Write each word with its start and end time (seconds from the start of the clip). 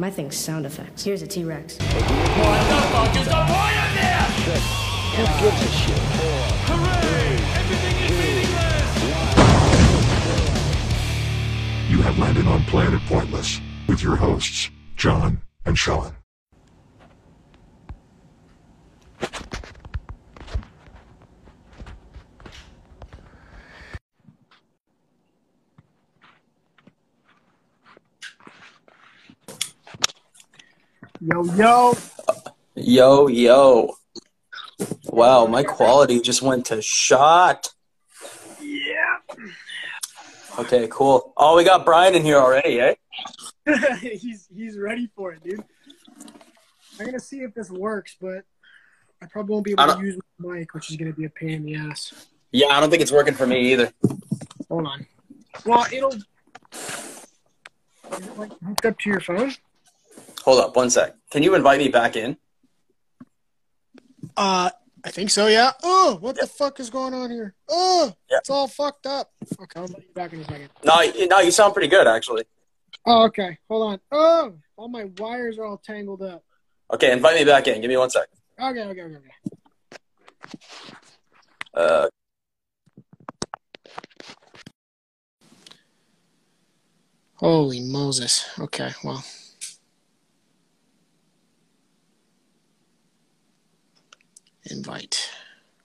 My 0.00 0.08
thing's 0.10 0.34
sound 0.34 0.64
effects. 0.64 1.04
Here's 1.04 1.20
a 1.20 1.26
T 1.26 1.44
Rex. 1.44 1.76
What 1.76 1.90
the 1.90 2.80
fuck 2.88 3.14
is 3.16 3.26
the 3.26 3.34
point 3.34 3.76
of 3.84 3.92
this? 4.46 4.64
Who 5.14 5.24
gives 5.44 5.60
a 5.60 5.68
shit? 5.68 5.98
Hooray! 6.64 7.36
Everything 7.60 7.96
is 8.06 8.10
meaningless! 8.10 8.90
You 11.90 12.00
have 12.00 12.18
landed 12.18 12.46
on 12.46 12.64
Planet 12.64 13.02
Pointless 13.08 13.60
with 13.88 14.02
your 14.02 14.16
hosts, 14.16 14.70
John 14.96 15.42
and 15.66 15.76
Sean. 15.76 16.16
Yo, 31.32 31.44
yo. 31.54 31.94
Yo, 32.74 33.28
yo. 33.28 33.94
Wow, 35.04 35.46
my 35.46 35.62
quality 35.62 36.20
just 36.20 36.42
went 36.42 36.66
to 36.66 36.82
shot. 36.82 37.68
Yeah. 38.60 39.18
Okay, 40.58 40.88
cool. 40.90 41.32
Oh, 41.36 41.56
we 41.56 41.62
got 41.62 41.84
Brian 41.84 42.16
in 42.16 42.24
here 42.24 42.38
already, 42.38 42.80
eh? 42.80 42.94
he's 44.00 44.48
he's 44.52 44.76
ready 44.76 45.08
for 45.14 45.32
it, 45.32 45.44
dude. 45.44 45.62
I'm 46.98 47.06
gonna 47.06 47.20
see 47.20 47.42
if 47.42 47.54
this 47.54 47.70
works, 47.70 48.16
but 48.20 48.44
I 49.22 49.26
probably 49.26 49.52
won't 49.52 49.64
be 49.66 49.72
able 49.72 49.86
to 49.86 50.00
use 50.00 50.18
my 50.38 50.56
mic, 50.56 50.74
which 50.74 50.90
is 50.90 50.96
gonna 50.96 51.12
be 51.12 51.26
a 51.26 51.30
pain 51.30 51.50
in 51.50 51.64
the 51.64 51.76
ass. 51.76 52.12
Yeah, 52.50 52.68
I 52.68 52.80
don't 52.80 52.90
think 52.90 53.02
it's 53.02 53.12
working 53.12 53.34
for 53.34 53.46
me 53.46 53.72
either. 53.72 53.92
Hold 54.68 54.86
on. 54.86 55.06
Well, 55.64 55.86
it'll. 55.92 56.12
Is 56.12 56.26
it 58.10 58.36
like 58.36 58.50
hooked 58.66 58.86
up 58.86 58.98
to 58.98 59.10
your 59.10 59.20
phone? 59.20 59.52
Hold 60.42 60.60
up, 60.60 60.76
one 60.76 60.90
sec. 60.90 61.14
Can 61.30 61.42
you 61.42 61.54
invite 61.54 61.78
me 61.78 61.88
back 61.88 62.16
in? 62.16 62.36
Uh, 64.36 64.70
I 65.04 65.10
think 65.10 65.30
so. 65.30 65.46
Yeah. 65.46 65.72
Oh, 65.82 66.18
what 66.20 66.36
the 66.38 66.46
fuck 66.46 66.80
is 66.80 66.90
going 66.90 67.14
on 67.14 67.30
here? 67.30 67.54
Oh, 67.68 68.12
Yeah. 68.30 68.38
it's 68.38 68.50
all 68.50 68.68
fucked 68.68 69.06
up. 69.06 69.30
Okay, 69.60 69.80
I'll 69.80 69.86
let 69.86 69.98
you 70.06 70.14
back 70.14 70.32
in 70.32 70.40
a 70.40 70.44
second. 70.44 70.68
No, 70.84 71.02
no, 71.26 71.40
you 71.40 71.50
sound 71.50 71.72
pretty 71.74 71.88
good 71.88 72.06
actually. 72.06 72.44
Oh, 73.06 73.24
okay. 73.26 73.58
Hold 73.68 73.92
on. 73.92 74.00
Oh, 74.12 74.54
all 74.76 74.88
my 74.88 75.04
wires 75.18 75.58
are 75.58 75.64
all 75.64 75.78
tangled 75.78 76.22
up. 76.22 76.44
Okay, 76.92 77.12
invite 77.12 77.36
me 77.36 77.44
back 77.44 77.66
in. 77.68 77.80
Give 77.80 77.88
me 77.88 77.96
one 77.96 78.10
sec. 78.10 78.28
Okay, 78.60 78.82
okay, 78.82 79.02
okay. 79.02 79.16
okay. 79.16 79.56
Uh, 81.72 82.08
Holy 87.36 87.80
Moses. 87.80 88.44
Okay, 88.58 88.90
well. 89.04 89.24
Invite. 94.66 95.30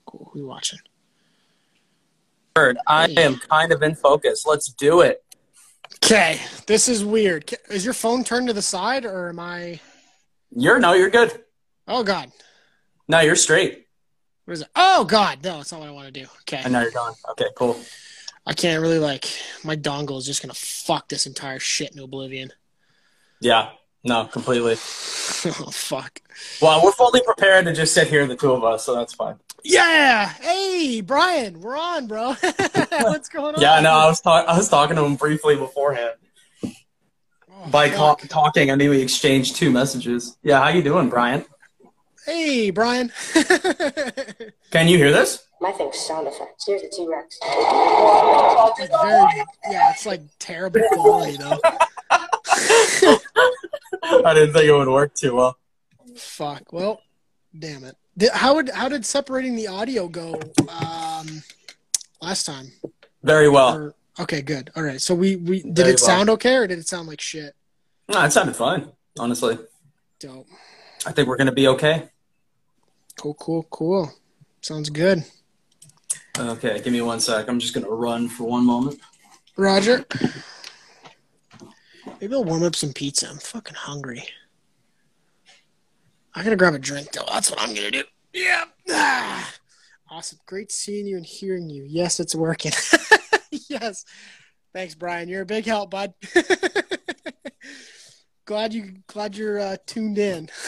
Cool. 0.06 0.30
Who 0.32 0.40
you 0.40 0.46
watching? 0.46 0.78
Bird, 2.54 2.78
I 2.86 3.06
am 3.16 3.36
kind 3.50 3.72
of 3.72 3.82
in 3.82 3.94
focus. 3.94 4.44
Let's 4.46 4.68
do 4.72 5.00
it. 5.02 5.22
Okay, 6.04 6.40
this 6.66 6.88
is 6.88 7.04
weird. 7.04 7.52
Is 7.70 7.84
your 7.84 7.94
phone 7.94 8.24
turned 8.24 8.48
to 8.48 8.52
the 8.52 8.62
side 8.62 9.04
or 9.04 9.28
am 9.28 9.38
I? 9.40 9.80
You're 10.50 10.78
no, 10.78 10.92
you're 10.94 11.10
good. 11.10 11.42
Oh 11.88 12.02
God, 12.02 12.32
No, 13.08 13.20
you're 13.20 13.36
straight. 13.36 13.86
what 14.44 14.54
is 14.54 14.62
it? 14.62 14.68
Oh 14.74 15.04
God, 15.04 15.44
no, 15.44 15.60
it's 15.60 15.70
not 15.70 15.80
what 15.80 15.88
I 15.88 15.92
want 15.92 16.06
to 16.06 16.20
do. 16.20 16.26
Okay, 16.42 16.62
I 16.64 16.68
know 16.68 16.80
you're 16.82 16.90
gone. 16.90 17.14
Okay, 17.30 17.46
cool. 17.56 17.78
I 18.46 18.52
can't 18.54 18.80
really 18.80 18.98
like. 18.98 19.26
My 19.64 19.76
dongle 19.76 20.18
is 20.18 20.26
just 20.26 20.42
gonna 20.42 20.54
fuck 20.54 21.08
this 21.08 21.26
entire 21.26 21.58
shit 21.58 21.92
in 21.92 21.98
oblivion. 22.00 22.52
Yeah, 23.40 23.70
no, 24.06 24.24
completely. 24.26 24.72
oh 24.74 25.70
fuck. 25.70 26.20
Well, 26.62 26.80
we're 26.82 26.92
fully 26.92 27.20
prepared 27.22 27.64
to 27.66 27.72
just 27.72 27.92
sit 27.92 28.08
here, 28.08 28.26
the 28.26 28.36
two 28.36 28.52
of 28.52 28.62
us, 28.64 28.84
so 28.84 28.94
that's 28.94 29.14
fine. 29.14 29.36
Yeah. 29.64 30.28
Hey, 30.28 31.00
Brian, 31.00 31.60
we're 31.60 31.76
on, 31.76 32.06
bro. 32.06 32.34
What's 32.90 33.28
going 33.28 33.56
on? 33.56 33.60
Yeah, 33.60 33.80
no, 33.80 33.90
I 33.90 34.06
was 34.06 34.20
talking. 34.20 34.48
I 34.48 34.56
was 34.56 34.68
talking 34.68 34.96
to 34.96 35.04
him 35.04 35.16
briefly 35.16 35.56
beforehand. 35.56 36.14
Oh, 36.64 37.70
By 37.70 37.90
fuck. 37.90 38.20
talking, 38.28 38.70
I 38.70 38.76
mean 38.76 38.90
we 38.90 39.00
exchanged 39.02 39.56
two 39.56 39.70
messages. 39.70 40.36
Yeah, 40.42 40.60
how 40.60 40.68
you 40.68 40.82
doing, 40.82 41.08
Brian? 41.08 41.44
Hey, 42.24 42.70
Brian. 42.70 43.12
Can 44.70 44.88
you 44.88 44.98
hear 44.98 45.12
this? 45.12 45.46
My 45.60 45.72
thing's 45.72 45.98
sound 45.98 46.26
effects. 46.28 46.64
Here's 46.66 46.82
a 46.82 46.88
T 46.90 47.06
Rex. 47.08 47.38
It's 48.78 49.02
very, 49.02 49.44
yeah, 49.70 49.90
it's 49.90 50.04
like 50.06 50.20
terrible 50.38 50.82
quality 50.92 51.38
though. 51.38 51.58
I 54.02 54.34
didn't 54.34 54.52
think 54.52 54.64
it 54.64 54.72
would 54.72 54.88
work 54.88 55.14
too 55.14 55.34
well. 55.36 55.58
Fuck. 56.16 56.72
Well, 56.72 57.02
damn 57.58 57.84
it. 57.84 57.96
How 58.32 58.54
would 58.54 58.70
how 58.70 58.88
did 58.88 59.04
separating 59.04 59.56
the 59.56 59.66
audio 59.66 60.08
go 60.08 60.40
um, 60.68 61.42
last 62.22 62.44
time? 62.44 62.72
Very 63.22 63.48
well. 63.48 63.76
Or, 63.76 63.94
okay, 64.20 64.40
good. 64.40 64.70
All 64.76 64.82
right. 64.82 65.00
So 65.00 65.14
we 65.14 65.36
we 65.36 65.62
did 65.62 65.76
Very 65.76 65.90
it 65.90 66.00
well. 66.00 66.06
sound 66.06 66.30
okay 66.30 66.54
or 66.56 66.66
did 66.66 66.78
it 66.78 66.88
sound 66.88 67.08
like 67.08 67.20
shit? 67.20 67.54
No, 68.08 68.22
it 68.24 68.32
sounded 68.32 68.56
fine. 68.56 68.90
Honestly, 69.18 69.58
Dope. 70.20 70.46
I 71.06 71.12
think 71.12 71.28
we're 71.28 71.36
gonna 71.36 71.52
be 71.52 71.68
okay. 71.68 72.08
Cool. 73.18 73.34
Cool. 73.34 73.66
Cool. 73.70 74.12
Sounds 74.62 74.90
good. 74.90 75.24
Okay, 76.38 76.80
give 76.82 76.92
me 76.92 77.00
one 77.00 77.20
sec. 77.20 77.48
I'm 77.48 77.58
just 77.58 77.74
gonna 77.74 77.88
run 77.88 78.28
for 78.28 78.44
one 78.44 78.64
moment. 78.64 79.00
Roger. 79.56 80.04
Maybe 82.20 82.34
I'll 82.34 82.44
warm 82.44 82.62
up 82.62 82.76
some 82.76 82.92
pizza. 82.92 83.28
I'm 83.28 83.38
fucking 83.38 83.74
hungry. 83.76 84.24
I 86.34 86.42
gotta 86.42 86.56
grab 86.56 86.74
a 86.74 86.78
drink 86.78 87.12
though. 87.12 87.24
That's 87.30 87.50
what 87.50 87.60
I'm 87.60 87.74
gonna 87.74 87.90
do. 87.90 88.04
Yeah. 88.32 88.64
Ah. 88.90 89.54
Awesome. 90.10 90.38
Great 90.46 90.70
seeing 90.70 91.06
you 91.06 91.16
and 91.16 91.26
hearing 91.26 91.68
you. 91.68 91.84
Yes, 91.86 92.20
it's 92.20 92.34
working. 92.34 92.72
yes. 93.68 94.04
Thanks, 94.72 94.94
Brian. 94.94 95.28
You're 95.28 95.42
a 95.42 95.46
big 95.46 95.64
help, 95.64 95.90
bud. 95.90 96.14
glad 98.44 98.72
you 98.72 98.98
glad 99.08 99.36
you're 99.36 99.58
uh, 99.58 99.76
tuned 99.86 100.18
in. 100.18 100.48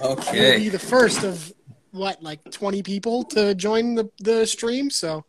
Okay. 0.00 0.52
You'll 0.52 0.60
be 0.60 0.68
the 0.68 0.78
first 0.78 1.24
of 1.24 1.52
what, 1.90 2.22
like 2.22 2.48
20 2.52 2.84
people 2.84 3.24
to 3.24 3.52
join 3.56 3.96
the, 3.96 4.08
the 4.20 4.46
stream. 4.46 4.90
So 4.90 5.24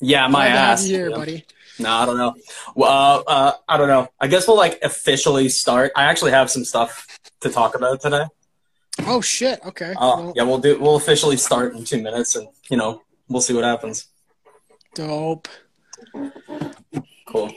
Yeah, 0.00 0.28
my 0.28 0.48
ass. 0.48 0.84
here, 0.84 1.08
Yeah. 1.08 1.16
buddy. 1.16 1.46
No, 1.78 1.90
I 1.90 2.04
don't 2.06 2.18
know. 2.18 2.34
Well, 2.74 2.90
uh, 2.90 3.30
uh, 3.30 3.52
I 3.68 3.76
don't 3.76 3.88
know. 3.88 4.08
I 4.20 4.26
guess 4.28 4.46
we'll 4.46 4.56
like 4.56 4.78
officially 4.82 5.48
start. 5.48 5.92
I 5.96 6.04
actually 6.04 6.32
have 6.32 6.50
some 6.50 6.64
stuff 6.64 7.18
to 7.40 7.48
talk 7.50 7.74
about 7.74 8.00
today. 8.00 8.24
Oh 9.06 9.20
shit. 9.20 9.58
Okay. 9.64 9.92
Uh, 9.96 10.16
Well, 10.16 10.32
yeah, 10.36 10.42
we'll 10.42 10.58
do. 10.58 10.78
We'll 10.78 10.96
officially 10.96 11.36
start 11.38 11.74
in 11.74 11.84
two 11.84 12.02
minutes, 12.02 12.36
and 12.36 12.46
you 12.70 12.76
know, 12.76 13.02
we'll 13.28 13.40
see 13.40 13.54
what 13.54 13.64
happens. 13.64 14.06
Dope. 14.94 15.48
Cool. 17.26 17.50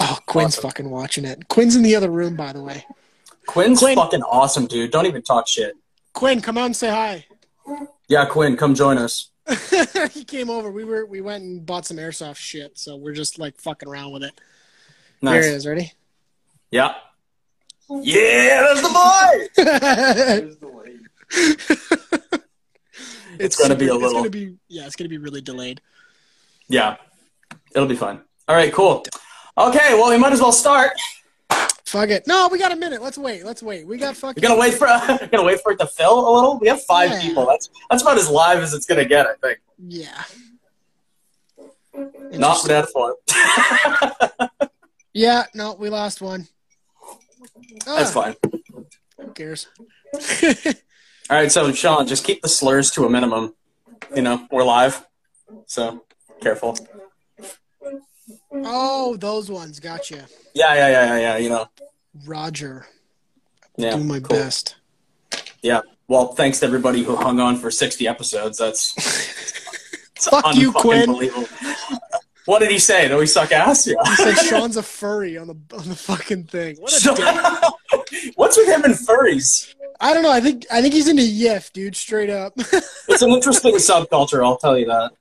Oh, 0.00 0.18
Quinn's 0.26 0.54
Awesome. 0.56 0.62
fucking 0.62 0.90
watching 0.90 1.24
it. 1.24 1.48
Quinn's 1.48 1.74
in 1.74 1.82
the 1.82 1.96
other 1.96 2.10
room, 2.10 2.36
by 2.36 2.52
the 2.52 2.62
way. 2.62 2.86
Quinn's 3.46 3.80
Quinn. 3.80 3.96
fucking 3.96 4.22
awesome, 4.22 4.66
dude. 4.66 4.90
Don't 4.92 5.06
even 5.06 5.22
talk 5.22 5.48
shit. 5.48 5.74
Quinn, 6.12 6.40
come 6.40 6.56
out 6.58 6.66
and 6.66 6.76
say 6.76 6.88
hi. 6.90 7.26
Yeah, 8.08 8.24
Quinn, 8.26 8.56
come 8.56 8.74
join 8.74 8.98
us. 8.98 9.30
he 10.12 10.24
came 10.24 10.50
over. 10.50 10.70
We 10.70 10.84
were 10.84 11.06
we 11.06 11.20
went 11.20 11.44
and 11.44 11.64
bought 11.64 11.86
some 11.86 11.96
airsoft 11.96 12.36
shit, 12.36 12.78
so 12.78 12.96
we're 12.96 13.14
just 13.14 13.38
like 13.38 13.58
fucking 13.60 13.88
around 13.88 14.12
with 14.12 14.24
it. 14.24 14.38
Nice. 15.22 15.44
There 15.44 15.52
it 15.52 15.56
is. 15.56 15.66
Ready? 15.66 15.92
Yeah. 16.70 16.94
Yeah, 17.90 18.66
that's 18.74 18.82
the 18.82 20.56
boy. 20.60 20.98
it's 23.38 23.56
gonna 23.56 23.74
be 23.76 23.88
a 23.88 23.94
It's 23.94 24.02
little- 24.02 24.18
gonna 24.18 24.30
be 24.30 24.56
yeah. 24.68 24.86
It's 24.86 24.96
gonna 24.96 25.08
be 25.08 25.18
really 25.18 25.40
delayed. 25.40 25.80
Yeah, 26.68 26.96
it'll 27.74 27.88
be 27.88 27.96
fun. 27.96 28.22
All 28.46 28.56
right, 28.56 28.72
cool. 28.72 29.04
Okay, 29.56 29.94
well, 29.94 30.10
we 30.10 30.18
might 30.18 30.32
as 30.32 30.40
well 30.40 30.52
start. 30.52 30.92
Fuck 31.88 32.10
it. 32.10 32.26
No, 32.26 32.48
we 32.52 32.58
got 32.58 32.70
a 32.70 32.76
minute. 32.76 33.00
Let's 33.00 33.16
wait. 33.16 33.46
Let's 33.46 33.62
wait. 33.62 33.86
We 33.86 33.96
got 33.96 34.14
fucking. 34.14 34.42
You're 34.42 34.50
gonna 34.50 34.60
wait 34.60 34.74
for 34.74 34.86
you're 35.20 35.28
gonna 35.28 35.42
wait 35.44 35.60
for 35.62 35.72
it 35.72 35.78
to 35.78 35.86
fill 35.86 36.28
a 36.28 36.32
little. 36.34 36.58
We 36.58 36.68
have 36.68 36.82
five 36.84 37.10
Yeah. 37.10 37.20
people. 37.22 37.46
That's 37.46 37.70
that's 37.90 38.02
about 38.02 38.18
as 38.18 38.28
live 38.28 38.58
as 38.58 38.74
it's 38.74 38.84
gonna 38.84 39.06
get. 39.06 39.26
I 39.26 39.34
think. 39.40 39.58
Yeah. 39.78 40.22
Not 42.32 42.60
for 42.60 42.68
that 42.68 42.88
fun. 42.90 43.14
Yeah. 45.14 45.46
No, 45.54 45.72
we 45.74 45.88
lost 45.88 46.20
one. 46.20 46.46
That's 47.86 48.14
Ah, 48.14 48.34
fine. 48.34 48.36
Who 49.18 49.32
cares? 49.32 49.66
All 50.14 51.36
right, 51.36 51.50
so 51.50 51.72
Sean, 51.72 52.06
just 52.06 52.24
keep 52.24 52.40
the 52.42 52.48
slurs 52.48 52.90
to 52.92 53.04
a 53.04 53.10
minimum. 53.10 53.54
You 54.14 54.22
know, 54.22 54.46
we're 54.52 54.62
live, 54.62 55.04
so 55.66 56.04
careful. 56.40 56.76
Mm-hmm. 58.52 58.64
oh, 58.66 59.16
those 59.16 59.50
ones. 59.50 59.80
Gotcha. 59.80 60.26
Yeah, 60.54 60.74
yeah, 60.74 60.88
yeah, 60.88 61.06
yeah, 61.06 61.18
yeah. 61.18 61.36
You 61.36 61.48
know, 61.50 61.68
Roger. 62.26 62.86
yeah. 63.76 63.96
Do 63.96 64.04
my 64.04 64.20
cool. 64.20 64.36
best. 64.36 64.76
Yeah. 65.62 65.82
Well, 66.06 66.28
thanks 66.28 66.60
to 66.60 66.66
everybody 66.66 67.02
who 67.02 67.16
hung 67.16 67.38
on 67.40 67.56
for 67.56 67.70
60 67.70 68.08
episodes. 68.08 68.56
That's, 68.56 68.94
that's 68.94 70.28
Fuck 70.30 70.56
you, 70.56 70.72
Quinn. 70.72 71.10
What 72.46 72.60
did 72.60 72.70
he 72.70 72.78
say? 72.78 73.08
That 73.08 73.18
we 73.18 73.26
suck 73.26 73.52
ass? 73.52 73.86
Yeah. 73.86 73.96
He 74.06 74.14
said 74.14 74.34
Sean's 74.46 74.78
a 74.78 74.82
furry 74.82 75.36
on 75.36 75.48
the 75.48 75.76
on 75.76 75.86
the 75.86 75.94
fucking 75.94 76.44
thing. 76.44 76.76
What 76.78 76.92
a. 77.04 77.72
What's 78.36 78.56
with 78.56 78.68
him 78.68 78.84
and 78.84 78.94
furries? 78.94 79.74
I 80.00 80.14
don't 80.14 80.22
know. 80.22 80.32
I 80.32 80.40
think 80.40 80.64
I 80.72 80.80
think 80.80 80.94
he's 80.94 81.08
into 81.08 81.22
Yif, 81.22 81.72
dude. 81.72 81.94
Straight 81.94 82.30
up. 82.30 82.54
It's 82.56 83.20
an 83.20 83.30
interesting 83.30 83.74
subculture, 83.74 84.42
I'll 84.42 84.56
tell 84.56 84.78
you 84.78 84.86
that. 84.86 85.12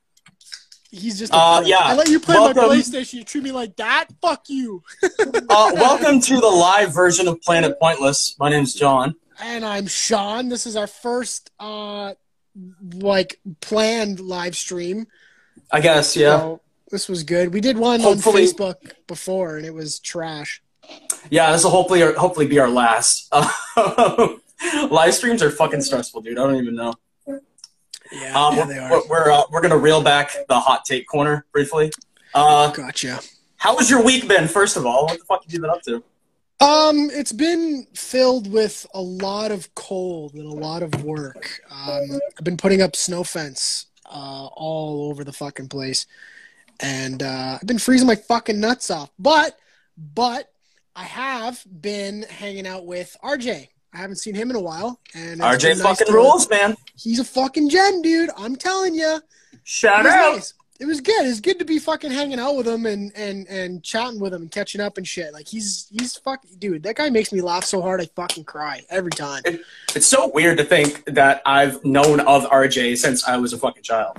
He's 0.97 1.17
just. 1.19 1.33
A 1.33 1.37
Uh, 1.37 1.61
yeah. 1.65 1.77
I 1.79 1.93
let 1.95 2.09
you 2.09 2.19
play 2.19 2.35
my 2.35 2.53
PlayStation. 2.53 3.13
You 3.13 3.23
treat 3.23 3.43
me 3.43 3.51
like 3.51 3.75
that. 3.77 4.07
Fuck 4.21 4.49
you. 4.49 4.83
Uh, 5.49 5.71
welcome 5.75 6.19
to 6.19 6.39
the 6.39 6.47
live 6.47 6.93
version 6.93 7.27
of 7.27 7.41
Planet 7.41 7.79
Pointless. 7.79 8.35
My 8.39 8.49
name's 8.49 8.73
John. 8.73 9.15
And 9.41 9.63
I'm 9.63 9.87
Sean. 9.87 10.49
This 10.49 10.65
is 10.65 10.75
our 10.75 10.87
first 10.87 11.51
uh 11.59 12.13
like 12.93 13.39
planned 13.61 14.19
live 14.19 14.55
stream. 14.55 15.07
I 15.71 15.79
guess, 15.79 16.15
yeah. 16.15 16.37
So 16.39 16.61
this 16.91 17.07
was 17.07 17.23
good. 17.23 17.53
We 17.53 17.61
did 17.61 17.77
one 17.77 17.99
Hopefully- 18.01 18.43
on 18.47 18.47
Facebook 18.53 18.75
before, 19.07 19.57
and 19.57 19.65
it 19.65 19.73
was 19.73 19.99
trash. 19.99 20.61
Yeah, 21.29 21.51
this 21.51 21.63
will 21.63 21.71
hopefully 21.71 22.01
hopefully 22.13 22.47
be 22.47 22.59
our 22.59 22.69
last. 22.69 23.31
live 24.89 25.13
streams 25.13 25.41
are 25.43 25.51
fucking 25.51 25.81
stressful, 25.81 26.21
dude. 26.21 26.37
I 26.37 26.43
don't 26.43 26.55
even 26.57 26.75
know. 26.75 26.93
Yeah, 28.11 28.39
Um, 28.39 28.55
yeah 28.55 28.65
we're 28.65 28.73
they 28.73 28.79
are. 28.79 28.91
we're, 28.91 29.07
we're, 29.07 29.31
uh, 29.31 29.43
we're 29.51 29.61
gonna 29.61 29.77
reel 29.77 30.01
back 30.01 30.31
the 30.47 30.59
hot 30.59 30.85
take 30.85 31.07
corner 31.07 31.45
briefly. 31.51 31.91
Uh, 32.33 32.71
Gotcha. 32.71 33.19
how 33.57 33.77
has 33.77 33.89
your 33.89 34.03
week 34.03 34.27
been? 34.27 34.47
First 34.47 34.77
of 34.77 34.85
all, 34.85 35.05
what 35.05 35.17
the 35.19 35.25
fuck 35.25 35.43
have 35.43 35.53
you 35.53 35.59
been 35.61 35.69
up 35.69 35.81
to? 35.83 36.03
Um, 36.59 37.09
it's 37.13 37.31
been 37.31 37.85
filled 37.93 38.51
with 38.51 38.85
a 38.93 39.01
lot 39.01 39.51
of 39.51 39.73
cold 39.75 40.33
and 40.33 40.45
a 40.45 40.55
lot 40.55 40.81
of 40.81 41.03
work. 41.03 41.59
Um, 41.69 42.19
I've 42.37 42.43
been 42.43 42.57
putting 42.57 42.81
up 42.81 42.95
snow 42.95 43.23
fence 43.23 43.85
uh, 44.07 44.47
all 44.55 45.09
over 45.09 45.23
the 45.23 45.33
fucking 45.33 45.69
place, 45.69 46.07
and 46.79 47.21
uh, 47.21 47.59
I've 47.61 47.67
been 47.67 47.77
freezing 47.77 48.07
my 48.07 48.15
fucking 48.15 48.59
nuts 48.59 48.89
off. 48.89 49.11
But, 49.19 49.55
but 49.97 50.51
I 50.95 51.03
have 51.03 51.63
been 51.79 52.23
hanging 52.23 52.65
out 52.65 52.87
with 52.87 53.15
RJ. 53.23 53.67
I 53.93 53.97
haven't 53.97 54.17
seen 54.17 54.35
him 54.35 54.49
in 54.49 54.55
a 54.55 54.61
while, 54.61 54.99
and 55.13 55.33
it's 55.33 55.41
RJ 55.41 55.69
nice 55.77 55.81
fucking 55.81 56.13
rules, 56.13 56.49
man. 56.49 56.75
He's 56.95 57.19
a 57.19 57.23
fucking 57.23 57.69
gem, 57.69 58.01
dude. 58.01 58.29
I'm 58.37 58.55
telling 58.55 58.93
you. 58.95 59.19
Shout 59.63 60.01
It 60.01 60.09
was 60.09 60.13
out. 60.13 60.31
nice. 60.35 60.53
It 60.79 60.85
was 60.85 61.01
good. 61.01 61.25
It 61.25 61.29
was 61.29 61.41
good 61.41 61.57
to 61.57 61.65
be 61.65 61.79
fucking 61.79 62.11
hanging 62.11 62.37
out 62.39 62.55
with 62.55 62.67
him 62.67 62.85
and 62.85 63.11
and 63.15 63.47
and 63.47 63.81
chatting 63.83 64.19
with 64.19 64.31
him 64.33 64.43
and 64.43 64.51
catching 64.51 64.79
up 64.79 64.97
and 64.97 65.07
shit. 65.07 65.33
Like 65.33 65.47
he's 65.47 65.87
he's 65.91 66.15
fucking 66.17 66.51
dude. 66.59 66.83
That 66.83 66.95
guy 66.97 67.09
makes 67.09 67.33
me 67.33 67.41
laugh 67.41 67.63
so 67.63 67.81
hard 67.81 67.99
I 67.99 68.05
fucking 68.15 68.43
cry 68.43 68.83
every 68.91 69.09
time. 69.09 69.41
It's 69.95 70.05
so 70.05 70.27
weird 70.27 70.59
to 70.59 70.63
think 70.63 71.03
that 71.05 71.41
I've 71.47 71.83
known 71.83 72.19
of 72.19 72.43
RJ 72.45 72.97
since 72.99 73.27
I 73.27 73.37
was 73.37 73.53
a 73.53 73.57
fucking 73.57 73.81
child. 73.83 74.17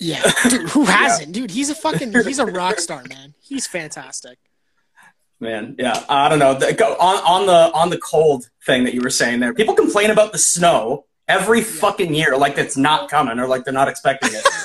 Yeah, 0.00 0.28
dude. 0.48 0.70
Who 0.70 0.84
hasn't, 0.86 1.30
dude? 1.32 1.52
He's 1.52 1.70
a 1.70 1.74
fucking 1.76 2.12
he's 2.24 2.40
a 2.40 2.46
rock 2.46 2.80
star, 2.80 3.04
man. 3.08 3.34
He's 3.40 3.68
fantastic. 3.68 4.38
Man, 5.42 5.74
yeah, 5.76 6.04
I 6.08 6.28
don't 6.28 6.38
know. 6.38 6.54
The, 6.54 6.72
go, 6.72 6.94
on 7.00 7.16
on 7.24 7.46
the 7.46 7.76
on 7.76 7.90
the 7.90 7.98
cold 7.98 8.48
thing 8.64 8.84
that 8.84 8.94
you 8.94 9.00
were 9.00 9.10
saying 9.10 9.40
there, 9.40 9.52
people 9.52 9.74
complain 9.74 10.12
about 10.12 10.30
the 10.30 10.38
snow 10.38 11.06
every 11.26 11.62
fucking 11.62 12.14
year, 12.14 12.36
like 12.36 12.58
it's 12.58 12.76
not 12.76 13.10
coming 13.10 13.40
or 13.40 13.48
like 13.48 13.64
they're 13.64 13.74
not 13.74 13.88
expecting 13.88 14.30
it. 14.32 14.46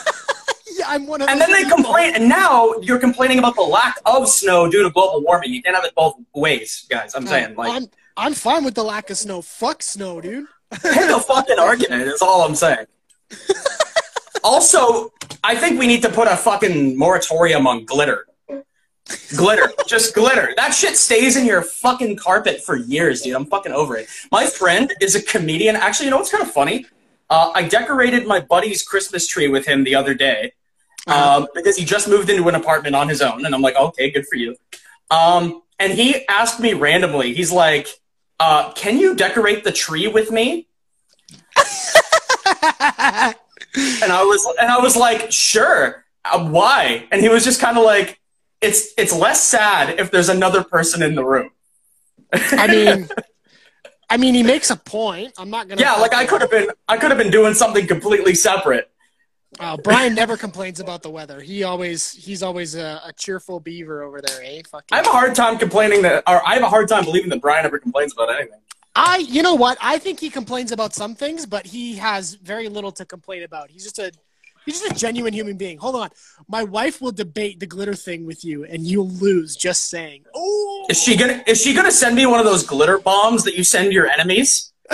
Yeah, 0.78 0.86
I'm 0.90 1.08
one 1.08 1.24
of. 1.24 1.30
and 1.30 1.42
then 1.42 1.52
they 1.52 1.64
people. 1.64 1.78
complain, 1.78 2.14
and 2.14 2.30
now 2.30 2.76
you're 2.84 3.00
complaining 3.00 3.40
about 3.40 3.56
the 3.56 3.64
lack 3.64 3.98
of 4.06 4.30
snow 4.30 4.70
due 4.70 4.84
to 4.84 4.92
global 4.92 5.24
warming. 5.24 5.52
You 5.52 5.64
can't 5.64 5.76
have 5.76 5.84
it 5.84 5.96
both 5.96 6.14
ways, 6.36 6.86
guys. 6.88 7.16
I'm 7.16 7.26
saying, 7.26 7.56
like, 7.56 7.72
I'm 7.74 7.88
I'm 8.16 8.34
fine 8.36 8.64
with 8.64 8.76
the 8.76 8.84
lack 8.84 9.10
of 9.10 9.18
snow. 9.18 9.42
Fuck 9.42 9.82
snow, 9.82 10.22
dude. 10.22 10.46
pick 10.70 11.10
a 11.10 11.20
fucking 11.20 11.58
argument. 11.58 12.04
Is 12.04 12.22
all 12.22 12.44
I'm 12.44 12.54
saying. 12.54 12.86
also, 14.44 15.12
I 15.44 15.56
think 15.56 15.80
we 15.80 15.88
need 15.88 16.04
to 16.04 16.10
put 16.10 16.28
a 16.28 16.38
fucking 16.38 16.96
moratorium 16.96 17.66
on 17.66 17.86
glitter. 17.86 18.28
Glitter, 19.36 19.72
just 19.88 20.14
glitter. 20.14 20.54
That 20.58 20.74
shit 20.74 20.98
stays 20.98 21.36
in 21.36 21.46
your 21.46 21.62
fucking 21.62 22.18
carpet 22.18 22.62
for 22.62 22.76
years, 22.76 23.22
dude. 23.22 23.36
I'm 23.36 23.46
fucking 23.46 23.72
over 23.72 23.96
it. 23.98 24.08
My 24.32 24.46
friend 24.46 24.94
is 25.02 25.16
a 25.16 25.22
comedian. 25.22 25.76
Actually, 25.76 26.06
you 26.06 26.12
know 26.12 26.18
what's 26.18 26.32
kind 26.32 26.44
of 26.44 26.52
funny? 26.52 26.86
Uh, 27.30 27.52
I 27.54 27.64
decorated 27.64 28.26
my 28.26 28.40
buddy's 28.40 28.84
Christmas 28.84 29.28
tree 29.28 29.48
with 29.48 29.66
him 29.66 29.84
the 29.84 29.96
other 29.96 30.14
day 30.14 30.54
um, 31.08 31.48
because 31.54 31.76
he 31.76 31.86
just 31.86 32.08
moved 32.08 32.30
into 32.30 32.48
an 32.48 32.56
apartment 32.56 32.96
on 32.96 33.10
his 33.10 33.22
own, 33.22 33.46
and 33.46 33.54
I'm 33.54 33.62
like, 33.62 33.76
okay, 33.76 34.12
good 34.12 34.26
for 34.28 34.36
you. 34.36 34.56
Um, 35.10 35.62
and 35.80 35.94
he 35.94 36.26
asked 36.28 36.60
me 36.60 36.74
randomly. 36.74 37.34
He's 37.34 37.52
like, 37.52 37.88
uh, 38.40 38.72
"Can 38.74 38.98
you 38.98 39.16
decorate 39.16 39.64
the 39.64 39.72
tree 39.72 40.08
with 40.08 40.32
me?" 40.32 40.68
and 41.58 41.66
I 44.12 44.24
was 44.24 44.56
and 44.60 44.70
I 44.70 44.80
was 44.80 44.96
like, 44.96 45.32
"Sure." 45.32 46.04
Uh, 46.26 46.50
why? 46.50 47.08
And 47.12 47.22
he 47.22 47.30
was 47.30 47.44
just 47.44 47.62
kind 47.62 47.78
of 47.78 47.86
like, 47.86 48.20
"It's 48.62 48.94
it's 48.98 49.14
less 49.14 49.44
sad 49.44 50.00
if 50.00 50.12
there's 50.12 50.30
another 50.30 50.64
person 50.64 51.02
in 51.02 51.16
the 51.16 51.24
room." 51.24 51.52
I 52.34 52.68
mean, 52.68 53.10
I 54.10 54.18
mean, 54.18 54.34
he 54.34 54.44
makes 54.44 54.70
a 54.70 54.76
point. 54.76 55.34
I'm 55.38 55.50
not 55.50 55.68
gonna. 55.68 55.82
Yeah, 55.82 55.94
like 55.96 56.14
I 56.14 56.26
could 56.26 56.42
have 56.42 56.52
been 56.52 56.68
I 56.88 56.98
could 56.98 57.12
have 57.12 57.18
been 57.18 57.32
doing 57.32 57.54
something 57.54 57.88
completely 57.88 58.36
separate. 58.36 58.90
Uh, 59.60 59.78
Brian 59.78 60.14
never 60.14 60.38
complains 60.38 60.80
about 60.80 61.02
the 61.02 61.10
weather. 61.10 61.42
He 61.42 61.64
always 61.64 62.12
he's 62.12 62.44
always 62.44 62.76
a, 62.76 63.02
a 63.06 63.14
cheerful 63.14 63.60
beaver 63.60 64.04
over 64.04 64.22
there, 64.22 64.42
eh? 64.44 64.62
Fucking. 64.70 64.88
I 64.92 64.98
have 64.98 65.08
a 65.08 65.12
hard 65.12 65.36
time 65.36 65.58
complaining 65.58 66.02
that, 66.04 66.24
or 66.28 66.46
I 66.48 66.54
have 66.56 66.64
a 66.64 66.70
hard 66.70 66.88
time 66.90 67.06
believing 67.06 67.30
that 67.30 67.42
Brian 67.42 67.66
ever 67.66 67.80
complains 67.80 68.14
about 68.14 68.30
anything. 68.30 68.60
I, 68.96 69.18
you 69.18 69.44
know 69.44 69.54
what? 69.54 69.78
I 69.80 70.00
think 70.00 70.20
he 70.20 70.30
complains 70.32 70.72
about 70.72 70.96
some 70.96 71.14
things, 71.14 71.46
but 71.46 71.68
he 71.68 71.96
has 71.98 72.34
very 72.34 72.68
little 72.68 72.92
to 72.94 73.06
complain 73.06 73.44
about. 73.44 73.70
He's 73.70 73.84
just 73.84 74.00
a, 74.00 74.12
he's 74.68 74.82
just 74.82 74.92
a 74.92 74.96
genuine 74.96 75.34
human 75.34 75.58
being. 75.58 75.80
Hold 75.80 75.96
on, 75.96 76.10
my 76.48 76.64
wife 76.64 77.02
will 77.02 77.12
debate 77.12 77.60
the 77.60 77.66
glitter 77.66 77.96
thing 77.96 78.26
with 78.26 78.46
you, 78.46 78.64
and 78.66 78.84
you'll 78.84 79.10
lose. 79.10 79.56
Just 79.56 79.90
saying. 79.90 80.26
Oh, 80.36 80.86
Is 80.90 81.02
she 81.02 81.18
gonna 81.18 81.44
Is 81.48 81.60
she 81.60 81.74
gonna 81.74 81.92
send 81.92 82.16
me 82.16 82.26
one 82.28 82.40
of 82.40 82.46
those 82.46 82.64
glitter 82.64 83.00
bombs 83.00 83.44
that 83.46 83.58
you 83.58 83.64
send 83.64 83.92
your 83.92 84.08
enemies? 84.08 84.72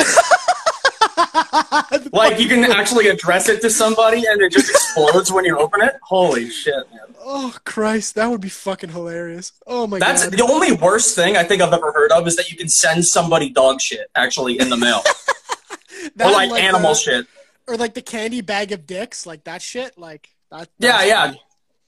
Like 2.12 2.40
you 2.40 2.48
can 2.48 2.64
actually 2.72 3.08
address 3.08 3.50
it 3.50 3.62
to 3.62 3.70
somebody 3.70 4.24
and 4.28 4.42
it 4.42 4.52
just 4.52 4.70
explodes 4.70 5.31
when 5.31 5.46
you 5.46 5.58
open 5.58 5.81
it. 5.81 5.96
Holy 6.02 6.50
shit, 6.50 6.76
man! 6.92 7.00
oh 7.24 7.56
Christ, 7.66 8.16
that 8.16 8.30
would 8.30 8.42
be 8.42 8.50
fucking 8.50 8.90
hilarious. 8.90 9.54
Oh 9.66 9.88
my 9.88 10.00
That's 10.00 10.26
god. 10.26 10.34
the 10.34 10.44
only 10.44 10.74
worst 10.74 11.16
thing 11.16 11.38
I 11.38 11.44
think 11.44 11.62
I've 11.62 11.74
ever 11.74 11.92
heard 11.92 12.12
of 12.12 12.28
is 12.28 12.36
that 12.36 12.52
you 12.52 12.58
can 12.58 12.69
send 12.69 13.06
somebody 13.06 13.50
dog 13.50 13.81
shit 13.81 14.10
actually 14.16 14.60
in 14.60 14.69
the 14.69 14.78
mail 14.78 15.02
or 16.19 16.26
and 16.26 16.31
like, 16.31 16.62
animal 16.62 16.92
the, 16.92 16.96
shit. 16.96 17.28
Or 17.68 17.77
like 17.77 17.94
the 17.94 18.01
candy 18.01 18.42
bag 18.42 18.71
of 18.71 18.86
dicks, 18.86 19.25
like 19.25 19.44
that 19.45 19.62
shit. 19.62 19.98
Like 19.98 20.30
that. 20.51 20.69
Yeah, 20.80 20.98
that's 20.98 21.07
yeah. 21.07 21.33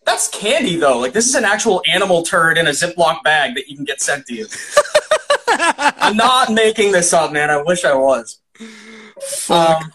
That's 0.06 0.28
candy 0.30 0.78
though. 0.78 1.00
Like 1.00 1.14
this 1.14 1.28
is 1.28 1.36
an 1.36 1.46
actual 1.46 1.82
animal 1.92 2.24
turd 2.24 2.58
in 2.58 2.68
a 2.68 2.72
Ziploc 2.72 3.24
bag 3.24 3.56
that 3.56 3.68
you 3.68 3.76
can 3.76 3.86
get 3.86 4.02
sent 4.02 4.26
to 4.28 4.36
you. 4.36 4.48
I'm 5.48 6.16
not 6.16 6.52
making 6.52 6.92
this 6.92 7.14
up, 7.14 7.32
man. 7.32 7.50
I 7.50 7.62
wish 7.62 7.86
I 7.86 7.96
was. 7.96 8.40
Fuck. 9.22 9.82
Um, 9.82 9.92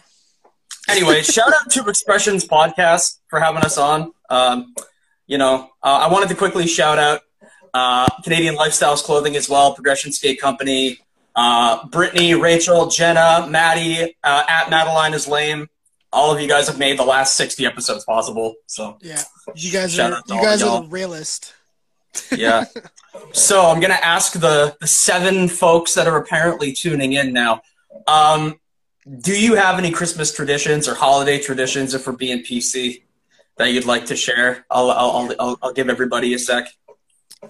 anyway, 0.89 1.23
shout 1.23 1.53
out 1.53 1.71
to 1.71 1.89
Expressions 1.89 2.45
Podcast 2.45 3.19
for 3.29 3.41
having 3.41 3.63
us 3.63 3.79
on. 3.79 4.13
Um, 4.29 4.75
you 5.27 5.39
know, 5.39 5.71
uh, 5.83 6.09
I 6.09 6.13
wanted 6.13 6.29
to 6.31 6.35
quickly 6.35 6.67
shout 6.67 6.99
out 6.99 7.21
uh, 7.73 8.09
Canadian 8.25 8.57
Lifestyles 8.57 9.03
Clothing 9.03 9.37
as 9.37 9.49
well, 9.49 9.75
Progression 9.75 10.13
Skate 10.13 10.41
Company, 10.41 10.99
uh, 11.37 11.87
Brittany, 11.89 12.35
Rachel, 12.35 12.89
Jenna, 12.89 13.47
Maddie, 13.49 14.17
uh, 14.23 14.43
at 14.49 14.71
Madeline 14.71 15.15
is 15.15 15.29
lame. 15.29 15.69
All 16.13 16.35
of 16.35 16.41
you 16.41 16.49
guys 16.49 16.67
have 16.67 16.79
made 16.79 16.99
the 16.99 17.05
last 17.05 17.37
60 17.37 17.65
episodes 17.67 18.05
possible. 18.05 18.57
So, 18.67 18.99
yeah, 19.01 19.23
you 19.55 19.71
guys 19.71 19.99
are 19.99 20.23
you 20.29 20.43
guys 20.43 20.63
are 20.63 20.83
the 20.83 20.89
realist. 20.89 21.55
yeah. 22.33 22.65
so 23.33 23.67
I'm 23.67 23.81
gonna 23.81 23.95
ask 23.95 24.33
the 24.33 24.77
the 24.81 24.87
seven 24.89 25.49
folks 25.49 25.95
that 25.95 26.09
are 26.09 26.17
apparently 26.17 26.73
tuning 26.73 27.13
in 27.13 27.33
now. 27.33 27.63
Um, 28.09 28.59
do 29.21 29.39
you 29.39 29.55
have 29.55 29.79
any 29.79 29.93
Christmas 29.93 30.33
traditions 30.33 30.89
or 30.89 30.95
holiday 30.95 31.39
traditions, 31.39 31.95
if 31.95 32.07
we're 32.07 32.13
being 32.13 32.43
PC, 32.43 33.03
that 33.57 33.73
you'd 33.73 33.87
like 33.87 34.07
to 34.07 34.17
share? 34.17 34.67
I'll 34.69 34.91
I'll 34.91 35.11
I'll, 35.11 35.35
I'll, 35.39 35.59
I'll 35.63 35.73
give 35.73 35.89
everybody 35.89 36.35
a 36.35 36.39
sec. 36.41 36.67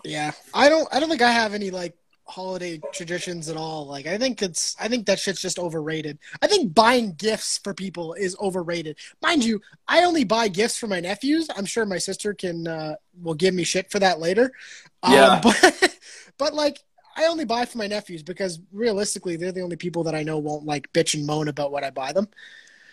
Yeah, 0.05 0.33
I 0.55 0.69
don't. 0.69 0.87
I 0.93 1.01
don't 1.01 1.09
think 1.09 1.23
I 1.23 1.33
have 1.33 1.55
any 1.55 1.71
like 1.71 1.97
holiday 2.31 2.81
traditions 2.93 3.49
at 3.49 3.57
all. 3.57 3.87
Like, 3.87 4.07
I 4.07 4.17
think 4.17 4.41
it's. 4.41 4.77
I 4.81 4.89
think 4.89 5.07
that 5.07 5.19
shit's 5.19 5.43
just 5.43 5.59
overrated. 5.59 6.19
I 6.41 6.47
think 6.47 6.73
buying 6.75 7.13
gifts 7.15 7.59
for 7.59 7.75
people 7.75 8.15
is 8.15 8.37
overrated. 8.41 8.97
Mind 9.21 9.45
you, 9.45 9.61
I 9.89 10.05
only 10.05 10.25
buy 10.25 10.49
gifts 10.49 10.79
for 10.79 10.87
my 10.87 11.01
nephews. 11.01 11.49
I'm 11.57 11.67
sure 11.67 11.85
my 11.85 11.99
sister 11.99 12.33
can 12.33 12.67
uh, 12.67 12.95
will 13.23 13.35
give 13.35 13.53
me 13.55 13.65
shit 13.65 13.91
for 13.91 13.99
that 13.99 14.21
later. 14.21 14.53
Um, 15.03 15.13
Yeah. 15.13 15.41
but 15.45 15.99
but 16.39 16.55
like. 16.55 16.79
I 17.17 17.27
only 17.27 17.45
buy 17.45 17.67
for 17.67 17.77
my 17.77 17.89
nephews 17.89 18.23
because 18.23 18.61
realistically, 18.73 19.37
they're 19.37 19.53
the 19.53 19.61
only 19.63 19.77
people 19.77 20.05
that 20.05 20.15
I 20.15 20.23
know 20.23 20.39
won't 20.39 20.65
like 20.65 20.91
bitch 20.93 21.15
and 21.15 21.27
moan 21.27 21.49
about 21.49 21.73
what 21.73 21.83
I 21.85 21.91
buy 21.91 22.13
them. 22.13 22.29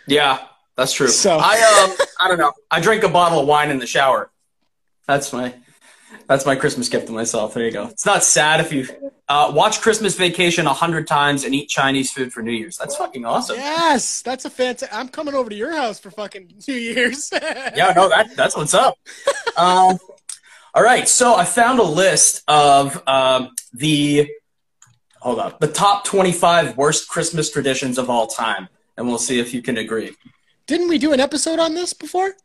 Yeah, 0.08 0.40
that's 0.76 0.92
true. 0.92 1.08
So- 1.08 1.38
I 1.40 1.86
um 1.86 2.08
I 2.20 2.28
don't 2.28 2.40
know. 2.40 2.52
I 2.72 2.82
drink 2.82 3.04
a 3.04 3.10
bottle 3.10 3.40
of 3.40 3.48
wine 3.48 3.70
in 3.70 3.78
the 3.78 3.86
shower. 3.88 4.32
That's 5.06 5.32
my 5.32 5.54
that's 6.28 6.46
my 6.46 6.56
Christmas 6.56 6.90
gift 6.90 7.08
to 7.08 7.14
myself. 7.14 7.54
There 7.54 7.66
you 7.66 7.72
go. 7.72 7.88
It's 7.88 8.06
not 8.06 8.24
sad 8.24 8.60
if 8.60 8.72
you 8.72 8.88
uh, 9.30 9.52
watch 9.54 9.82
Christmas 9.82 10.16
Vacation 10.16 10.68
a 10.68 10.74
hundred 10.74 11.08
times 11.08 11.44
and 11.44 11.54
eat 11.54 11.70
Chinese 11.70 12.12
food 12.12 12.32
for 12.34 12.42
New 12.42 12.52
Year's. 12.52 12.78
That's 12.78 12.96
fucking 12.96 13.26
awesome. 13.26 13.58
Yes, 13.58 14.22
that's 14.22 14.46
a 14.46 14.50
fantastic. 14.50 14.90
I'm 14.94 15.10
coming 15.10 15.34
over 15.34 15.50
to 15.50 15.56
your 15.56 15.72
house 15.72 16.00
for 16.00 16.12
fucking 16.12 16.62
New 16.68 16.74
Year's. 16.74 17.30
yeah, 17.34 17.94
no, 17.96 18.10
that 18.10 18.36
that's 18.36 18.56
what's 18.56 18.74
up. 18.74 18.98
um, 19.58 19.98
All 20.74 20.84
right, 20.84 21.08
so 21.08 21.36
I 21.36 21.46
found 21.46 21.80
a 21.80 21.84
list 21.84 22.44
of 22.48 23.02
um, 23.08 23.50
the 23.74 24.30
hold 25.20 25.40
up 25.40 25.60
the 25.60 25.68
top 25.68 26.06
25 26.06 26.78
worst 26.78 27.10
Christmas 27.10 27.52
traditions 27.52 27.98
of 27.98 28.10
all 28.10 28.28
time, 28.28 28.70
and 28.96 29.08
we'll 29.08 29.18
see 29.18 29.40
if 29.40 29.54
you 29.54 29.62
can 29.62 29.78
agree. 29.78 30.16
Didn't 30.68 30.90
we 30.90 30.98
do 30.98 31.14
an 31.14 31.20
episode 31.20 31.60
on 31.60 31.74
this 31.74 31.94
before? 31.94 32.36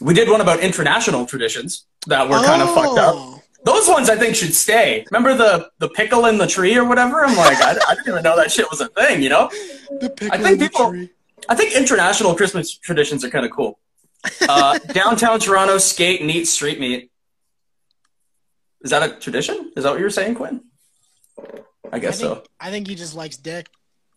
We 0.00 0.14
did 0.14 0.28
one 0.30 0.40
about 0.40 0.60
international 0.60 1.26
traditions 1.26 1.84
that 2.06 2.28
were 2.28 2.40
kind 2.44 2.62
of 2.62 2.72
fucked 2.74 2.98
up. 2.98 3.14
Oh. 3.16 3.42
Those 3.64 3.88
ones 3.88 4.08
I 4.08 4.16
think 4.16 4.36
should 4.36 4.54
stay. 4.54 5.04
Remember 5.10 5.34
the 5.34 5.70
the 5.78 5.88
pickle 5.88 6.26
in 6.26 6.38
the 6.38 6.46
tree 6.46 6.76
or 6.76 6.84
whatever? 6.84 7.24
I'm 7.24 7.36
like, 7.36 7.60
I, 7.60 7.76
I 7.88 7.94
didn't 7.96 8.08
even 8.08 8.22
know 8.22 8.36
that 8.36 8.52
shit 8.52 8.70
was 8.70 8.80
a 8.80 8.88
thing. 8.88 9.22
You 9.22 9.30
know? 9.30 9.50
The 10.00 10.10
pickle 10.10 10.38
I 10.38 10.42
think 10.42 10.52
in 10.52 10.58
the 10.58 10.68
people- 10.68 10.90
tree. 10.90 11.10
I 11.48 11.54
think 11.54 11.74
international 11.74 12.34
Christmas 12.34 12.76
traditions 12.76 13.24
are 13.24 13.30
kind 13.30 13.44
of 13.46 13.50
cool. 13.52 13.78
Uh, 14.48 14.78
downtown 14.92 15.40
Toronto, 15.40 15.78
skate 15.78 16.20
and 16.20 16.30
eat 16.30 16.44
street 16.44 16.78
meat. 16.78 17.10
Is 18.82 18.90
that 18.90 19.02
a 19.02 19.14
tradition? 19.18 19.72
Is 19.76 19.84
that 19.84 19.90
what 19.90 19.98
you 19.98 20.04
were 20.04 20.10
saying, 20.10 20.34
Quinn? 20.34 20.62
I 21.38 21.96
I 21.96 21.98
guess 21.98 22.20
think, 22.20 22.34
so. 22.34 22.42
I 22.60 22.70
think 22.70 22.86
he 22.86 22.94
just 22.94 23.14
likes 23.14 23.36
dick. 23.36 23.68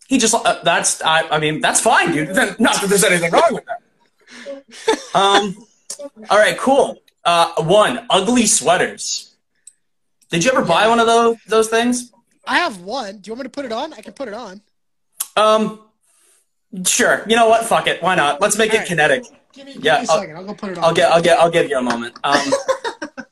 He 0.08 0.18
just 0.18 0.34
uh, 0.34 0.60
that's 0.62 1.02
I, 1.02 1.26
I 1.28 1.38
mean 1.38 1.60
that's 1.60 1.80
fine, 1.80 2.12
dude. 2.12 2.28
Not 2.60 2.80
that 2.80 2.86
there's 2.88 3.04
anything 3.04 3.32
wrong 3.32 3.54
with 3.54 3.64
that. 3.64 3.78
Um, 5.14 5.56
all 6.30 6.38
right, 6.38 6.56
cool. 6.58 6.98
Uh, 7.24 7.52
one 7.64 8.06
ugly 8.10 8.46
sweaters. 8.46 9.34
Did 10.30 10.44
you 10.44 10.50
ever 10.52 10.64
buy 10.64 10.88
one 10.88 10.98
of 11.00 11.06
those 11.06 11.36
those 11.46 11.68
things? 11.68 12.12
I 12.46 12.56
have 12.58 12.80
one. 12.80 13.18
Do 13.18 13.28
you 13.30 13.34
want 13.34 13.40
me 13.40 13.42
to 13.44 13.50
put 13.50 13.64
it 13.64 13.72
on? 13.72 13.92
I 13.92 14.00
can 14.00 14.12
put 14.14 14.26
it 14.28 14.34
on. 14.34 14.60
Um, 15.36 15.80
sure. 16.86 17.24
You 17.28 17.36
know 17.36 17.48
what? 17.48 17.64
Fuck 17.66 17.86
it. 17.86 18.02
Why 18.02 18.14
not? 18.16 18.40
Let's 18.40 18.58
make 18.58 18.70
All 18.70 18.76
it 18.76 18.78
right. 18.80 18.88
kinetic. 18.88 19.24
Give 19.52 19.66
me, 19.66 19.74
give 19.74 19.84
Yeah, 19.84 20.00
me 20.00 20.06
a 20.06 20.10
I'll- 20.10 20.20
second. 20.20 20.36
I'll 20.36 20.44
go 20.44 20.54
put 20.54 20.70
it 20.70 20.78
on. 20.78 20.84
I'll 20.84 20.94
get 20.94 21.10
I'll 21.12 21.22
get 21.22 21.38
I'll 21.38 21.50
give 21.50 21.68
you 21.70 21.78
a 21.78 21.82
moment. 21.82 22.16
Um, 22.24 22.40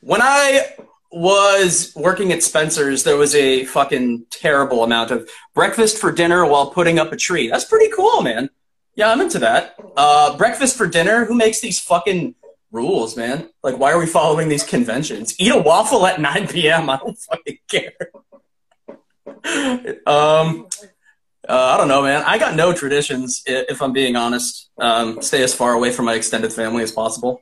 when 0.00 0.20
I 0.22 0.74
was 1.10 1.92
working 1.96 2.32
at 2.32 2.42
Spencer's, 2.42 3.04
there 3.04 3.16
was 3.16 3.34
a 3.34 3.64
fucking 3.66 4.26
terrible 4.30 4.84
amount 4.84 5.10
of 5.10 5.28
breakfast 5.54 5.98
for 5.98 6.10
dinner 6.12 6.44
while 6.46 6.70
putting 6.70 6.98
up 6.98 7.12
a 7.12 7.16
tree. 7.16 7.48
That's 7.48 7.64
pretty 7.64 7.90
cool, 7.94 8.22
man. 8.22 8.50
Yeah, 8.98 9.12
I'm 9.12 9.20
into 9.20 9.38
that. 9.38 9.76
Uh, 9.96 10.36
breakfast 10.36 10.76
for 10.76 10.88
dinner. 10.88 11.24
Who 11.24 11.36
makes 11.36 11.60
these 11.60 11.78
fucking 11.78 12.34
rules, 12.72 13.16
man? 13.16 13.48
Like, 13.62 13.78
why 13.78 13.92
are 13.92 13.98
we 13.98 14.06
following 14.06 14.48
these 14.48 14.64
conventions? 14.64 15.36
Eat 15.38 15.52
a 15.52 15.56
waffle 15.56 16.04
at 16.04 16.20
9 16.20 16.48
p.m. 16.48 16.90
I 16.90 16.96
don't 16.96 17.16
fucking 17.16 17.58
care. 17.70 17.92
um, 20.04 20.66
uh, 21.48 21.74
I 21.74 21.76
don't 21.76 21.86
know, 21.86 22.02
man. 22.02 22.24
I 22.26 22.38
got 22.38 22.56
no 22.56 22.72
traditions, 22.72 23.44
if 23.46 23.80
I'm 23.80 23.92
being 23.92 24.16
honest. 24.16 24.68
Um, 24.78 25.22
stay 25.22 25.44
as 25.44 25.54
far 25.54 25.74
away 25.74 25.92
from 25.92 26.06
my 26.06 26.14
extended 26.14 26.52
family 26.52 26.82
as 26.82 26.90
possible. 26.90 27.40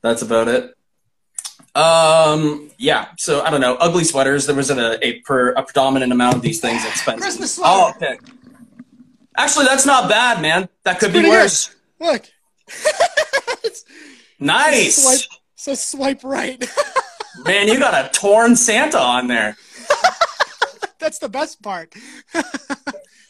That's 0.00 0.22
about 0.22 0.46
it. 0.46 0.76
Um, 1.74 2.70
yeah. 2.78 3.08
So 3.18 3.42
I 3.42 3.50
don't 3.50 3.60
know. 3.60 3.74
Ugly 3.80 4.04
sweaters. 4.04 4.46
There 4.46 4.54
wasn't 4.54 4.78
a 4.78 5.04
a, 5.04 5.18
per, 5.22 5.48
a 5.54 5.64
predominant 5.64 6.12
amount 6.12 6.36
of 6.36 6.42
these 6.42 6.60
things 6.60 6.84
at 6.84 6.92
Spencer's. 6.92 7.24
Christmas 7.24 7.58
Oh, 7.60 7.92
sweater. 7.98 8.14
okay. 8.14 8.32
Actually, 9.36 9.66
that's 9.66 9.86
not 9.86 10.08
bad, 10.08 10.42
man. 10.42 10.68
That 10.84 10.98
could 10.98 11.08
be 11.08 11.20
pretty 11.20 11.28
good. 11.28 11.42
worse. 11.42 11.74
Look. 12.00 12.26
Nice, 14.42 15.00
swipe, 15.00 15.40
so 15.54 15.74
swipe 15.76 16.24
right. 16.24 16.58
man. 17.44 17.68
You 17.68 17.78
got 17.78 17.94
a 17.94 18.08
torn 18.10 18.56
Santa 18.56 18.98
on 18.98 19.28
there. 19.28 19.56
That's 20.98 21.20
the 21.20 21.28
best 21.28 21.62
part. 21.62 21.94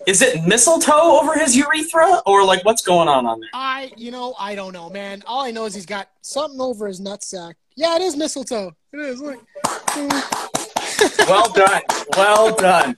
Is 0.06 0.22
it 0.22 0.42
mistletoe 0.44 1.20
over 1.20 1.38
his 1.38 1.54
urethra, 1.54 2.22
or 2.24 2.44
like 2.44 2.64
what's 2.64 2.80
going 2.82 3.08
on 3.08 3.26
on 3.26 3.40
there? 3.40 3.50
I, 3.52 3.92
you 3.96 4.10
know, 4.10 4.34
I 4.38 4.54
don't 4.54 4.72
know, 4.72 4.88
man. 4.88 5.22
All 5.26 5.44
I 5.44 5.50
know 5.50 5.66
is 5.66 5.74
he's 5.74 5.84
got 5.84 6.08
something 6.22 6.60
over 6.60 6.86
his 6.86 6.98
nutsack. 6.98 7.54
Yeah, 7.76 7.96
it 7.96 8.02
is 8.02 8.16
mistletoe. 8.16 8.74
It 8.94 9.00
is. 9.00 9.20
Look. 9.20 9.46
Well 11.28 11.52
done. 11.52 11.82
Well 12.16 12.56
done. 12.56 12.96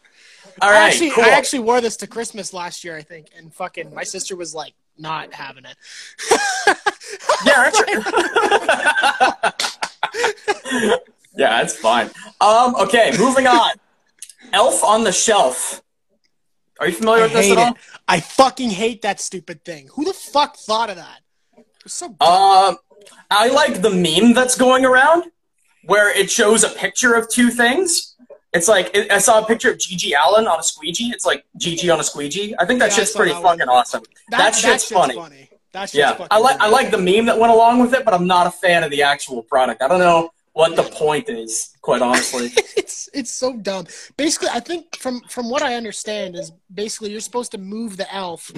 All 0.65 0.71
I 0.71 0.87
actually, 0.87 1.11
cool. 1.11 1.25
I 1.25 1.29
actually 1.29 1.59
wore 1.61 1.81
this 1.81 1.97
to 1.99 2.07
Christmas 2.07 2.53
last 2.53 2.85
year, 2.85 2.97
I 2.97 3.03
think, 3.03 3.29
and 3.37 3.53
fucking 3.53 3.93
my 3.95 4.05
sister 4.05 4.35
was 4.35 4.55
like 4.55 4.75
not 4.97 5.35
having 5.35 5.65
it. 5.65 5.77
Yeah, 7.45 7.65
Richard. 7.65 8.05
yeah, 11.37 11.63
it's 11.63 11.77
fine. 11.77 12.11
Um, 12.41 12.75
okay, 12.77 13.13
moving 13.19 13.47
on. 13.47 13.73
Elf 14.53 14.83
on 14.83 15.05
the 15.05 15.13
Shelf. 15.13 15.83
Are 16.81 16.89
you 16.89 16.95
familiar 16.95 17.25
I 17.25 17.27
with 17.27 17.35
this 17.35 17.53
at 17.53 17.59
all? 17.59 17.73
it. 17.73 17.77
I 18.09 18.21
fucking 18.21 18.71
hate 18.71 19.03
that 19.03 19.21
stupid 19.21 19.65
thing. 19.65 19.89
Who 19.95 20.05
the 20.05 20.13
fuck 20.13 20.57
thought 20.57 20.91
of 20.91 20.97
that? 20.97 21.21
So. 21.87 22.07
Um, 22.07 22.79
I 23.31 23.49
like 23.49 23.83
the 23.83 23.91
meme 23.91 24.33
that's 24.33 24.57
going 24.57 24.85
around 24.85 25.25
where 25.85 26.17
it 26.17 26.31
shows 26.31 26.65
a 26.65 26.71
picture 26.71 27.15
of 27.15 27.29
two 27.29 27.51
things. 27.51 28.14
It's 28.55 28.69
like 28.69 28.97
I 29.11 29.19
saw 29.19 29.43
a 29.43 29.47
picture 29.47 29.71
of 29.73 29.79
GG 29.79 30.13
Allin 30.17 30.47
on 30.47 30.61
a 30.61 30.63
squeegee. 30.63 31.11
It's 31.11 31.27
like 31.27 31.45
GG 31.59 31.93
on 31.93 31.99
a 31.99 32.05
squeegee. 32.05 32.55
I 32.59 32.65
think 32.65 32.79
that 32.79 32.91
Yeah, 32.91 32.97
shit's 32.97 33.13
pretty 33.13 33.33
that 33.33 33.43
fucking 33.43 33.69
awesome. 33.69 34.03
That, 34.31 34.55
shit's 34.55 34.89
funny. 34.89 35.17
That 35.73 35.91
shit's 35.91 35.95
Yeah, 35.95 36.13
fucking 36.13 36.29
I 36.31 36.39
like 36.39 36.61
I 36.61 36.69
like 36.69 36.93
the 36.93 36.99
meme 36.99 37.27
that 37.27 37.39
went 37.39 37.53
along 37.53 37.81
with 37.81 37.93
it, 37.95 38.05
but 38.05 38.15
I'm 38.15 38.29
not 38.29 38.47
a 38.47 38.53
fan 38.53 38.85
of 38.85 38.93
the 38.93 39.03
actual 39.03 39.43
product. 39.43 39.83
I 39.83 39.89
don't 39.89 39.99
know 39.99 40.31
what 40.53 40.77
the 40.77 40.85
point 40.85 41.29
is, 41.29 41.75
quite 41.83 42.01
honestly. 42.01 42.53
it's 42.77 43.09
it's 43.13 43.33
so 43.33 43.57
dumb. 43.57 43.87
Basically, 44.17 44.49
I 44.53 44.61
think 44.61 44.97
from 44.97 45.21
from 45.23 45.51
what 45.51 45.63
I 45.63 45.75
understand 45.75 46.37
is 46.37 46.53
basically 46.73 47.11
you're 47.11 47.21
supposed 47.21 47.51
to 47.53 47.59
move 47.59 47.97
the 47.97 48.13
elf 48.15 48.53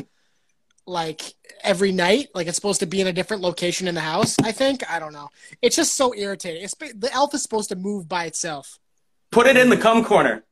like 0.87 1.23
every 1.63 1.91
night. 1.91 2.29
Like 2.35 2.49
it's 2.49 2.57
supposed 2.57 2.81
to 2.81 2.87
be 2.87 3.01
in 3.01 3.07
a 3.07 3.15
different 3.15 3.43
location 3.43 3.89
in 3.89 3.95
the 3.95 4.03
house. 4.03 4.37
I 4.45 4.53
think 4.53 4.89
I 4.91 4.99
don't 4.99 5.15
know. 5.15 5.31
It's 5.63 5.77
just 5.77 5.95
so 5.95 6.15
irritating. 6.15 6.65
It's, 6.65 6.75
the 6.75 7.11
elf 7.15 7.33
is 7.33 7.43
supposed 7.43 7.71
to 7.71 7.77
move 7.77 8.07
by 8.11 8.27
itself. 8.27 8.79
Put 9.37 9.47
it 9.49 9.59
in 9.59 9.69
the 9.69 9.77
cum 9.77 10.03
corner. 10.03 10.45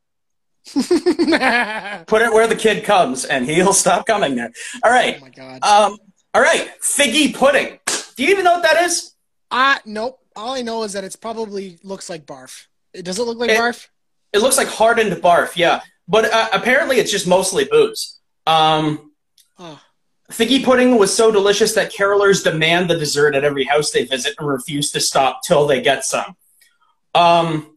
Put 0.74 0.82
it 0.92 2.32
where 2.34 2.46
the 2.46 2.54
kid 2.54 2.84
comes, 2.84 3.24
and 3.24 3.46
he'll 3.48 3.72
stop 3.72 4.06
coming 4.06 4.34
there. 4.34 4.52
All 4.82 4.90
right. 4.90 5.16
Oh 5.16 5.20
my 5.22 5.30
god. 5.30 5.64
Um. 5.64 5.96
All 6.34 6.42
right. 6.42 6.68
Figgy 6.82 7.34
pudding. 7.34 7.78
Do 8.14 8.22
you 8.22 8.28
even 8.28 8.44
know 8.44 8.52
what 8.52 8.62
that 8.62 8.82
is? 8.84 9.12
Ah, 9.50 9.80
nope. 9.86 10.18
All 10.36 10.52
I 10.52 10.60
know 10.60 10.82
is 10.82 10.92
that 10.92 11.02
it's 11.02 11.16
probably 11.16 11.78
looks 11.82 12.10
like 12.10 12.26
barf. 12.26 12.66
It 12.92 13.06
does 13.06 13.18
it 13.18 13.22
look 13.22 13.38
like 13.38 13.48
It- 13.48 13.58
barf? 13.58 13.86
It 14.34 14.40
looks 14.42 14.58
like 14.58 14.68
hardened 14.68 15.12
barf. 15.22 15.56
Yeah, 15.56 15.80
but 16.06 16.30
uh, 16.30 16.48
apparently 16.52 16.96
it's 16.98 17.10
just 17.10 17.26
mostly 17.26 17.64
booze. 17.64 18.18
Um. 18.46 19.12
Oh. 19.58 19.80
Figgy 20.30 20.62
pudding 20.62 20.98
was 20.98 21.14
so 21.16 21.30
delicious 21.30 21.72
that 21.72 21.90
carolers 21.90 22.44
demand 22.44 22.90
the 22.90 22.98
dessert 22.98 23.34
at 23.34 23.44
every 23.44 23.64
house 23.64 23.92
they 23.92 24.04
visit 24.04 24.34
and 24.38 24.46
refuse 24.46 24.90
to 24.92 25.00
stop 25.00 25.40
till 25.42 25.66
they 25.66 25.80
get 25.80 26.04
some. 26.04 26.36
Um, 27.14 27.73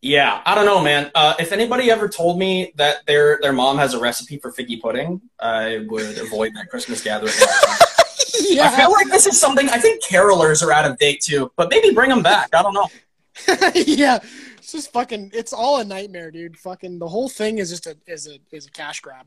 yeah, 0.00 0.40
I 0.46 0.54
don't 0.54 0.66
know, 0.66 0.82
man. 0.82 1.10
Uh, 1.14 1.34
if 1.38 1.52
anybody 1.52 1.90
ever 1.90 2.08
told 2.08 2.38
me 2.38 2.72
that 2.76 3.04
their 3.06 3.38
their 3.42 3.52
mom 3.52 3.78
has 3.78 3.94
a 3.94 4.00
recipe 4.00 4.38
for 4.38 4.52
figgy 4.52 4.80
pudding, 4.80 5.20
I 5.40 5.84
would 5.88 6.18
avoid 6.18 6.54
that 6.54 6.68
Christmas 6.68 7.02
gathering. 7.02 7.32
yeah. 8.40 8.64
I 8.72 8.76
feel 8.76 8.92
like 8.92 9.08
this 9.08 9.26
is 9.26 9.40
something. 9.40 9.68
I 9.68 9.78
think 9.78 10.04
carolers 10.04 10.62
are 10.62 10.72
out 10.72 10.88
of 10.88 10.98
date 10.98 11.20
too, 11.20 11.50
but 11.56 11.68
maybe 11.70 11.92
bring 11.92 12.10
them 12.10 12.22
back. 12.22 12.48
I 12.54 12.62
don't 12.62 12.74
know. 12.74 12.86
yeah. 13.74 14.20
It's 14.68 14.72
just 14.72 14.92
fucking 14.92 15.30
it's 15.32 15.52
all 15.52 15.80
a 15.80 15.84
nightmare, 15.84 16.30
dude. 16.30 16.58
Fucking 16.58 16.98
the 16.98 17.08
whole 17.08 17.28
thing 17.28 17.58
is 17.58 17.70
just 17.70 17.86
a 17.86 17.96
is 18.06 18.28
a 18.28 18.38
is 18.52 18.66
a 18.66 18.70
cash 18.70 19.00
grab. 19.00 19.26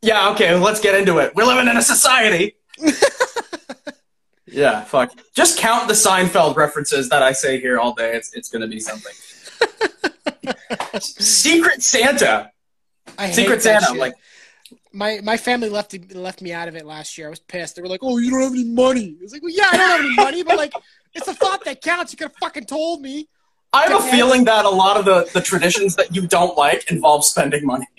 Yeah, 0.00 0.30
okay, 0.30 0.54
let's 0.54 0.80
get 0.80 0.94
into 0.94 1.18
it. 1.18 1.34
We're 1.34 1.46
living 1.46 1.66
in 1.66 1.76
a 1.76 1.82
society. 1.82 2.56
yeah, 4.46 4.84
fuck. 4.84 5.12
Just 5.34 5.58
count 5.58 5.88
the 5.88 5.94
Seinfeld 5.94 6.56
references 6.56 7.08
that 7.08 7.22
I 7.22 7.32
say 7.32 7.58
here 7.58 7.78
all 7.78 7.94
day. 7.94 8.14
It's 8.14 8.32
it's 8.32 8.48
gonna 8.48 8.68
be 8.68 8.80
something. 8.80 9.12
Secret 11.00 11.82
Santa. 11.82 12.50
I 13.18 13.30
Secret 13.30 13.62
Santa. 13.62 13.86
shit. 13.86 13.96
Like 13.96 14.14
my 14.92 15.20
my 15.22 15.36
family 15.36 15.68
left 15.68 15.94
left 16.14 16.40
me 16.42 16.52
out 16.52 16.68
of 16.68 16.76
it 16.76 16.86
last 16.86 17.18
year. 17.18 17.26
I 17.26 17.30
was 17.30 17.40
pissed. 17.40 17.76
They 17.76 17.82
were 17.82 17.88
like, 17.88 18.00
"Oh, 18.02 18.18
you 18.18 18.30
don't 18.30 18.42
have 18.42 18.52
any 18.52 18.64
money." 18.64 19.16
I 19.20 19.22
was 19.22 19.32
like, 19.32 19.42
"Well, 19.42 19.52
yeah, 19.52 19.68
I 19.70 19.76
don't 19.76 19.90
have 19.90 20.00
any 20.00 20.14
money, 20.14 20.42
but 20.42 20.56
like, 20.56 20.72
it's 21.14 21.26
the 21.26 21.34
thought 21.34 21.64
that 21.64 21.82
counts. 21.82 22.12
You 22.12 22.18
could 22.18 22.28
have 22.28 22.36
fucking 22.40 22.66
told 22.66 23.02
me." 23.02 23.28
I 23.74 23.88
have 23.88 24.04
a 24.04 24.08
feeling 24.08 24.44
that 24.44 24.64
a 24.64 24.70
lot 24.70 24.96
of 24.96 25.04
the, 25.04 25.28
the 25.34 25.40
traditions 25.40 25.96
that 25.96 26.14
you 26.14 26.28
don't 26.28 26.56
like 26.56 26.92
involve 26.92 27.24
spending 27.24 27.66
money. 27.66 27.88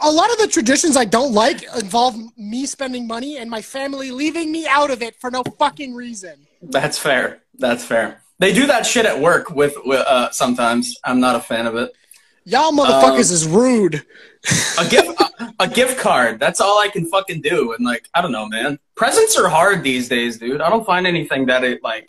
A 0.00 0.10
lot 0.10 0.30
of 0.30 0.38
the 0.38 0.46
traditions 0.46 0.96
I 0.96 1.04
don't 1.04 1.32
like 1.34 1.64
involve 1.76 2.16
me 2.36 2.66
spending 2.66 3.08
money 3.08 3.36
and 3.36 3.50
my 3.50 3.60
family 3.60 4.12
leaving 4.12 4.52
me 4.52 4.64
out 4.68 4.92
of 4.92 5.02
it 5.02 5.16
for 5.20 5.28
no 5.28 5.42
fucking 5.58 5.92
reason. 5.92 6.46
That's 6.62 6.98
fair. 6.98 7.42
That's 7.58 7.84
fair. 7.84 8.21
They 8.42 8.52
do 8.52 8.66
that 8.66 8.84
shit 8.84 9.06
at 9.06 9.20
work 9.20 9.50
with, 9.50 9.76
with 9.84 10.00
uh, 10.00 10.32
sometimes. 10.32 10.98
I'm 11.04 11.20
not 11.20 11.36
a 11.36 11.40
fan 11.40 11.64
of 11.64 11.76
it. 11.76 11.92
Y'all 12.44 12.72
motherfuckers 12.72 13.30
is 13.30 13.46
rude. 13.46 14.04
a 14.80 14.88
gift 14.88 15.20
a, 15.40 15.54
a 15.60 15.68
gift 15.68 15.96
card. 15.96 16.40
That's 16.40 16.60
all 16.60 16.80
i 16.80 16.88
can 16.88 17.06
fucking 17.06 17.42
do. 17.42 17.72
And 17.72 17.84
like 17.84 18.08
i 18.14 18.20
don't 18.20 18.32
know 18.32 18.48
man. 18.48 18.80
Presents 18.96 19.38
are 19.38 19.48
hard 19.48 19.84
these 19.84 20.08
days 20.08 20.38
dude. 20.38 20.60
I 20.60 20.68
don't 20.70 20.84
find 20.84 21.06
anything 21.06 21.46
that 21.46 21.62
it 21.62 21.84
like 21.84 22.08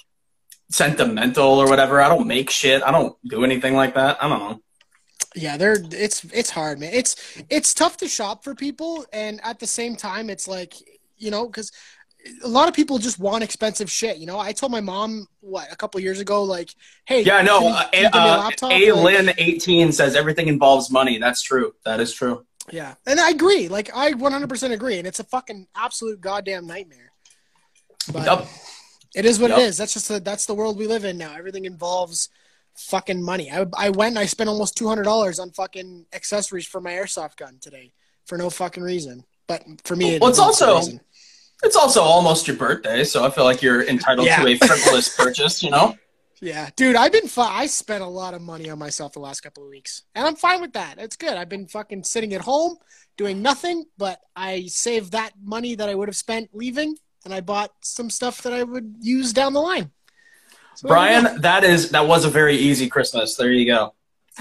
sentimental 0.71 1.59
or 1.59 1.67
whatever. 1.67 2.01
I 2.01 2.09
don't 2.09 2.27
make 2.27 2.49
shit. 2.49 2.81
I 2.81 2.89
don't 2.89 3.15
do 3.27 3.43
anything 3.43 3.75
like 3.75 3.93
that. 3.93 4.17
I 4.23 4.27
don't 4.27 4.39
know. 4.39 4.59
Yeah, 5.35 5.57
they're 5.57 5.77
it's 5.91 6.23
it's 6.25 6.49
hard, 6.49 6.79
man. 6.79 6.93
It's 6.93 7.15
it's 7.51 7.75
tough 7.75 7.97
to 7.97 8.07
shop 8.07 8.43
for 8.43 8.55
people, 8.55 9.05
and 9.13 9.39
at 9.43 9.59
the 9.59 9.67
same 9.67 9.95
time, 9.95 10.31
it's 10.31 10.47
like 10.47 10.73
you 11.17 11.29
know 11.29 11.45
because 11.45 11.71
a 12.43 12.47
lot 12.47 12.67
of 12.69 12.73
people 12.73 12.97
just 12.99 13.19
want 13.19 13.43
expensive 13.43 13.91
shit. 13.91 14.17
You 14.17 14.25
know, 14.25 14.39
I 14.39 14.51
told 14.53 14.71
my 14.71 14.81
mom 14.81 15.27
what 15.41 15.71
a 15.71 15.75
couple 15.75 15.99
years 15.99 16.19
ago, 16.19 16.43
like, 16.43 16.73
hey, 17.05 17.21
Yeah, 17.23 17.41
no. 17.41 17.59
you- 17.61 17.67
Uh, 17.67 17.89
you 17.93 17.99
me 18.01 18.05
a 18.05 18.09
uh, 18.17 18.49
a 18.49 18.91
Like, 19.27 19.35
eighteen 19.37 19.91
says 19.91 20.15
everything 20.15 20.47
involves 20.47 20.89
money. 20.89 21.17
That's 21.17 21.41
true. 21.41 21.73
That 21.85 21.99
is 21.99 22.13
true. 22.13 22.45
Yeah, 22.71 22.95
and 23.05 23.19
I 23.19 23.29
agree. 23.29 23.67
Like, 23.67 23.93
I 23.93 24.13
100% 24.13 24.71
agree, 24.71 24.97
and 24.97 25.05
it's 25.05 25.19
a 25.19 25.25
fucking 25.25 25.67
absolute 25.75 26.21
goddamn 26.21 26.65
nightmare. 26.65 27.11
But 28.11 28.25
Yup. 28.25 28.47
it 29.15 29.25
is 29.25 29.37
what 29.39 29.49
Yup. 29.49 29.59
it 29.59 29.63
is. 29.63 29.77
That's 29.77 29.93
just 29.93 30.07
the, 30.07 30.19
that's 30.21 30.45
the 30.45 30.53
world 30.53 30.77
we 30.77 30.87
live 30.87 31.03
in 31.03 31.17
now. 31.17 31.35
Everything 31.35 31.65
involves 31.65 32.29
fucking 32.77 33.21
money. 33.21 33.51
I, 33.51 33.65
I 33.77 33.89
went 33.89 34.11
and 34.11 34.19
I 34.19 34.25
spent 34.27 34.49
almost 34.49 34.77
two 34.77 34.87
hundred 34.87 35.03
dollars 35.03 35.39
on 35.39 35.51
fucking 35.51 36.05
accessories 36.13 36.65
for 36.65 36.79
my 36.79 36.91
airsoft 36.91 37.35
gun 37.35 37.57
today 37.61 37.91
for 38.25 38.37
no 38.37 38.49
fucking 38.49 38.81
reason. 38.83 39.25
But 39.45 39.63
for 39.83 39.97
me, 39.97 40.17
Well, 40.19 40.29
it's 40.29 40.39
also- 40.39 40.77
reason. 40.77 41.01
It's 41.63 41.75
also 41.75 42.01
almost 42.01 42.47
your 42.47 42.57
birthday, 42.57 43.03
so 43.03 43.25
I 43.25 43.29
feel 43.29 43.45
like 43.45 43.61
you're 43.61 43.87
entitled 43.87 44.27
Yeah. 44.27 44.41
to 44.41 44.47
a 44.47 44.57
frivolous 44.57 45.15
purchase. 45.17 45.63
You 45.63 45.71
know. 45.71 45.95
Yeah, 46.41 46.69
dude, 46.75 46.97
I've 46.97 47.11
been. 47.13 47.29
I 47.37 47.67
spent 47.67 48.03
a 48.03 48.07
lot 48.07 48.33
of 48.33 48.41
money 48.41 48.69
on 48.69 48.77
myself 48.77 49.13
the 49.13 49.19
last 49.19 49.39
couple 49.41 49.63
of 49.63 49.69
weeks, 49.69 50.03
and 50.13 50.27
I'm 50.27 50.35
fine 50.35 50.59
with 50.59 50.73
that. 50.73 50.97
It's 50.99 51.15
good. 51.15 51.33
I've 51.33 51.47
been 51.49 51.67
fucking 51.67 52.03
sitting 52.03 52.33
at 52.33 52.41
home 52.41 52.75
doing 53.15 53.41
nothing, 53.41 53.85
but 53.97 54.19
I 54.35 54.65
saved 54.65 55.13
that 55.13 55.31
money 55.41 55.75
that 55.75 55.87
I 55.87 55.95
would 55.95 56.09
have 56.09 56.17
spent 56.17 56.49
leaving, 56.53 56.97
and 57.23 57.33
I 57.33 57.39
bought 57.39 57.71
some 57.81 58.09
stuff 58.09 58.41
that 58.41 58.51
I 58.51 58.63
would 58.63 58.95
use 58.99 59.31
down 59.31 59.53
the 59.53 59.61
line. 59.61 59.91
So, 60.75 60.87
yeah. 60.87 60.93
Brian, 60.93 61.41
that 61.41 61.63
is 61.63 61.91
that 61.91 62.07
was 62.07 62.25
a 62.25 62.29
very 62.29 62.57
easy 62.57 62.89
Christmas. 62.89 63.35
There 63.35 63.51
you 63.51 63.65
go. 63.65 63.93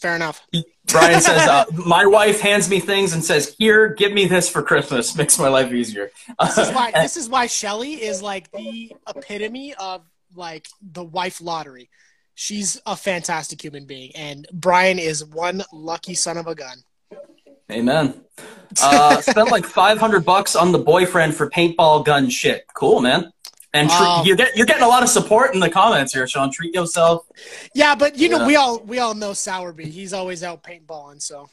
fair 0.00 0.16
enough. 0.16 0.42
Brian 0.86 1.20
says, 1.20 1.48
uh, 1.48 1.64
"My 1.72 2.06
wife 2.06 2.40
hands 2.40 2.68
me 2.68 2.80
things 2.80 3.12
and 3.12 3.24
says, 3.24 3.54
here, 3.58 3.88
give 3.88 4.12
me 4.12 4.26
this 4.26 4.48
for 4.48 4.62
Christmas. 4.62 5.16
Makes 5.16 5.38
my 5.38 5.48
life 5.48 5.72
easier.' 5.72 6.10
This 6.40 6.58
is 6.58 6.70
why. 6.70 6.92
This 6.94 7.16
is 7.16 7.28
why 7.28 7.46
Shelly 7.46 7.94
is 7.94 8.22
like 8.22 8.50
the 8.52 8.94
epitome 9.08 9.74
of 9.74 10.02
like 10.34 10.68
the 10.80 11.04
wife 11.04 11.40
lottery. 11.40 11.88
She's 12.34 12.80
a 12.84 12.96
fantastic 12.96 13.62
human 13.62 13.86
being, 13.86 14.12
and 14.14 14.46
Brian 14.52 14.98
is 14.98 15.24
one 15.24 15.62
lucky 15.72 16.14
son 16.14 16.36
of 16.36 16.46
a 16.46 16.54
gun. 16.54 16.78
Amen. 17.70 18.22
Uh, 18.80 19.20
spent 19.20 19.50
like 19.50 19.64
five 19.64 19.98
hundred 19.98 20.24
bucks 20.24 20.54
on 20.54 20.72
the 20.72 20.78
boyfriend 20.78 21.34
for 21.34 21.48
paintball 21.48 22.04
gun 22.04 22.28
shit. 22.28 22.66
Cool, 22.74 23.00
man. 23.00 23.32
And 23.74 23.90
tre- 23.90 23.98
Wow. 23.98 24.22
you 24.24 24.36
get 24.36 24.56
you're 24.56 24.64
getting 24.66 24.84
a 24.84 24.88
lot 24.88 25.02
of 25.02 25.08
support 25.08 25.52
in 25.54 25.60
the 25.60 25.68
comments 25.68 26.12
here, 26.14 26.26
Sean. 26.26 26.50
Treat 26.50 26.74
yourself. 26.74 27.26
Yeah, 27.74 27.94
but 27.94 28.16
you 28.16 28.28
know 28.28 28.38
Yeah. 28.40 28.46
we 28.46 28.56
all 28.56 28.78
we 28.80 28.98
all 28.98 29.14
know 29.14 29.32
Sowerby. 29.32 29.84
He's 29.86 30.12
always 30.12 30.42
out 30.42 30.62
paintballing. 30.62 31.20
So 31.20 31.50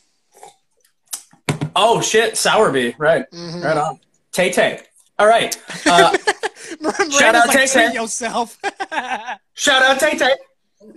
Oh 1.75 2.01
shit, 2.01 2.38
Sowerby. 2.38 2.96
Right, 2.98 3.29
Mhm. 3.32 3.63
right 3.63 3.77
on. 3.77 4.00
Tay 4.32 4.51
Tay. 4.51 4.82
All 5.20 5.27
right. 5.27 5.55
Uh, 5.86 6.15
Shout 7.12 7.36
out 7.36 7.48
like, 7.48 7.58
Tay-Tay. 7.58 7.93
yourself. 7.93 8.58
shout 9.53 9.82
out 9.84 10.00
Tay 10.00 10.17
Tay. 10.17 10.36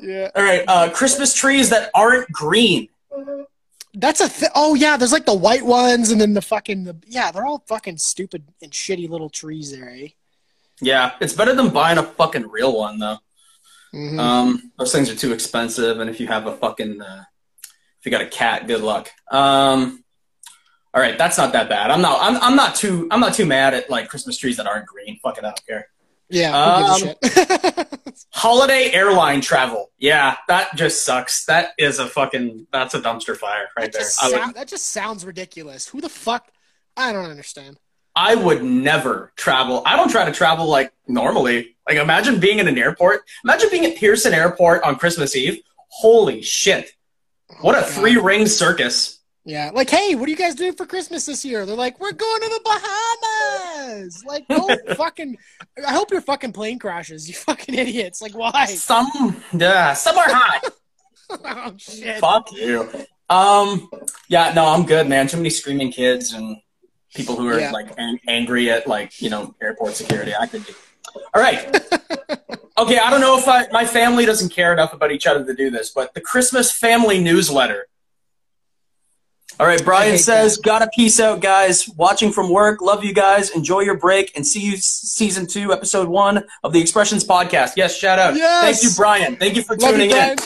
yeah, 0.01 0.31
All 0.35 0.43
right. 0.43 0.65
Uh, 0.67 0.91
Christmas 0.91 1.35
trees 1.35 1.69
that 1.71 1.91
aren't 1.95 2.31
green. 2.33 2.89
that's 3.95 4.21
a 4.21 4.29
th- 4.29 4.51
oh 4.55 4.75
yeah. 4.75 4.97
There's 4.97 5.13
like 5.13 5.27
the 5.27 5.35
white 5.35 5.65
ones, 5.65 6.11
and 6.11 6.21
then 6.21 6.35
the 6.35 6.43
fucking 6.43 6.85
the, 6.85 6.97
yeah. 7.07 7.31
They're 7.31 7.45
all 7.47 7.63
fucking 7.67 7.99
stupid 7.99 8.45
and 8.63 8.71
shitty 8.73 9.09
little 9.09 9.29
trees 9.31 9.71
there, 9.71 9.89
eh? 9.91 10.09
Yeah, 10.81 11.13
it's 11.21 11.33
better 11.33 11.55
than 11.55 11.71
buying 11.71 11.99
a 11.99 12.03
fucking 12.03 12.49
real 12.49 12.77
one 12.77 12.99
though. 12.99 13.19
Mhm. 13.95 14.19
Um, 14.19 14.73
those 14.79 14.93
things 14.93 15.09
are 15.11 15.17
too 15.17 15.33
expensive, 15.33 16.01
and 16.01 16.11
if 16.11 16.21
you 16.21 16.27
have 16.27 16.47
a 16.47 16.57
fucking, 16.57 17.01
uh, 17.01 17.25
if 17.99 18.05
you 18.05 18.11
got 18.11 18.21
a 18.21 18.27
cat, 18.29 18.67
good 18.67 18.83
luck. 18.83 19.11
Um, 19.31 20.05
all 20.93 21.01
right, 21.01 21.17
that's 21.17 21.39
not 21.39 21.53
that 21.53 21.69
bad. 21.69 21.91
I'm 21.91 22.03
not, 22.03 22.19
I'm, 22.21 22.37
I'm 22.43 22.57
not 22.57 22.75
too, 22.75 23.07
I'm 23.11 23.21
not 23.21 23.33
too 23.35 23.47
mad 23.47 23.73
at 23.75 23.89
like 23.89 24.09
Christmas 24.09 24.37
trees 24.37 24.57
that 24.59 24.67
aren't 24.67 24.87
green. 24.87 25.19
Fuck 25.23 25.39
it, 25.39 25.45
I 25.45 25.49
don't 25.49 25.67
care. 25.67 25.89
yeah, 26.29 26.79
who 26.99 26.99
gives 27.07 27.23
a 27.23 27.77
shit? 27.87 28.27
Holiday 28.33 28.91
airline 28.93 29.41
travel, 29.41 29.93
yeah, 29.99 30.37
that 30.49 30.75
just 30.77 31.05
sucks. 31.05 31.45
That 31.47 31.71
is 31.79 31.99
a 31.99 32.07
fucking, 32.07 32.67
that's 32.73 32.95
a 32.95 33.01
dumpster 33.01 33.37
fire 33.37 33.69
right 33.77 33.85
that, 33.85 33.93
there. 33.93 34.03
just 34.03 34.23
I 34.23 34.29
would, 34.29 34.37
sound- 34.37 34.55
that 34.57 34.69
just 34.69 34.89
sounds 34.89 35.25
ridiculous. 35.25 35.89
Who 35.89 36.01
the 36.03 36.09
fuck? 36.11 36.49
I 36.99 37.13
don't 37.13 37.27
understand. 37.31 37.79
I 38.17 38.35
would 38.35 38.65
never 38.65 39.31
travel. 39.37 39.83
I 39.85 39.95
don't 39.95 40.09
try 40.09 40.25
to 40.25 40.33
travel 40.33 40.67
like 40.67 40.91
normally. 41.07 41.77
Like 41.87 41.99
imagine 41.99 42.41
being 42.41 42.59
in 42.59 42.67
an 42.67 42.79
airport. 42.79 43.21
Imagine 43.45 43.69
being 43.71 43.85
at 43.85 43.97
Pearson 43.97 44.33
Airport 44.33 44.83
on 44.83 44.97
Christmas 44.97 45.37
Eve. 45.37 45.61
Holy 45.89 46.41
shit! 46.43 46.93
What 47.61 47.77
a 47.77 47.83
God. 47.83 47.91
three 47.91 48.17
ring 48.17 48.47
circus. 48.47 49.21
Yeah, 49.45 49.71
like, 49.73 49.89
hey, 49.89 50.17
what 50.17 50.27
are 50.27 50.31
you 50.31 50.37
guys 50.37 50.57
doing 50.57 50.73
for 50.73 50.87
Christmas 50.87 51.25
this 51.25 51.45
year? 51.45 51.65
They're 51.65 51.77
like, 51.77 52.01
we're 52.01 52.11
going 52.11 52.43
to 52.43 52.49
the 52.49 52.61
Bahamas. 52.65 54.25
Like, 54.27 54.45
no 54.49 54.69
fucking. 54.97 55.37
I 55.87 55.93
hope 55.93 56.11
your 56.11 56.21
fucking 56.21 56.53
plane 56.53 56.81
crashes. 56.81 57.29
You 57.29 57.35
fucking 57.35 57.75
idiots. 57.77 58.21
Like, 58.21 58.37
why? 58.37 58.65
Some 58.65 59.41
yeah, 59.53 59.93
somewhere 59.93 60.27
hot. 60.29 60.73
oh 61.31 61.75
shit. 61.77 62.19
Fuck 62.19 62.51
you. 62.53 62.89
Um, 63.29 63.89
yeah, 64.29 64.53
no, 64.55 64.67
I'm 64.67 64.85
good, 64.85 65.09
man. 65.09 65.29
Too 65.29 65.37
many 65.37 65.51
screaming 65.51 65.93
kids 65.93 66.33
and 66.33 66.57
people 67.15 67.37
who 67.37 67.49
are 67.49 67.59
Yeah. 67.61 67.71
like 67.73 67.89
ang- 67.99 68.21
angry 68.29 68.71
at 68.71 68.87
like 68.87 69.21
you 69.23 69.31
know 69.31 69.55
airport 69.63 69.95
security. 69.97 70.33
I 70.39 70.47
could. 70.47 70.65
Do. 70.67 70.75
All 71.35 71.41
right. 71.43 71.77
Okay, 72.79 72.99
I 72.99 73.09
don't 73.09 73.23
know 73.23 73.39
if 73.39 73.49
I, 73.49 73.67
my 73.73 73.87
family 73.87 74.27
doesn't 74.27 74.51
care 74.51 74.71
enough 74.71 74.93
about 74.93 75.11
each 75.11 75.27
other 75.27 75.43
to 75.47 75.55
do 75.55 75.71
this, 75.71 75.89
but 75.89 76.13
the 76.13 76.21
Christmas 76.21 76.71
family 76.71 77.19
newsletter. 77.19 77.87
All 79.59 79.67
right, 79.67 79.83
Brian 79.83 80.19
says, 80.19 80.59
"Gotta 80.59 80.91
peace 80.95 81.19
out, 81.19 81.41
guys. 81.41 81.89
Watching 81.97 82.31
from 82.33 82.51
work. 82.51 82.83
Love 82.83 83.03
you 83.03 83.15
guys. 83.15 83.49
Enjoy 83.49 83.81
your 83.81 83.97
break, 83.97 84.31
and 84.37 84.47
see 84.47 84.61
you 84.61 84.77
season 84.77 85.47
two, 85.47 85.73
episode 85.73 86.09
one 86.09 86.45
of 86.63 86.75
the 86.75 86.81
Expressions 86.83 87.25
podcast." 87.25 87.73
Yes, 87.77 87.97
shout 87.97 88.19
out. 88.19 88.35
Yes! 88.37 88.63
Thank 88.81 88.83
you, 88.83 88.95
Brian. 88.95 89.37
Thank 89.37 89.57
you 89.57 89.63
for 89.63 89.75
Love 89.79 89.93
tuning 89.93 90.11
you, 90.11 90.17
in. 90.17 90.37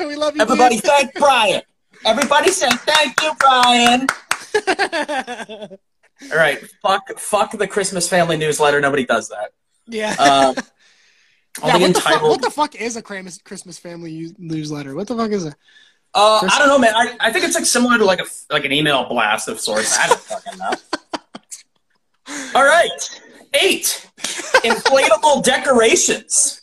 We 0.08 0.16
love 0.16 0.34
you. 0.34 0.42
Everybody, 0.42 0.76
dude. 0.76 0.84
thank 0.86 1.14
Brian. 1.14 1.62
Everybody 2.04 2.50
say 2.50 2.68
thank 2.70 3.22
you, 3.22 3.32
Brian. 3.38 4.08
All 6.30 6.36
right, 6.38 6.58
fuck, 6.82 7.18
fuck 7.18 7.52
the 7.52 7.66
Christmas 7.66 8.08
family 8.08 8.36
newsletter. 8.36 8.80
Nobody 8.80 9.04
does 9.04 9.28
that. 9.28 9.50
yeah. 9.86 10.12
Um, 10.12 10.54
yeah 11.64 11.76
what, 11.76 11.78
the 11.78 11.78
fuck, 11.78 11.82
entitled. 11.82 12.30
what 12.30 12.42
the 12.42 12.50
fuck 12.50 12.74
is 12.74 12.96
a 12.96 13.02
Christmas 13.02 13.38
Christmas 13.38 13.78
family 13.78 14.32
newsletter? 14.38 14.94
What 14.94 15.08
the 15.08 15.16
fuck 15.16 15.30
is 15.30 15.44
it? 15.44 15.54
uh, 16.14 16.48
I 16.50 16.58
don't 16.58 16.68
know, 16.68 16.78
man. 16.78 16.94
I, 16.94 17.16
I 17.20 17.32
think 17.32 17.44
it's 17.44 17.54
like 17.54 17.66
similar 17.66 17.98
to 17.98 18.04
like 18.04 18.20
a 18.20 18.26
like 18.50 18.64
an 18.64 18.72
email 18.72 19.04
blast 19.08 19.48
of 19.48 19.60
sorts. 19.60 19.98
I 19.98 20.08
don't 20.08 20.20
fucking 20.20 20.58
know. 20.58 20.72
All 22.54 22.64
right, 22.64 23.20
eight 23.54 24.08
inflatable 24.18 25.42
decorations. 25.42 26.62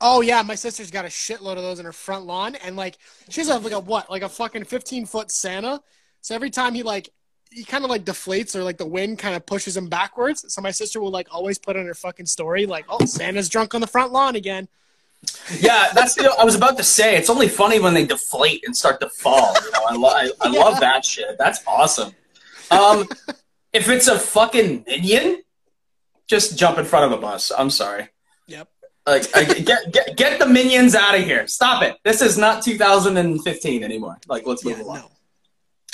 Oh 0.00 0.20
yeah, 0.22 0.42
my 0.42 0.54
sister's 0.54 0.90
got 0.90 1.04
a 1.04 1.08
shitload 1.08 1.56
of 1.56 1.62
those 1.62 1.78
in 1.78 1.84
her 1.84 1.92
front 1.92 2.24
lawn, 2.24 2.54
and 2.56 2.76
like 2.76 2.96
she's 3.28 3.48
like 3.48 3.72
a 3.72 3.80
what, 3.80 4.10
like 4.10 4.22
a 4.22 4.28
fucking 4.28 4.64
fifteen 4.64 5.04
foot 5.04 5.30
Santa. 5.30 5.82
So 6.28 6.34
every 6.34 6.50
time 6.50 6.74
he 6.74 6.82
like 6.82 7.08
he 7.50 7.64
kind 7.64 7.84
of 7.84 7.88
like 7.90 8.04
deflates 8.04 8.54
or 8.54 8.62
like 8.62 8.76
the 8.76 8.84
wind 8.84 9.18
kind 9.18 9.34
of 9.34 9.46
pushes 9.46 9.74
him 9.74 9.88
backwards. 9.88 10.44
So 10.52 10.60
my 10.60 10.70
sister 10.72 11.00
will 11.00 11.10
like 11.10 11.26
always 11.30 11.58
put 11.58 11.74
on 11.74 11.86
her 11.86 11.94
fucking 11.94 12.26
story 12.26 12.66
like, 12.66 12.84
"Oh, 12.90 13.02
Santa's 13.06 13.48
drunk 13.48 13.74
on 13.74 13.80
the 13.80 13.86
front 13.86 14.12
lawn 14.12 14.36
again." 14.36 14.68
Yeah, 15.58 15.86
that's 15.94 16.16
the, 16.16 16.30
I 16.38 16.44
was 16.44 16.54
about 16.54 16.76
to 16.76 16.82
say. 16.84 17.16
It's 17.16 17.30
only 17.30 17.48
funny 17.48 17.80
when 17.80 17.94
they 17.94 18.04
deflate 18.04 18.62
and 18.66 18.76
start 18.76 19.00
to 19.00 19.08
fall. 19.08 19.54
You 19.64 19.70
know, 19.70 19.80
I, 19.88 19.94
lo- 19.94 20.08
I, 20.10 20.30
I 20.42 20.48
love 20.64 20.80
that 20.80 21.02
shit. 21.02 21.38
That's 21.38 21.60
awesome. 21.66 22.12
Um, 22.70 23.08
if 23.72 23.88
it's 23.88 24.06
a 24.06 24.18
fucking 24.18 24.84
minion, 24.86 25.42
just 26.26 26.58
jump 26.58 26.76
in 26.76 26.84
front 26.84 27.10
of 27.10 27.18
a 27.18 27.22
bus. 27.22 27.50
I'm 27.56 27.70
sorry. 27.70 28.10
Yep. 28.48 28.68
Like, 29.06 29.34
I, 29.34 29.44
get 29.44 29.90
get 29.92 30.14
get 30.14 30.38
the 30.38 30.46
minions 30.46 30.94
out 30.94 31.14
of 31.18 31.24
here. 31.24 31.46
Stop 31.46 31.82
it. 31.84 31.96
This 32.04 32.20
is 32.20 32.36
not 32.36 32.62
2015 32.62 33.82
anymore. 33.82 34.18
Like, 34.28 34.46
let's 34.46 34.62
move 34.62 34.76
Yeah, 34.76 34.84
along. 34.84 34.96
no. 34.96 35.10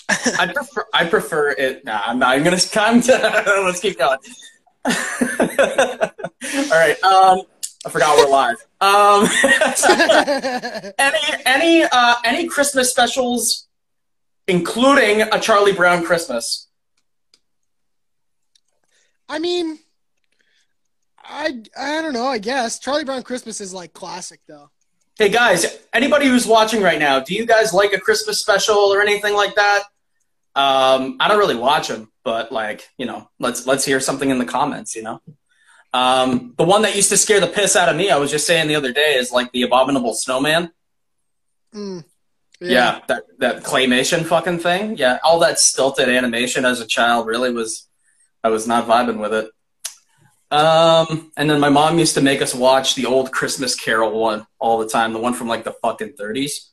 I 0.09 0.51
prefer 0.55 0.85
I 0.93 1.07
prefer 1.07 1.51
it. 1.51 1.85
Nah, 1.85 2.03
I'm 2.07 2.19
not 2.19 2.35
even 2.35 2.45
gonna 2.45 2.63
come 2.73 3.01
to. 3.03 3.63
let's 3.65 3.81
keep 3.81 3.99
going. 3.99 4.19
All 4.87 4.93
right. 6.71 7.03
Um, 7.03 7.43
I 7.87 7.91
forgot 7.91 8.17
we're 8.17 8.31
live. 8.31 8.57
Um, 8.81 9.29
any 10.99 11.19
any 11.47 11.85
uh, 11.91 12.15
any 12.25 12.47
Christmas 12.49 12.91
specials, 12.91 13.67
including 14.47 15.23
a 15.23 15.41
Charlie 15.41 15.73
Brown 15.73 16.05
Christmas. 16.05 16.69
I 19.29 19.39
mean, 19.39 19.79
I 21.23 21.63
I 21.79 22.03
don't 22.03 22.13
know. 22.13 22.27
I 22.27 22.39
guess 22.39 22.79
Charlie 22.79 23.05
Brown 23.05 23.23
Christmas 23.23 23.61
is 23.61 23.73
like 23.73 23.95
classic 23.95 24.41
though. 24.47 24.71
Hey 25.19 25.29
guys, 25.29 25.79
anybody 25.93 26.27
who's 26.27 26.47
watching 26.47 26.83
right 26.83 26.99
now, 26.99 27.21
do 27.21 27.35
you 27.35 27.47
guys 27.47 27.73
like 27.73 27.93
a 27.93 28.01
Christmas 28.01 28.41
special 28.41 28.77
or 28.77 29.01
anything 29.01 29.35
like 29.35 29.55
that? 29.55 29.85
Um, 30.57 31.17
I 31.21 31.29
don't 31.29 31.39
really 31.39 31.57
watch 31.57 31.89
them, 31.89 32.13
but 32.25 32.53
like 32.53 32.89
you 32.97 33.07
know, 33.07 33.29
let's 33.39 33.67
let's 33.67 33.85
hear 33.85 34.01
something 34.01 34.31
in 34.31 34.39
the 34.39 34.45
comments. 34.45 34.95
You 34.95 35.03
know, 35.03 35.23
um, 35.93 36.55
the 36.57 36.65
one 36.65 36.83
that 36.83 36.97
used 36.97 37.11
to 37.11 37.17
scare 37.17 37.41
the 37.41 37.47
piss 37.47 37.77
out 37.77 37.89
of 37.89 37.97
me, 37.97 38.11
I 38.11 38.17
was 38.17 38.31
just 38.31 38.47
saying 38.47 38.69
the 38.69 38.77
other 38.77 38.93
day, 38.93 39.15
is 39.15 39.33
like 39.33 39.51
the 39.53 39.63
Abominable 39.63 40.15
Snowman. 40.15 40.71
Mm. 41.75 42.05
Yeah, 42.61 43.01
that 43.09 43.25
that 43.39 43.65
claymation 43.65 44.25
fucking 44.25 44.61
thing. 44.61 44.97
Yeah, 44.97 45.19
all 45.25 45.41
that 45.41 45.59
stilted 45.59 46.09
animation 46.09 46.65
as 46.65 46.81
a 46.81 46.87
child 46.87 47.27
really 47.27 47.53
was. 47.53 47.89
I 48.43 48.51
was 48.51 48.67
not 48.67 48.87
vibing 48.87 49.19
with 49.19 49.33
it. 49.33 49.51
Um, 50.51 51.33
and 51.37 51.51
then 51.51 51.59
my 51.59 51.71
mom 51.71 51.99
used 51.99 52.15
to 52.15 52.21
make 52.21 52.43
us 52.43 52.55
watch 52.55 52.95
the 52.95 53.07
old 53.07 53.33
Christmas 53.33 53.75
Carol 53.75 54.21
one 54.21 54.47
all 54.61 54.79
the 54.79 54.89
time, 54.89 55.13
the 55.13 55.19
one 55.19 55.35
from 55.35 55.49
like 55.49 55.65
the 55.65 55.73
fucking 55.83 56.13
thirties. 56.13 56.71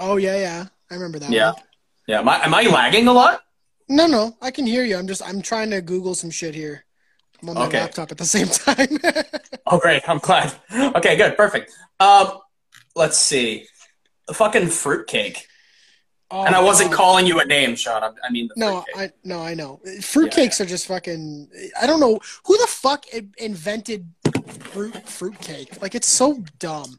Oh 0.00 0.16
yeah, 0.16 0.36
yeah. 0.36 0.66
I 0.90 0.94
remember 0.94 1.18
that. 1.20 1.30
Yeah, 1.30 1.52
one. 1.52 1.62
yeah. 2.06 2.18
Am 2.20 2.28
I 2.28 2.44
am 2.44 2.54
I 2.54 2.62
lagging 2.62 3.06
a 3.06 3.12
lot? 3.12 3.42
No, 3.88 4.06
no, 4.06 4.36
I 4.40 4.50
can 4.50 4.66
hear 4.66 4.84
you. 4.84 4.96
I'm 4.96 5.06
just 5.06 5.22
I'm 5.26 5.42
trying 5.42 5.70
to 5.70 5.80
Google 5.80 6.14
some 6.14 6.30
shit 6.30 6.54
here. 6.54 6.84
I'm 7.42 7.48
on 7.48 7.54
my 7.56 7.66
Okay. 7.66 7.80
laptop 7.80 8.10
at 8.12 8.18
the 8.18 8.24
same 8.24 8.48
time. 8.48 8.98
Oh, 9.72 9.78
great. 9.78 10.02
I'm 10.08 10.18
glad. 10.18 10.52
Okay, 10.96 11.16
good. 11.16 11.36
Perfect. 11.36 11.70
Um, 12.00 12.38
let's 12.96 13.16
see. 13.16 13.66
The 14.26 14.34
fucking 14.34 14.66
fruitcake. 14.66 15.46
Oh, 16.28 16.42
And 16.42 16.56
I 16.56 16.60
wasn't 16.60 16.90
God. 16.90 16.96
calling 16.96 17.24
you 17.26 17.38
a 17.38 17.44
name, 17.44 17.76
Sean. 17.76 18.02
I, 18.02 18.08
I 18.26 18.30
mean 18.32 18.48
the 18.48 18.54
No. 18.56 18.84
I 18.96 19.10
no, 19.22 19.40
I 19.40 19.54
know. 19.54 19.80
Fruitcakes 20.00 20.60
are 20.60 20.64
just 20.66 20.88
fucking. 20.88 21.48
I 21.80 21.86
don't 21.86 22.00
know 22.00 22.18
who 22.46 22.58
the 22.58 22.66
fuck 22.66 23.04
invented 23.38 24.08
fruit 24.72 25.08
fruitcake. 25.08 25.80
Like 25.80 25.94
it's 25.94 26.08
so 26.08 26.42
dumb. 26.58 26.98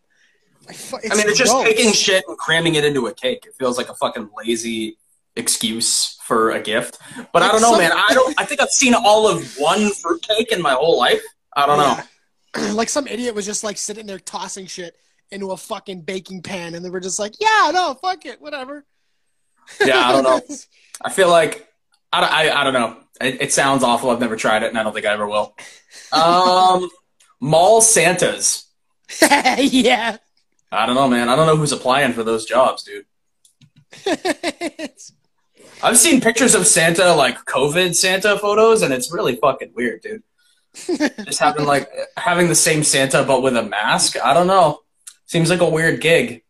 I, 0.70 0.74
fu- 0.74 0.98
I 0.98 1.16
mean, 1.16 1.28
it's 1.28 1.38
just 1.38 1.52
gross. 1.52 1.66
taking 1.66 1.92
shit 1.92 2.24
and 2.28 2.38
cramming 2.38 2.76
it 2.76 2.86
into 2.86 3.08
a 3.08 3.14
cake. 3.14 3.46
It 3.46 3.54
feels 3.58 3.78
like 3.78 3.90
a 3.90 3.96
fucking 3.96 4.30
lazy 4.38 4.98
excuse 5.36 6.18
for 6.24 6.52
a 6.52 6.62
gift. 6.62 6.98
But 7.34 7.42
I 7.44 7.52
don't 7.52 7.62
know, 7.62 7.72
some- 7.72 7.80
man. 7.80 7.92
I 7.94 8.14
don't. 8.14 8.40
I 8.40 8.46
think 8.46 8.62
I've 8.62 8.70
seen 8.70 8.94
all 8.94 9.28
of 9.28 9.56
one 9.58 9.90
fruitcake 9.92 10.52
in 10.52 10.62
my 10.62 10.74
whole 10.74 10.98
life. 10.98 11.22
I 11.56 11.66
don't 11.66 11.78
know. 11.78 11.98
Like 12.74 12.90
some 12.90 13.08
idiot 13.08 13.34
was 13.34 13.46
just 13.46 13.64
like 13.64 13.78
sitting 13.78 14.06
there 14.06 14.20
tossing 14.20 14.66
shit 14.66 14.98
into 15.32 15.52
a 15.52 15.58
fucking 15.58 16.02
baking 16.02 16.42
pan, 16.42 16.76
and 16.76 16.84
they 16.84 16.90
were 16.90 17.00
just 17.00 17.18
like, 17.18 17.34
"Yeah, 17.40 17.72
no, 17.74 17.94
fuck 18.02 18.26
it, 18.26 18.42
whatever." 18.42 18.84
Yeah, 19.86 19.98
I 20.06 20.12
don't 20.12 20.24
know. 20.24 20.42
I 21.02 21.12
feel 21.12 21.30
like 21.30 21.66
I, 22.12 22.20
don't- 22.20 22.34
I, 22.34 22.60
I 22.60 22.64
don't 22.66 22.74
know. 22.74 22.98
It, 23.22 23.42
it 23.44 23.54
sounds 23.54 23.84
awful. 23.84 24.10
I've 24.10 24.20
never 24.20 24.36
tried 24.36 24.64
it, 24.64 24.68
and 24.70 24.78
I 24.78 24.84
don't 24.84 24.92
think 24.94 25.06
I 25.06 25.14
ever 25.14 25.28
will. 25.28 25.56
Um, 26.12 26.90
mall 27.40 27.80
Santas. 27.82 28.66
yeah. 29.22 30.18
I 30.72 30.86
don't 30.86 30.96
know, 30.96 31.08
man. 31.08 31.28
I 31.30 31.36
don't 31.36 31.48
know 31.48 31.58
who's 31.58 31.72
applying 31.74 32.14
for 32.14 32.24
those 32.24 32.46
jobs, 32.46 32.84
dude. 32.84 33.06
I've 35.84 35.98
seen 35.98 36.22
pictures 36.22 36.56
of 36.56 36.68
Santa, 36.68 37.14
like 37.14 37.38
COVID 37.46 37.96
Santa 37.96 38.38
photos, 38.38 38.82
and 38.82 38.94
it's 38.94 39.12
really 39.12 39.36
fucking 39.36 39.74
weird, 39.76 40.02
dude. 40.02 40.24
Just 41.26 41.40
having 41.40 41.66
like 41.66 41.90
having 42.16 42.48
the 42.48 42.56
same 42.56 42.84
Santa 42.84 43.24
but 43.24 43.42
with 43.42 43.58
a 43.58 43.64
mask. 43.64 44.16
I 44.24 44.34
don't 44.34 44.48
know. 44.48 44.80
Seems 45.26 45.50
like 45.50 45.60
a 45.60 45.70
weird 45.70 46.00
gig. 46.00 46.44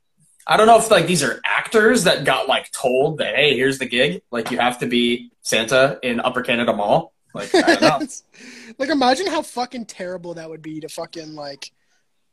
I 0.46 0.58
don't 0.58 0.68
know 0.68 0.78
if 0.78 0.92
like 0.92 1.08
these 1.08 1.24
are 1.24 1.40
actors 1.44 2.04
that 2.04 2.24
got 2.24 2.48
like 2.48 2.72
told 2.72 3.18
that 3.18 3.36
hey, 3.36 3.56
here's 3.56 3.80
the 3.80 3.86
gig. 3.86 4.22
Like 4.32 4.52
you 4.52 4.60
have 4.60 4.80
to 4.80 4.86
be 4.86 5.32
Santa 5.42 6.00
in 6.04 6.20
Upper 6.20 6.42
Canada 6.42 6.74
Mall. 6.74 7.14
Like 7.34 7.54
I 7.56 7.76
don't 7.76 7.82
know. 7.82 8.08
like 8.78 8.90
imagine 8.90 9.28
how 9.28 9.42
fucking 9.42 9.86
terrible 9.86 10.36
that 10.36 10.50
would 10.50 10.62
be 10.62 10.82
to 10.82 10.90
fucking 10.90 11.34
like 11.34 11.72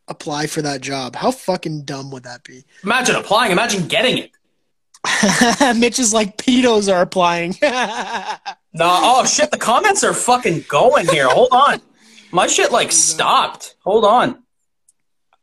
apply 0.08 0.46
for 0.46 0.62
that 0.62 0.80
job. 0.80 1.16
How 1.16 1.30
fucking 1.30 1.84
dumb 1.84 2.10
would 2.10 2.24
that 2.24 2.44
be? 2.44 2.64
Imagine 2.82 3.16
applying. 3.16 3.52
Imagine 3.52 3.86
getting 3.88 4.18
it. 4.18 4.30
Mitch 5.76 5.98
is 5.98 6.12
like 6.12 6.36
pedos 6.36 6.92
are 6.92 7.02
applying. 7.02 7.54
No, 8.74 8.86
oh 8.86 9.24
shit, 9.24 9.50
the 9.50 9.56
comments 9.56 10.04
are 10.04 10.12
fucking 10.12 10.66
going 10.68 11.08
here. 11.08 11.26
Hold 11.26 11.48
on. 11.50 11.80
My 12.30 12.46
shit 12.46 12.70
like 12.70 12.88
oh 12.88 12.90
stopped. 12.90 13.74
Hold 13.82 14.04
on. 14.04 14.44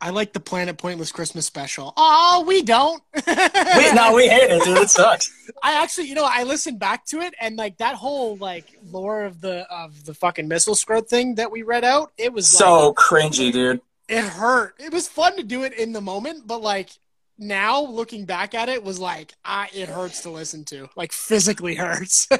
I 0.00 0.10
like 0.10 0.32
the 0.32 0.40
Planet 0.40 0.76
Pointless 0.78 1.10
Christmas 1.10 1.46
special. 1.46 1.92
Oh, 1.96 2.44
we 2.46 2.62
don't. 2.62 3.02
Wait, 3.14 3.94
no, 3.94 4.12
we 4.14 4.28
hate 4.28 4.50
it, 4.50 4.62
dude. 4.62 4.78
It 4.78 4.90
sucks. 4.90 5.32
I 5.62 5.82
actually, 5.82 6.08
you 6.08 6.14
know, 6.14 6.26
I 6.28 6.44
listened 6.44 6.78
back 6.78 7.06
to 7.06 7.20
it, 7.20 7.34
and 7.40 7.56
like 7.56 7.78
that 7.78 7.94
whole 7.96 8.36
like 8.36 8.66
lore 8.90 9.24
of 9.24 9.40
the 9.40 9.66
of 9.70 10.04
the 10.04 10.14
fucking 10.14 10.48
missile 10.48 10.74
scrote 10.74 11.08
thing 11.08 11.34
that 11.36 11.50
we 11.50 11.62
read 11.62 11.82
out, 11.82 12.12
it 12.16 12.32
was 12.32 12.52
like, 12.54 12.58
So 12.58 12.94
cringy, 12.94 13.52
dude. 13.52 13.80
It 14.08 14.24
hurt. 14.24 14.74
It 14.78 14.92
was 14.92 15.08
fun 15.08 15.36
to 15.36 15.42
do 15.42 15.62
it 15.64 15.72
in 15.72 15.92
the 15.92 16.00
moment, 16.00 16.46
but 16.46 16.62
like 16.62 16.90
now 17.38 17.82
looking 17.82 18.24
back 18.24 18.54
at 18.54 18.68
it 18.70 18.82
was 18.82 18.98
like 18.98 19.34
I 19.44 19.68
it 19.74 19.88
hurts 19.88 20.22
to 20.22 20.30
listen 20.30 20.64
to. 20.66 20.88
Like 20.96 21.12
physically 21.12 21.74
hurts. 21.74 22.28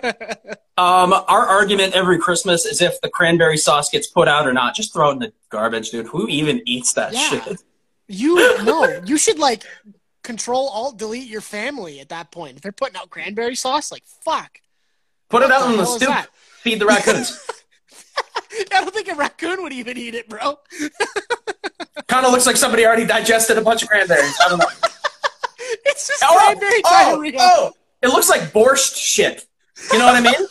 Um, 0.78 1.14
our 1.14 1.46
argument 1.46 1.94
every 1.94 2.18
Christmas 2.18 2.66
is 2.66 2.82
if 2.82 3.00
the 3.00 3.08
cranberry 3.08 3.56
sauce 3.56 3.88
gets 3.88 4.08
put 4.08 4.28
out 4.28 4.46
or 4.46 4.52
not. 4.52 4.74
Just 4.74 4.92
throw 4.92 5.08
it 5.08 5.12
in 5.14 5.18
the 5.20 5.32
garbage, 5.48 5.88
dude. 5.90 6.06
Who 6.08 6.28
even 6.28 6.60
eats 6.66 6.92
that 6.92 7.14
Yeah. 7.14 7.28
shit? 7.30 7.62
you 8.08 8.36
no, 8.62 9.00
you 9.06 9.16
should 9.16 9.38
like 9.38 9.62
control 10.22 10.68
alt 10.68 10.98
delete 10.98 11.28
your 11.30 11.40
family 11.40 11.98
at 12.00 12.10
that 12.10 12.30
point. 12.30 12.56
If 12.56 12.62
they're 12.62 12.72
putting 12.72 12.96
out 12.96 13.08
cranberry 13.08 13.54
sauce, 13.54 13.90
like 13.90 14.02
fuck. 14.04 14.60
Put 15.30 15.42
it 15.44 15.50
out 15.50 15.66
the 15.66 15.72
in 15.72 15.76
the 15.78 15.86
stoop. 15.86 16.08
that? 16.08 16.26
Feed 16.60 16.78
the 16.78 16.84
raccoons. 16.84 17.40
I 18.70 18.80
don't 18.82 18.92
think 18.92 19.08
a 19.08 19.14
raccoon 19.14 19.62
would 19.62 19.72
even 19.72 19.96
eat 19.96 20.14
it, 20.14 20.28
bro. 20.28 20.58
Kind 22.16 22.24
of 22.26 22.32
looks 22.32 22.46
like 22.46 22.56
somebody 22.56 22.86
already 22.86 23.04
digested 23.04 23.58
a 23.58 23.60
bunch 23.60 23.82
of 23.82 23.88
cranberries. 23.90 24.34
I 24.44 24.48
don't 24.48 24.58
know. 24.58 24.66
It's 25.84 26.06
just 26.08 26.22
Oh, 26.24 26.36
cranberry 26.38 26.80
oh, 26.84 27.12
diarrhea. 27.14 27.36
oh, 27.40 27.72
it 28.02 28.08
looks 28.08 28.28
like 28.28 28.52
borscht 28.52 28.96
shit. 28.96 29.44
You 29.92 29.98
know 29.98 30.06
what 30.06 30.14
I 30.14 30.20
mean? 30.20 30.46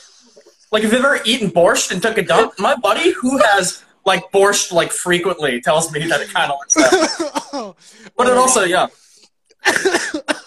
like, 0.72 0.84
if 0.84 0.92
you've 0.92 1.04
ever 1.06 1.20
eaten 1.26 1.50
borscht 1.50 1.92
and 1.92 2.02
took 2.02 2.18
a 2.18 2.22
dump, 2.22 2.54
my 2.60 2.76
buddy 2.76 3.12
who 3.14 3.38
has 3.40 3.84
like 4.06 4.30
borscht 4.32 4.72
like 4.72 4.92
frequently 4.92 5.62
tells 5.62 5.92
me 5.92 6.06
that 6.08 6.22
it 6.22 6.30
kind 6.34 6.52
of 6.52 6.58
looks 6.60 6.74
that 6.76 7.50
oh, 7.54 7.76
But 8.18 8.28
it 8.28 8.34
also, 8.38 8.64
yeah, 8.66 8.88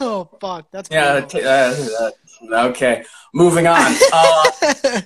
oh 0.00 0.28
fuck, 0.40 0.70
that's 0.70 0.88
yeah. 0.90 1.20
t- 1.20 1.42
uh, 1.42 1.74
uh, 2.52 2.68
okay, 2.68 3.04
moving 3.34 3.66
on. 3.66 3.94
Uh, 4.12 5.00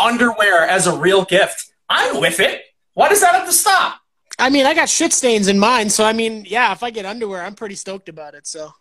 underwear 0.00 0.66
as 0.66 0.86
a 0.86 0.96
real 0.96 1.24
gift. 1.24 1.72
I'm 1.88 2.20
with 2.20 2.38
it. 2.40 2.62
Why 2.94 3.08
does 3.08 3.20
that 3.20 3.34
have 3.34 3.46
to 3.46 3.52
stop? 3.52 3.98
I 4.42 4.50
mean, 4.50 4.66
I 4.66 4.74
got 4.74 4.88
shit 4.88 5.12
stains 5.12 5.46
in 5.46 5.56
mine, 5.56 5.88
so 5.88 6.04
I 6.04 6.12
mean, 6.12 6.44
yeah, 6.48 6.72
if 6.72 6.82
I 6.82 6.90
get 6.90 7.06
underwear, 7.06 7.44
I'm 7.44 7.54
pretty 7.54 7.76
stoked 7.76 8.08
about 8.08 8.34
it. 8.34 8.48
So 8.48 8.72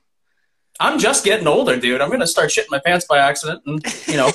I'm 0.79 0.97
just 0.97 1.23
getting 1.23 1.45
older, 1.45 1.79
dude. 1.79 2.01
I'm 2.01 2.09
gonna 2.09 2.25
start 2.25 2.49
shitting 2.49 2.71
my 2.71 2.81
pants 2.83 3.05
by 3.05 3.19
accident, 3.19 3.61
and 3.67 3.79
you 4.07 4.17
know, 4.17 4.31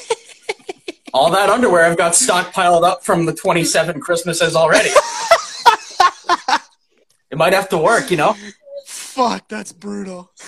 all 1.12 1.32
that 1.32 1.50
underwear 1.50 1.84
I've 1.84 1.98
got 1.98 2.12
stockpiled 2.12 2.84
up 2.84 3.04
from 3.04 3.26
the 3.26 3.34
27 3.34 4.00
Christmases 4.00 4.54
already. 4.54 4.90
it 7.32 7.36
might 7.36 7.54
have 7.54 7.68
to 7.70 7.78
work, 7.78 8.12
you 8.12 8.18
know. 8.18 8.36
fuck, 8.86 9.48
that's 9.48 9.72
brutal. 9.72 10.30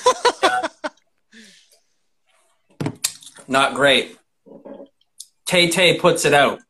Not 3.49 3.75
great. 3.75 4.17
Tay 5.45 5.71
Tay 5.71 5.99
puts 5.99 6.25
it 6.25 6.35
out. 6.35 6.61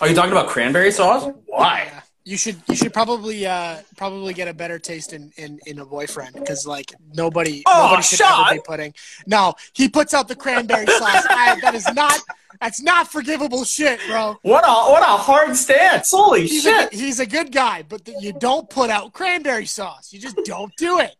Are 0.00 0.08
you 0.08 0.14
talking 0.16 0.32
about 0.32 0.48
cranberry 0.48 0.90
sauce? 0.90 1.32
Why? 1.46 1.88
You 2.26 2.38
should 2.38 2.56
you 2.68 2.74
should 2.74 2.94
probably 2.94 3.46
uh 3.46 3.76
probably 3.98 4.32
get 4.32 4.48
a 4.48 4.54
better 4.54 4.78
taste 4.78 5.12
in 5.12 5.30
in, 5.36 5.60
in 5.66 5.78
a 5.80 5.84
boyfriend 5.84 6.32
because 6.34 6.66
like 6.66 6.90
nobody 7.12 7.62
Oh, 7.66 7.82
nobody 7.84 8.02
should 8.02 8.18
Sean! 8.18 8.46
ever 8.46 8.54
be 8.54 8.60
putting. 8.64 8.94
No, 9.26 9.52
he 9.74 9.90
puts 9.90 10.14
out 10.14 10.26
the 10.28 10.34
cranberry 10.34 10.86
sauce. 10.86 11.26
I, 11.28 11.58
that 11.60 11.74
is 11.74 11.86
not 11.92 12.18
that's 12.62 12.80
not 12.80 13.08
forgivable 13.12 13.64
shit, 13.64 14.00
bro. 14.08 14.36
What 14.40 14.64
a 14.64 14.90
what 14.90 15.02
a 15.02 15.16
hard 15.18 15.54
stance! 15.54 16.12
Holy 16.12 16.46
He's 16.46 16.62
shit! 16.62 16.92
a, 16.94 16.96
he's 16.96 17.20
a 17.20 17.26
good 17.26 17.52
guy, 17.52 17.82
but 17.86 18.06
th- 18.06 18.16
you 18.22 18.32
don't 18.32 18.70
put 18.70 18.88
out 18.88 19.12
cranberry 19.12 19.66
sauce. 19.66 20.10
You 20.12 20.18
just 20.18 20.36
don't 20.46 20.74
do 20.76 21.00
it. 21.00 21.14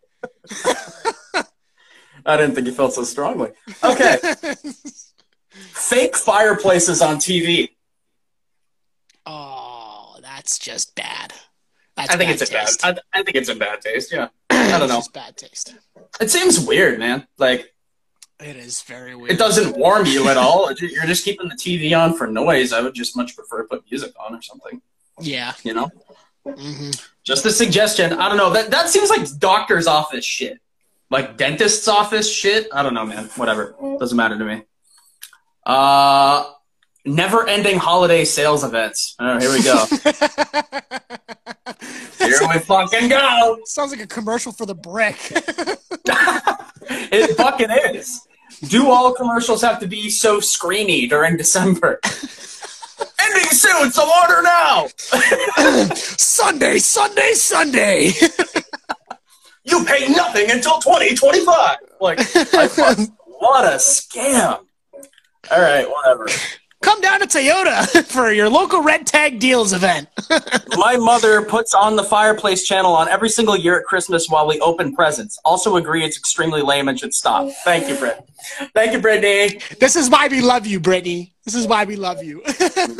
I 2.25 2.35
didn't 2.37 2.55
think 2.55 2.65
you 2.65 2.73
felt 2.73 2.93
so 2.93 3.03
strongly. 3.03 3.51
Okay. 3.83 4.17
Fake 5.49 6.15
fireplaces 6.15 7.01
on 7.03 7.17
TV. 7.17 7.69
Oh, 9.27 9.54
that's 10.45 10.59
just 10.59 10.95
bad. 10.95 11.33
That's 11.97 12.11
I 12.13 12.17
think 12.17 12.29
it's 12.29 12.47
a 12.47 12.53
bad. 12.53 12.67
taste. 12.67 12.85
I, 12.85 12.95
I 13.13 13.23
think 13.23 13.35
it's 13.35 13.49
a 13.49 13.55
bad 13.55 13.81
taste. 13.81 14.11
Yeah. 14.13 14.27
I 14.51 14.77
don't 14.77 14.89
know. 14.89 15.01
bad 15.11 15.35
taste. 15.37 15.73
It 16.21 16.29
seems 16.29 16.59
weird, 16.59 16.99
man. 16.99 17.25
Like 17.39 17.73
It 18.39 18.55
is 18.57 18.83
very 18.83 19.15
weird. 19.15 19.31
it 19.31 19.39
doesn't 19.39 19.75
warm 19.75 20.05
you 20.05 20.29
at 20.29 20.37
all. 20.37 20.71
You're 20.73 21.05
just 21.07 21.25
keeping 21.25 21.49
the 21.49 21.55
TV 21.55 21.97
on 21.99 22.15
for 22.15 22.27
noise. 22.27 22.73
I 22.73 22.81
would 22.81 22.93
just 22.93 23.17
much 23.17 23.35
prefer 23.35 23.63
to 23.63 23.67
put 23.67 23.85
music 23.89 24.13
on 24.19 24.35
or 24.35 24.41
something. 24.43 24.81
Yeah. 25.19 25.53
You 25.63 25.73
know. 25.73 25.89
hmm 26.45 26.91
Just 27.23 27.43
a 27.47 27.51
suggestion. 27.51 28.13
I 28.13 28.29
don't 28.29 28.37
know. 28.37 28.51
That 28.53 28.69
that 28.69 28.89
seems 28.89 29.09
like 29.09 29.25
doctor's 29.39 29.87
office 29.87 30.25
shit. 30.25 30.59
Like 31.09 31.37
dentist's 31.37 31.87
office 31.87 32.31
shit. 32.31 32.67
I 32.71 32.83
don't 32.83 32.93
know, 32.93 33.05
man. 33.07 33.29
Whatever. 33.35 33.75
Doesn't 33.99 34.15
matter 34.17 34.37
to 34.37 34.45
me. 34.45 34.61
Uh 35.65 36.51
never 37.05 37.47
ending 37.47 37.77
holiday 37.77 38.25
sales 38.25 38.63
events. 38.63 39.15
Oh, 39.19 39.39
here 39.39 39.51
we 39.51 39.63
go. 39.63 39.85
here 42.17 42.39
we 42.47 42.59
fucking 42.59 43.09
go. 43.09 43.59
Sounds 43.65 43.91
like 43.91 44.01
a 44.01 44.07
commercial 44.07 44.51
for 44.51 44.65
the 44.65 44.75
brick. 44.75 45.17
it 46.89 47.37
fucking 47.37 47.69
is. 47.95 48.27
Do 48.67 48.89
all 48.89 49.13
commercials 49.13 49.61
have 49.61 49.79
to 49.79 49.87
be 49.87 50.09
so 50.09 50.39
screeny 50.39 51.07
during 51.09 51.37
December? 51.37 51.99
Ending 53.19 53.49
soon, 53.49 53.91
so 53.91 54.09
order 54.21 54.41
now. 54.41 54.87
Sunday, 55.95 56.77
Sunday, 56.77 57.33
Sunday. 57.33 58.11
You 59.65 59.83
pay 59.83 60.07
nothing 60.09 60.51
until 60.51 60.79
2025. 60.79 61.77
Like, 61.99 62.19
what 62.19 63.65
a 63.65 63.77
scam. 63.77 64.59
All 65.51 65.59
right, 65.59 65.87
whatever. 65.89 66.27
Come 66.81 67.01
down 67.01 67.19
to 67.21 67.25
Toyota 67.25 68.03
for 68.11 68.31
your 68.31 68.49
local 68.49 68.83
red 68.83 69.07
tag 69.07 69.39
deals 69.39 69.73
event. 69.73 70.07
My 70.77 70.97
mother 70.97 71.41
puts 71.41 71.73
on 71.73 71.95
the 71.95 72.03
fireplace 72.03 72.67
channel 72.67 72.93
on 72.93 73.07
every 73.07 73.29
single 73.29 73.55
year 73.57 73.79
at 73.79 73.85
Christmas 73.85 74.27
while 74.29 74.45
we 74.47 74.59
open 74.59 74.93
presents. 74.95 75.39
Also 75.45 75.77
agree 75.77 76.03
it's 76.05 76.17
extremely 76.17 76.61
lame 76.61 76.87
and 76.87 76.99
should 76.99 77.13
stop. 77.13 77.49
Thank 77.63 77.89
you, 77.89 77.95
Britt. 77.95 78.23
Thank 78.75 78.93
you, 78.93 78.99
Brittany. 78.99 79.59
this 79.79 79.95
is 79.95 80.09
why 80.09 80.27
we 80.27 80.41
love 80.41 80.67
you, 80.67 80.79
Brittany. 80.79 81.33
This 81.45 81.55
is 81.55 81.65
why 81.65 81.85
we 81.85 81.95
love 81.95 82.23
you. 82.23 82.43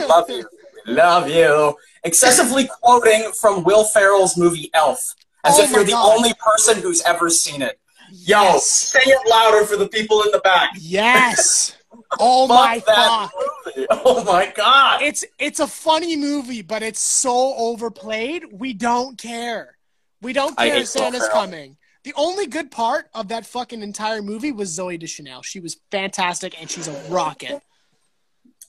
Love 0.07 0.29
you. 0.29 0.45
Love 0.87 1.29
you. 1.29 1.75
Excessively 2.03 2.67
quoting 2.81 3.31
from 3.39 3.63
Will 3.63 3.83
Ferrell's 3.83 4.37
movie 4.37 4.69
Elf, 4.73 5.13
as 5.43 5.59
Oh 5.59 5.63
if 5.63 5.71
you're 5.71 5.83
the 5.83 5.91
God. 5.91 6.15
only 6.15 6.33
person 6.39 6.81
who's 6.81 7.01
ever 7.03 7.29
seen 7.29 7.61
it. 7.61 7.79
Yo, 8.11 8.41
Yes. 8.43 8.65
say 8.67 8.99
it 9.03 9.29
louder 9.29 9.65
for 9.65 9.75
the 9.77 9.87
people 9.89 10.21
in 10.23 10.31
the 10.31 10.39
back. 10.39 10.71
yes. 10.79 11.75
Oh 12.19 12.47
my 12.47 12.81
movie. 12.87 13.87
Oh 13.89 14.23
my 14.23 14.51
god. 14.55 15.01
It's 15.01 15.25
it's 15.37 15.59
a 15.59 15.67
funny 15.67 16.15
movie, 16.15 16.61
but 16.61 16.81
it's 16.81 16.99
so 16.99 17.53
overplayed. 17.55 18.43
We 18.51 18.73
don't 18.73 19.17
care. 19.17 19.75
We 20.21 20.33
don't 20.33 20.57
care 20.57 20.85
Santa's 20.85 21.27
coming. 21.29 21.77
The 22.03 22.13
only 22.15 22.45
good 22.47 22.71
part 22.71 23.09
of 23.13 23.29
that 23.29 23.45
fucking 23.45 23.81
entire 23.81 24.21
movie 24.21 24.51
was 24.51 24.77
Zooey 24.77 24.99
Deschanel. 24.99 25.41
She 25.41 25.59
was 25.59 25.77
fantastic 25.91 26.59
and 26.61 26.69
she's 26.69 26.87
a 26.87 26.93
rocket. 27.09 27.61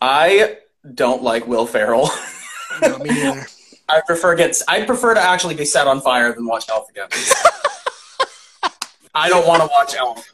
I 0.01 0.57
don't 0.95 1.23
like 1.23 1.47
Will 1.47 1.67
Ferrell. 1.67 2.11
No, 2.83 2.99
me 2.99 3.09
neither. 3.09 3.47
I 3.89 4.03
prefer 4.07 4.35
get 4.35 4.61
I 4.69 4.83
prefer 4.85 5.15
to 5.15 5.21
actually 5.21 5.55
be 5.55 5.65
set 5.65 5.87
on 5.87 6.01
fire 6.01 6.35
than 6.35 6.47
watch 6.47 6.69
Elf 6.69 6.91
again. 6.91 7.09
I 9.15 9.31
don't 9.31 9.47
want 9.47 9.63
to 9.63 9.69
watch 9.69 9.95
Elf. 9.95 10.31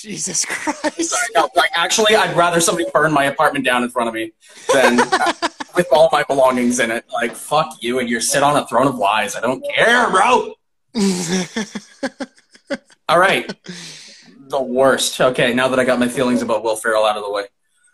Jesus 0.00 0.44
Christ. 0.44 1.10
Sorry, 1.10 1.28
no, 1.34 1.48
like 1.54 1.70
actually, 1.74 2.16
I'd 2.16 2.36
rather 2.36 2.60
somebody 2.60 2.88
burn 2.92 3.12
my 3.12 3.24
apartment 3.24 3.64
down 3.64 3.82
in 3.82 3.90
front 3.90 4.08
of 4.08 4.14
me 4.14 4.32
than 4.72 4.96
with 5.76 5.88
all 5.92 6.08
my 6.12 6.22
belongings 6.24 6.80
in 6.80 6.90
it. 6.90 7.04
Like 7.12 7.32
fuck 7.32 7.76
you 7.80 7.98
and 7.98 8.08
your 8.08 8.20
sit 8.20 8.42
on 8.42 8.56
a 8.56 8.66
throne 8.66 8.86
of 8.86 8.96
lies. 8.96 9.36
I 9.36 9.40
don't 9.40 9.64
care, 9.74 10.10
bro. 10.10 10.54
All 13.08 13.18
right, 13.18 13.52
the 14.48 14.62
worst. 14.62 15.20
Okay, 15.20 15.52
now 15.52 15.68
that 15.68 15.78
I 15.78 15.84
got 15.84 15.98
my 15.98 16.08
feelings 16.08 16.42
about 16.42 16.62
Will 16.62 16.76
Ferrell 16.76 17.04
out 17.04 17.16
of 17.16 17.24
the 17.24 17.30
way, 17.30 17.44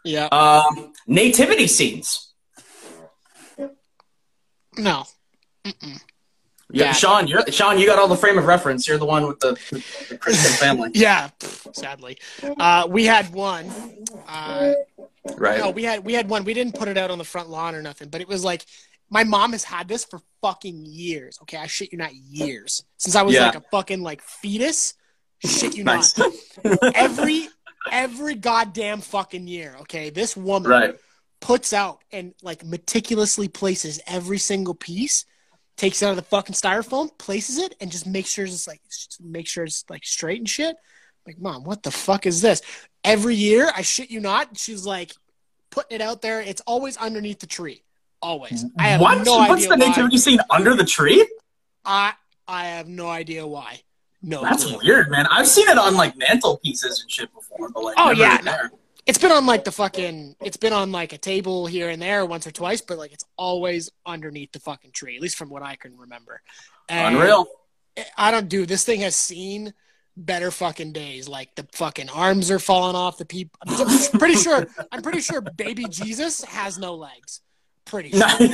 yeah. 0.05 0.27
um, 0.27 0.93
nativity 1.07 1.67
scenes. 1.67 2.33
No. 4.77 5.05
Yeah, 5.65 5.73
Yeah. 6.71 6.93
Sean, 6.93 7.29
you're 7.29 7.47
Sean. 7.53 7.79
You 7.79 7.87
got 7.87 7.99
all 7.99 8.09
the 8.09 8.17
frame 8.17 8.39
of 8.39 8.45
reference. 8.47 8.89
You're 8.89 8.99
the 8.99 9.07
one 9.07 9.27
with 9.27 9.39
the, 9.41 9.53
the 10.11 10.19
Christian 10.19 10.53
family, 10.59 10.91
Yeah, 10.95 11.31
sadly. 11.73 12.19
Uh, 12.43 12.87
we 12.91 13.05
had 13.05 13.33
one. 13.33 13.71
Uh, 14.27 14.73
right? 15.37 15.61
no, 15.61 15.71
we 15.71 15.85
had 15.85 16.05
we 16.05 16.13
had 16.13 16.29
one. 16.29 16.45
We 16.45 16.55
didn't 16.55 16.75
put 16.75 16.89
it 16.89 16.99
out 16.99 17.11
on 17.11 17.19
the 17.19 17.25
front 17.25 17.49
lawn 17.51 17.75
or 17.75 17.83
nothing, 17.83 18.09
but 18.09 18.21
it 18.21 18.27
was 18.29 18.43
like 18.45 18.67
my 19.11 19.23
mom 19.23 19.53
has 19.53 19.63
had 19.63 19.87
this 19.87 20.05
for 20.05 20.21
fucking 20.43 20.85
years. 20.87 21.39
Okay, 21.43 21.57
I 21.57 21.67
shit 21.69 21.93
you 21.93 21.99
not, 21.99 22.15
years 22.15 22.83
since 22.97 23.15
I 23.15 23.23
was 23.23 23.35
Yeah. 23.35 23.47
like 23.47 23.55
a 23.57 23.65
fucking 23.71 24.03
like 24.03 24.21
fetus. 24.23 24.95
Shit 25.45 25.77
you 25.77 25.85
Nice. 25.85 26.19
not. 26.19 26.33
Every 26.95 27.49
every 27.93 28.35
goddamn 28.35 29.01
fucking 29.03 29.47
year. 29.47 29.77
Okay, 29.83 30.11
this 30.11 30.37
woman 30.37 30.71
right. 30.71 30.97
puts 31.41 31.73
out 31.73 32.03
and 32.11 32.35
like 32.43 32.65
meticulously 32.65 33.47
places 33.47 34.01
every 34.09 34.39
single 34.39 34.75
piece, 34.75 35.25
takes 35.77 36.03
it 36.03 36.07
out 36.07 36.11
of 36.11 36.17
the 36.17 36.23
fucking 36.23 36.55
styrofoam, 36.55 37.17
places 37.19 37.59
it, 37.59 37.75
and 37.81 37.91
just 37.93 38.07
makes 38.07 38.31
sure 38.31 38.45
it's 38.45 38.67
like 38.67 38.81
make 39.21 39.47
sure 39.47 39.65
it's 39.65 39.85
like 39.91 40.05
straight 40.05 40.39
and 40.39 40.49
shit. 40.49 40.77
Like, 41.27 41.39
mom, 41.39 41.65
what 41.65 41.83
the 41.83 41.91
fuck 41.91 42.25
is 42.27 42.41
this? 42.41 42.63
Every 43.05 43.35
year, 43.35 43.71
I 43.75 43.83
shit 43.83 44.11
you 44.11 44.21
not, 44.21 44.57
she's 44.59 44.87
like 44.87 45.13
putting 45.71 45.97
it 45.97 46.01
out 46.01 46.23
there. 46.23 46.41
It's 46.41 46.63
always 46.67 46.97
underneath 46.97 47.41
the 47.41 47.47
tree. 47.47 47.83
Always. 48.23 48.65
I 48.79 48.85
have 48.89 49.01
What? 49.01 49.25
no 49.27 49.43
she 49.43 49.49
puts 49.49 49.63
idea 49.65 49.69
the 49.69 49.77
why. 49.85 49.89
nativity 49.89 50.19
scene 50.19 50.39
under 50.51 50.75
the 50.75 50.85
tree? 50.85 51.29
I 51.85 52.13
I 52.49 52.67
have 52.67 52.89
no 52.89 53.09
idea 53.09 53.47
why. 53.47 53.81
No. 54.23 54.43
That's 54.43 54.65
clue. 54.65 54.79
weird, 54.83 55.11
man. 55.11 55.27
I've 55.31 55.47
seen 55.47 55.69
it 55.69 55.79
on 55.79 55.95
like 55.95 56.15
mantelpieces 56.17 57.03
and 57.03 57.11
shit 57.11 57.33
before, 57.35 57.69
but 57.69 57.83
like, 57.85 57.97
Oh, 57.99 58.11
yeah, 58.11 58.41
there. 58.41 58.71
It's 59.07 59.19
been 59.19 59.31
on 59.31 59.47
like 59.47 59.65
the 59.65 59.73
fucking. 59.73 60.35
It's 60.41 60.57
been 60.57 60.73
on 60.73 60.91
like 60.91 61.13
a 61.13 61.19
table 61.19 61.67
here 61.67 61.89
and 61.89 62.03
there 62.03 62.27
once 62.27 62.47
or 62.47 62.51
twice, 62.51 62.81
but 62.81 62.99
like 62.99 63.13
it's 63.13 63.25
always 63.37 63.91
underneath 64.05 64.51
the 64.53 64.59
fucking 64.61 64.91
tree, 64.91 65.15
at 65.17 65.23
least 65.23 65.37
from 65.37 65.49
what 65.49 65.63
I 65.63 65.77
can 65.77 65.97
remember. 65.97 66.43
And 66.89 67.15
unreal. 67.15 67.47
I 68.19 68.31
don't 68.31 68.49
do 68.49 68.67
this 68.67 68.85
thing 68.85 69.01
has 69.01 69.15
seen 69.17 69.73
better 70.17 70.51
fucking 70.51 70.93
days. 70.93 71.29
Like 71.29 71.55
the 71.55 71.67
fucking 71.73 72.09
arms 72.11 72.51
are 72.51 72.59
falling 72.59 72.97
off 72.97 73.17
the 73.17 73.25
people. 73.25 73.59
I'm 73.67 74.19
pretty 74.19 74.35
sure. 74.37 74.67
I'm 74.91 75.03
pretty 75.03 75.21
sure 75.21 75.41
baby 75.41 75.85
Jesus 75.89 76.43
has 76.45 76.77
no 76.77 76.95
legs. 76.97 77.43
Pretty 77.85 78.11
sure. 78.11 78.27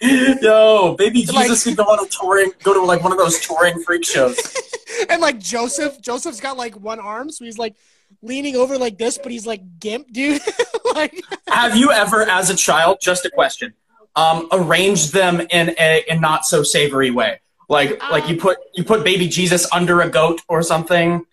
Yo, 0.00 0.94
baby 0.98 1.20
Jesus 1.20 1.34
Like- 1.34 1.62
could 1.62 1.76
go 1.76 1.84
on 1.84 2.04
a 2.04 2.08
touring, 2.08 2.52
go 2.62 2.72
to 2.72 2.80
like 2.82 3.02
one 3.02 3.12
of 3.12 3.18
those 3.18 3.38
touring 3.40 3.82
freak 3.82 4.04
shows. 4.04 4.38
and 5.10 5.20
like 5.20 5.38
Joseph, 5.38 6.00
Joseph's 6.00 6.40
got 6.40 6.56
like 6.56 6.74
one 6.76 6.98
arm, 6.98 7.30
so 7.30 7.44
he's 7.44 7.58
like 7.58 7.76
leaning 8.22 8.56
over 8.56 8.78
like 8.78 8.98
this, 8.98 9.18
but 9.18 9.32
he's 9.32 9.46
like 9.46 9.78
gimp, 9.78 10.12
dude. 10.12 10.42
like 10.94 11.22
Have 11.48 11.76
you 11.76 11.90
ever, 11.92 12.22
as 12.22 12.50
a 12.50 12.56
child, 12.56 12.98
just 13.00 13.24
a 13.24 13.30
question, 13.30 13.74
um, 14.14 14.48
arranged 14.52 15.12
them 15.12 15.40
in 15.50 15.74
a, 15.78 16.04
in 16.08 16.20
not 16.20 16.44
so 16.44 16.62
savory 16.62 17.10
way? 17.10 17.40
Like, 17.68 18.00
like 18.10 18.28
you 18.28 18.36
put 18.36 18.58
you 18.74 18.84
put 18.84 19.02
baby 19.02 19.26
Jesus 19.26 19.70
under 19.72 20.00
a 20.00 20.08
goat 20.08 20.40
or 20.48 20.62
something, 20.62 21.26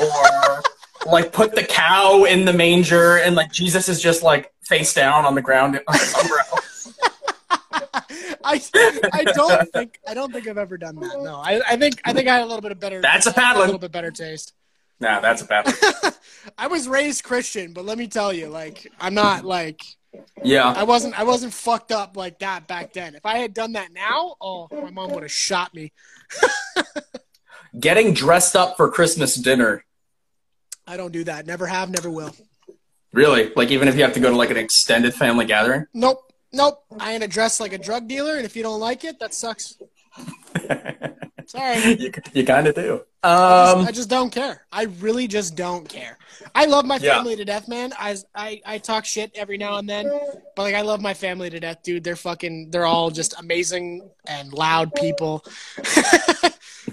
or 0.00 0.62
like 1.06 1.32
put 1.32 1.54
the 1.56 1.64
cow 1.64 2.24
in 2.24 2.44
the 2.44 2.52
manger 2.52 3.16
and 3.16 3.34
like 3.34 3.50
Jesus 3.50 3.88
is 3.88 4.00
just 4.00 4.22
like 4.22 4.52
face 4.62 4.94
down 4.94 5.24
on 5.24 5.34
the 5.34 5.42
ground 5.42 5.80
somewhere 5.92 6.38
else. 6.50 6.98
I, 8.44 8.60
I 9.12 9.24
don't 9.24 9.72
think 9.72 9.98
I 10.06 10.14
don't 10.14 10.32
think 10.32 10.46
I've 10.46 10.58
ever 10.58 10.76
done 10.76 10.96
that. 10.96 11.20
No, 11.20 11.36
I, 11.36 11.60
I 11.68 11.76
think 11.76 12.00
I 12.04 12.12
think 12.12 12.28
I 12.28 12.34
had 12.34 12.42
a 12.42 12.46
little 12.46 12.60
bit 12.60 12.72
of 12.72 12.80
better. 12.80 13.00
That's 13.00 13.26
a 13.26 13.34
a 13.36 13.58
little 13.58 13.78
bit 13.78 13.92
better 13.92 14.10
taste. 14.10 14.54
Nah, 15.02 15.18
that's 15.18 15.42
a 15.42 15.46
bad. 15.46 15.66
one. 15.66 16.12
I 16.58 16.68
was 16.68 16.86
raised 16.86 17.24
Christian, 17.24 17.72
but 17.72 17.84
let 17.84 17.98
me 17.98 18.06
tell 18.06 18.32
you, 18.32 18.46
like 18.46 18.86
I'm 19.00 19.14
not 19.14 19.44
like 19.44 19.82
Yeah. 20.44 20.70
I 20.70 20.84
wasn't 20.84 21.18
I 21.18 21.24
wasn't 21.24 21.52
fucked 21.52 21.90
up 21.90 22.16
like 22.16 22.38
that 22.38 22.68
back 22.68 22.92
then. 22.92 23.16
If 23.16 23.26
I 23.26 23.38
had 23.38 23.52
done 23.52 23.72
that 23.72 23.92
now, 23.92 24.36
oh, 24.40 24.68
my 24.70 24.90
mom 24.90 25.10
would 25.10 25.24
have 25.24 25.32
shot 25.32 25.74
me. 25.74 25.92
Getting 27.80 28.14
dressed 28.14 28.54
up 28.54 28.76
for 28.76 28.88
Christmas 28.88 29.34
dinner. 29.34 29.84
I 30.86 30.96
don't 30.96 31.12
do 31.12 31.24
that. 31.24 31.46
Never 31.46 31.66
have, 31.66 31.90
never 31.90 32.08
will. 32.08 32.34
Really? 33.12 33.52
Like 33.56 33.72
even 33.72 33.88
if 33.88 33.96
you 33.96 34.02
have 34.02 34.14
to 34.14 34.20
go 34.20 34.30
to 34.30 34.36
like 34.36 34.50
an 34.50 34.56
extended 34.56 35.14
family 35.14 35.46
gathering? 35.46 35.86
Nope. 35.92 36.32
Nope. 36.52 36.84
I 37.00 37.14
ain't 37.14 37.28
dressed 37.28 37.58
like 37.58 37.72
a 37.72 37.78
drug 37.78 38.06
dealer, 38.06 38.36
and 38.36 38.44
if 38.44 38.54
you 38.54 38.62
don't 38.62 38.78
like 38.78 39.02
it, 39.02 39.18
that 39.18 39.34
sucks. 39.34 39.78
Sorry. 41.52 41.94
you 42.00 42.10
you 42.32 42.44
kind 42.44 42.66
of 42.66 42.74
do. 42.74 43.02
I 43.22 43.28
just, 43.28 43.76
Um, 43.76 43.86
I 43.86 43.92
just 43.92 44.08
don't 44.08 44.30
care. 44.32 44.66
I 44.72 44.84
really 45.04 45.28
just 45.28 45.54
don't 45.54 45.86
care. 45.88 46.16
I 46.54 46.64
love 46.64 46.84
my 46.86 46.96
Yeah. 46.96 47.16
family 47.16 47.36
to 47.36 47.44
death, 47.44 47.68
man. 47.68 47.92
I, 47.98 48.16
I 48.34 48.60
I 48.64 48.78
talk 48.78 49.04
shit 49.04 49.30
every 49.34 49.58
now 49.58 49.76
and 49.76 49.86
then, 49.88 50.10
but 50.56 50.62
like 50.62 50.74
I 50.74 50.80
love 50.80 51.00
my 51.02 51.12
family 51.14 51.50
to 51.50 51.60
death, 51.60 51.82
dude. 51.84 52.04
They're 52.04 52.16
fucking. 52.16 52.70
They're 52.70 52.86
all 52.86 53.10
just 53.10 53.38
amazing 53.38 54.08
and 54.26 54.50
loud 54.52 54.94
people. 54.94 55.44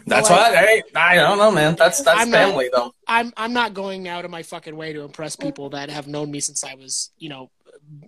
that's 0.06 0.30
like- 0.30 0.30
what. 0.30 0.56
Hey, 0.56 0.84
I 0.93 1.15
don't 1.15 1.38
know, 1.38 1.52
man. 1.52 1.76
That's 1.78 2.02
that's 2.04 2.19
I'm 2.19 2.30
not- 2.30 2.38
family 2.38 2.69
though. 2.74 2.93
I'm 3.08 3.32
I'm 3.38 3.54
not 3.54 3.74
going 3.74 4.08
out 4.10 4.26
of 4.26 4.32
my 4.32 4.43
fucking 4.43 4.76
way 4.76 4.91
to 4.91 5.02
impress 5.02 5.36
people 5.38 5.69
that 5.72 5.89
have 5.89 6.06
known 6.08 6.30
me 6.32 6.41
since 6.41 6.65
I 6.65 6.76
was, 6.76 7.12
you 7.17 7.30
know, 7.30 7.50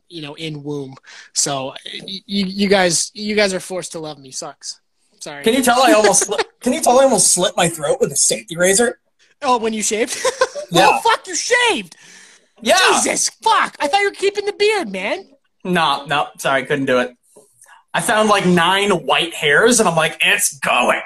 you 0.09 0.21
know, 0.21 0.33
in 0.35 0.63
womb. 0.63 0.95
So 1.33 1.73
you 1.93 2.45
you 2.45 2.67
guys 2.67 3.09
you 3.15 3.35
guys 3.35 3.53
are 3.53 3.59
forced 3.61 3.93
to 3.93 3.99
love 3.99 4.19
me. 4.19 4.31
Sucks. 4.31 4.80
Sorry. 5.21 5.43
Can 5.43 5.53
you 5.53 5.61
tell 5.63 5.81
I 5.81 5.93
almost 5.93 6.29
sli- 6.29 6.43
can 6.61 6.73
you 6.73 6.81
tell 6.81 6.99
I 6.99 7.03
almost 7.03 7.31
slit 7.33 7.53
my 7.55 7.69
throat 7.69 7.99
with 8.01 8.11
a 8.11 8.15
safety 8.15 8.57
razor? 8.57 8.99
oh, 9.43 9.57
when 9.57 9.73
you 9.73 9.83
shaved? 9.83 10.17
Yeah. 10.73 10.87
oh 10.89 11.01
fuck, 11.01 11.27
you 11.27 11.35
shaved. 11.35 11.97
Yeah. 12.61 12.77
Jesus 12.93 13.27
fuck! 13.43 13.75
I 13.81 13.87
thought 13.87 13.99
you 13.99 14.07
were 14.07 14.15
keeping 14.15 14.45
the 14.45 14.53
beard, 14.53 14.89
man. 14.89 15.27
No, 15.65 16.05
no, 16.05 16.27
sorry, 16.37 16.65
couldn't 16.65 16.85
do 16.85 16.99
it. 16.99 17.11
I 17.93 17.99
found 17.99 18.29
like 18.29 18.45
nine 18.45 18.89
white 19.05 19.33
hairs, 19.33 19.81
and 19.81 19.89
I'm 19.89 19.97
like, 19.97 20.17
it's 20.21 20.57
going. 20.59 21.01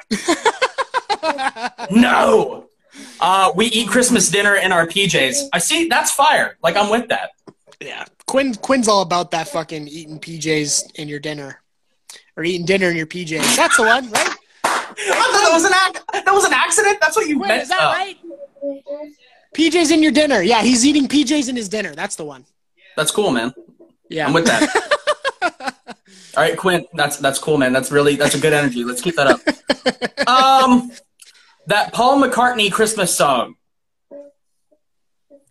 no. 1.91 2.67
Uh, 3.19 3.51
we 3.55 3.65
eat 3.67 3.87
Christmas 3.89 4.29
dinner 4.29 4.53
in 4.55 4.71
our 4.71 4.85
PJs. 4.85 5.47
I 5.51 5.57
see. 5.57 5.87
That's 5.87 6.11
fire. 6.11 6.57
Like 6.61 6.75
I'm 6.75 6.91
with 6.91 7.07
that. 7.09 7.31
Yeah, 7.81 8.05
Quinn 8.27 8.53
Quinn's 8.53 8.87
all 8.87 9.01
about 9.01 9.31
that 9.31 9.47
fucking 9.47 9.87
eating 9.87 10.19
PJs 10.19 10.95
in 10.99 11.07
your 11.07 11.19
dinner, 11.19 11.61
or 12.37 12.43
eating 12.43 12.65
dinner 12.65 12.89
in 12.89 12.97
your 12.97 13.05
PJs. 13.07 13.55
That's 13.55 13.77
the 13.77 13.83
one, 13.83 14.09
right? 14.11 14.29
I 14.63 14.93
thought 14.97 15.43
that 15.43 15.49
was 15.53 15.63
an 15.65 15.71
ac- 15.71 16.23
that 16.25 16.33
was 16.33 16.43
an 16.45 16.53
accident. 16.53 16.97
That's 17.01 17.15
what 17.15 17.27
you 17.27 17.37
Quinn, 17.37 17.47
meant. 17.49 17.63
is 17.63 17.69
that 17.69 17.79
Uh, 17.81 17.91
right? 17.93 18.17
PJs 19.55 19.91
in 19.91 20.01
your 20.03 20.11
dinner. 20.11 20.41
Yeah, 20.41 20.61
he's 20.61 20.85
eating 20.85 21.07
PJs 21.07 21.49
in 21.49 21.55
his 21.55 21.69
dinner. 21.69 21.93
That's 21.95 22.15
the 22.15 22.25
one. 22.25 22.45
That's 22.95 23.11
cool, 23.11 23.31
man. 23.31 23.53
Yeah, 24.09 24.27
I'm 24.27 24.33
with 24.33 24.45
that. 24.45 24.93
All 26.37 26.43
right, 26.43 26.57
Quinn. 26.57 26.85
That's 26.93 27.17
that's 27.17 27.39
cool, 27.39 27.57
man. 27.57 27.71
That's 27.73 27.91
really 27.91 28.15
that's 28.15 28.35
a 28.35 28.39
good 28.39 28.53
energy. 28.53 28.83
Let's 28.83 29.01
keep 29.01 29.15
that 29.15 29.27
up. 29.27 30.27
Um, 30.27 30.91
that 31.67 31.93
Paul 31.93 32.21
McCartney 32.21 32.71
Christmas 32.71 33.15
song. 33.15 33.55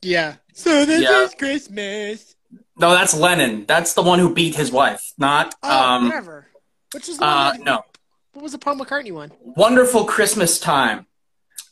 Yeah. 0.03 0.37
So 0.53 0.85
this 0.85 1.03
Yeah. 1.03 1.23
is 1.25 1.35
Christmas. 1.35 2.37
No, 2.77 2.91
that's 2.93 3.15
Lennon. 3.15 3.65
That's 3.67 3.95
the 3.95 4.03
one 4.03 4.19
who 4.19 4.35
beat 4.35 4.55
his 4.55 4.71
wife, 4.71 5.13
not 5.17 5.55
Oh, 5.63 5.71
um. 5.95 6.05
whatever. 6.09 6.47
Which 6.95 7.09
is 7.09 7.19
the 7.19 7.25
Uh, 7.27 7.53
one? 7.57 7.65
no. 7.65 7.85
What 8.33 8.43
was 8.43 8.53
the 8.53 8.59
Paul 8.59 8.77
McCartney 8.77 9.13
one? 9.13 9.31
Wonderful 9.41 10.05
Christmas 10.05 10.59
time. 10.59 11.07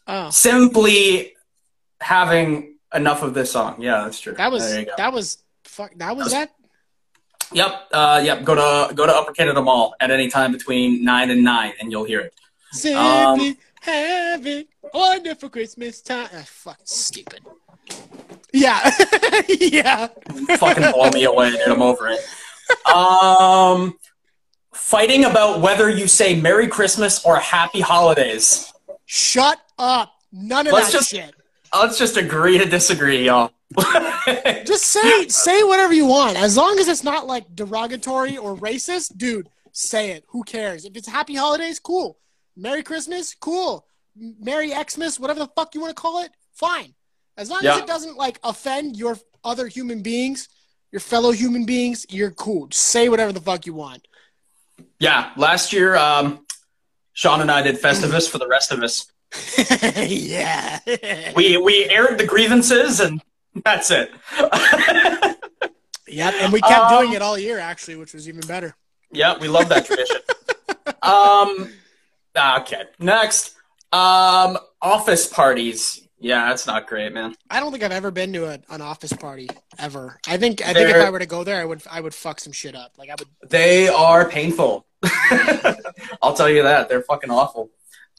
Oh, 0.06 0.30
Simply 0.30 1.35
having 2.00 2.76
enough 2.94 3.22
of 3.22 3.35
this 3.35 3.52
song. 3.52 3.80
Yeah, 3.80 4.02
that's 4.04 4.20
true. 4.20 4.35
that 4.35 4.50
was 4.50 4.68
There 4.68 4.80
you 4.80 4.87
go. 4.87 4.92
that 4.98 5.12
was 5.12 5.38
fuck. 5.64 5.92
That 5.96 6.16
was 6.16 6.32
that. 6.32 6.52
Yep. 7.52 7.88
Uh, 7.92 8.20
yep. 8.24 8.44
Go 8.44 8.54
to 8.54 8.94
go 8.94 9.06
to 9.06 9.12
Upper 9.14 9.32
Canada 9.32 9.61
Mall 9.62 9.94
at 10.00 10.11
any 10.11 10.28
time 10.28 10.52
between 10.52 11.04
nine 11.04 11.30
and 11.30 11.42
nine, 11.44 11.72
and 11.80 11.90
you'll 11.92 12.04
hear 12.04 12.20
it. 12.20 12.35
Simply 12.72 13.50
Um, 13.50 13.56
having 13.80 14.64
wonderful 14.94 15.50
Christmas 15.50 16.00
time. 16.00 16.28
Ah, 16.35 16.42
fuck, 16.46 16.78
stupid. 16.85 17.40
Yeah, 18.52 18.90
yeah. 19.48 20.08
Fucking 20.58 20.92
blow 20.92 21.11
me 21.11 21.24
away, 21.24 21.50
dude. 21.50 21.61
I'm 21.68 21.82
over 21.82 22.08
it. 22.08 22.20
Um, 22.87 23.98
fighting 24.72 25.24
about 25.24 25.61
whether 25.61 25.88
you 25.88 26.06
say 26.06 26.38
Merry 26.40 26.66
Christmas 26.68 27.24
or 27.24 27.37
Happy 27.37 27.80
Holidays. 27.80 28.72
Shut 29.06 29.61
up. 29.78 30.12
None 30.32 30.66
of 30.66 30.72
Let's 30.72 30.87
that 30.92 30.98
just- 30.98 31.11
shit. 31.11 31.35
Let's 31.74 31.98
just 31.98 32.18
agree 32.18 32.58
to 32.58 32.66
disagree, 32.66 33.24
y'all. 33.24 33.50
Just 34.66 34.82
say 34.82 35.26
say 35.28 35.62
whatever 35.62 35.94
you 35.94 36.04
want, 36.04 36.37
as 36.37 36.54
long 36.58 36.78
as 36.78 36.87
it's 36.87 37.02
not 37.02 37.26
like 37.26 37.56
derogatory 37.56 38.37
or 38.37 38.54
racist, 38.54 39.16
dude. 39.16 39.48
Say 39.72 40.11
it. 40.11 40.24
Who 40.28 40.44
cares? 40.44 40.85
If 40.85 40.94
it's 40.98 41.08
Happy 41.08 41.35
Holidays, 41.35 41.80
cool. 41.80 42.18
Merry 42.54 42.82
Christmas, 42.82 43.35
cool. 43.35 43.87
Merry 44.14 44.70
Xmas, 44.70 45.18
whatever 45.18 45.38
the 45.38 45.46
fuck 45.56 45.74
you 45.74 45.80
want 45.80 45.96
to 45.96 46.00
call 46.00 46.22
it, 46.22 46.30
fine. 46.52 46.92
As 47.38 47.48
long 47.48 47.64
as 47.64 47.78
it 47.78 47.87
doesn't 47.87 48.18
like 48.18 48.38
offend 48.44 48.98
your 48.98 49.16
other 49.42 49.66
human 49.66 50.02
beings, 50.02 50.50
your 50.90 51.00
fellow 51.00 51.30
human 51.30 51.64
beings, 51.64 52.04
you're 52.11 52.32
cool. 52.32 52.66
Just 52.66 52.85
say 52.88 53.08
whatever 53.08 53.32
the 53.32 53.40
fuck 53.40 53.64
you 53.64 53.72
want. 53.72 54.06
Yeah. 54.98 55.32
Last 55.36 55.72
year, 55.72 55.96
um, 55.96 56.44
Sean 57.12 57.40
and 57.40 57.50
I 57.50 57.62
did 57.62 57.76
Festivus 57.80 58.28
for 58.28 58.38
the 58.38 58.48
rest 58.48 58.72
of 58.72 58.82
us. 58.82 59.06
yeah. 59.96 60.80
We 61.34 61.56
we 61.56 61.88
aired 61.88 62.18
the 62.18 62.26
grievances, 62.26 63.00
and 63.00 63.22
that's 63.64 63.90
it. 63.90 64.10
yep. 66.08 66.34
And 66.40 66.52
we 66.52 66.60
kept 66.60 66.92
Um, 66.92 66.98
doing 66.98 67.12
it 67.14 67.22
all 67.22 67.38
year, 67.38 67.58
actually, 67.58 67.96
which 67.96 68.12
was 68.14 68.28
even 68.28 68.42
better. 68.42 68.76
Yeah, 69.10 69.38
we 69.38 69.48
love 69.48 69.68
that 69.68 69.86
tradition. 69.86 70.18
um, 71.02 71.72
okay, 72.36 72.84
next. 72.98 73.54
Um, 73.92 74.58
office 74.80 75.26
parties. 75.26 76.01
Yeah, 76.22 76.48
that's 76.48 76.68
not 76.68 76.87
great, 76.87 77.12
man. 77.12 77.35
I 77.50 77.58
don't 77.58 77.72
think 77.72 77.82
I've 77.82 77.90
ever 77.90 78.12
been 78.12 78.32
to 78.35 78.46
a, 78.46 78.58
an 78.70 78.80
office 78.80 79.12
party 79.12 79.48
ever. 79.76 80.20
I 80.28 80.37
think 80.37 80.62
I 80.64 80.72
think 80.72 80.88
if 80.88 80.96
I 80.96 81.11
were 81.11 81.18
to 81.18 81.26
go 81.26 81.42
there, 81.42 81.61
I 81.61 81.64
would 81.64 81.82
I 81.90 82.00
would 82.00 82.14
fuck 82.14 82.38
some 82.38 82.52
shit 82.52 82.76
up. 82.76 82.92
Like 82.96 83.11
I 83.11 83.16
would. 83.18 83.50
They 83.50 83.88
are 83.88 84.28
painful. 84.28 84.87
I'll 86.22 86.35
tell 86.35 86.48
you 86.48 86.62
that. 86.62 86.88
They're 86.88 87.02
fucking 87.02 87.30
awful. 87.30 87.70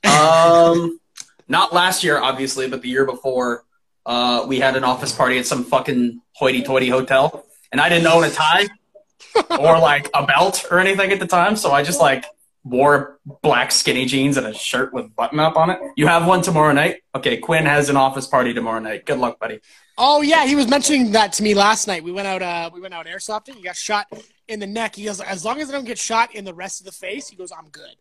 Um, 0.03 0.99
not 1.47 1.73
last 1.73 2.03
year, 2.03 2.19
obviously, 2.19 2.67
but 2.67 2.81
the 2.81 2.89
year 2.89 3.05
before, 3.05 3.63
uh, 4.05 4.43
we 4.45 4.59
had 4.59 4.75
an 4.75 4.83
office 4.83 5.13
party 5.13 5.37
at 5.39 5.45
some 5.45 5.63
fucking 5.63 6.19
hoity-toity 6.33 6.89
hotel, 6.89 7.45
and 7.71 7.79
I 7.79 7.87
didn't 7.87 8.07
own 8.07 8.25
a 8.25 8.29
tie 8.29 8.67
or 9.49 9.79
like 9.79 10.09
a 10.13 10.25
belt 10.25 10.65
or 10.69 10.79
anything 10.79 11.13
at 11.13 11.21
the 11.21 11.27
time, 11.27 11.55
so 11.55 11.71
I 11.71 11.83
just 11.83 12.01
like 12.01 12.25
wore 12.63 13.19
black 13.41 13.71
skinny 13.71 14.05
jeans 14.05 14.37
and 14.37 14.47
a 14.47 14.53
shirt 14.53 14.93
with 14.93 15.15
button 15.15 15.39
up 15.39 15.57
on 15.57 15.69
it. 15.69 15.79
You 15.97 16.07
have 16.07 16.25
one 16.25 16.41
tomorrow 16.41 16.71
night? 16.71 17.01
Okay, 17.15 17.37
Quinn 17.37 17.65
has 17.65 17.89
an 17.89 17.97
office 17.97 18.27
party 18.27 18.53
tomorrow 18.53 18.79
night. 18.79 19.05
Good 19.05 19.19
luck, 19.19 19.39
buddy. 19.39 19.59
Oh 19.97 20.21
yeah, 20.21 20.45
he 20.45 20.55
was 20.55 20.67
mentioning 20.67 21.11
that 21.11 21.33
to 21.33 21.43
me 21.43 21.53
last 21.53 21.87
night. 21.87 22.03
We 22.03 22.11
went 22.11 22.27
out. 22.27 22.41
Uh, 22.41 22.69
we 22.73 22.81
went 22.81 22.93
out 22.93 23.05
airsofting. 23.05 23.55
He 23.55 23.61
got 23.61 23.75
shot 23.75 24.07
in 24.47 24.59
the 24.59 24.67
neck. 24.67 24.95
He 24.95 25.05
goes, 25.05 25.21
as 25.21 25.45
long 25.45 25.59
as 25.61 25.69
I 25.69 25.73
don't 25.73 25.85
get 25.85 25.97
shot 25.97 26.33
in 26.33 26.45
the 26.45 26.53
rest 26.53 26.79
of 26.79 26.85
the 26.85 26.91
face, 26.91 27.27
he 27.27 27.35
goes, 27.35 27.51
I'm 27.51 27.69
good. 27.69 27.95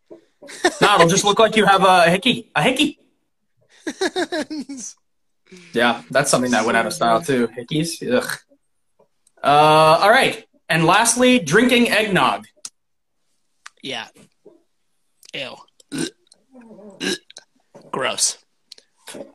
No, 0.80 0.94
it'll 0.94 1.08
just 1.08 1.24
look 1.24 1.38
like 1.38 1.54
you 1.56 1.66
have 1.66 1.84
a 1.84 2.08
hickey. 2.10 2.50
A 2.54 2.62
hickey. 2.62 2.98
Yeah, 5.74 6.02
that's 6.10 6.30
something 6.30 6.50
that 6.52 6.64
went 6.64 6.78
out 6.78 6.86
of 6.86 6.94
style 6.94 7.20
too. 7.20 7.46
Hickeys. 7.48 8.02
Ugh. 8.10 8.38
Uh, 9.42 9.98
all 10.00 10.10
right. 10.10 10.46
And 10.68 10.86
lastly, 10.86 11.38
drinking 11.40 11.90
eggnog. 11.90 12.46
yeah. 13.82 14.08
Ew. 15.34 15.56
Gross. 17.90 18.38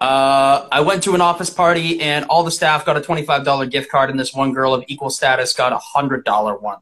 Uh, 0.01 0.67
I 0.71 0.81
went 0.81 1.03
to 1.03 1.13
an 1.13 1.21
office 1.21 1.49
party 1.51 2.01
and 2.01 2.25
all 2.25 2.43
the 2.43 2.51
staff 2.51 2.85
got 2.85 2.97
a 2.97 3.01
twenty-five 3.01 3.43
dollar 3.43 3.65
gift 3.67 3.91
card, 3.91 4.09
and 4.09 4.19
this 4.19 4.33
one 4.33 4.53
girl 4.53 4.73
of 4.73 4.83
equal 4.87 5.09
status 5.11 5.53
got 5.53 5.71
a 5.71 5.77
hundred 5.77 6.23
dollar 6.23 6.55
one. 6.57 6.79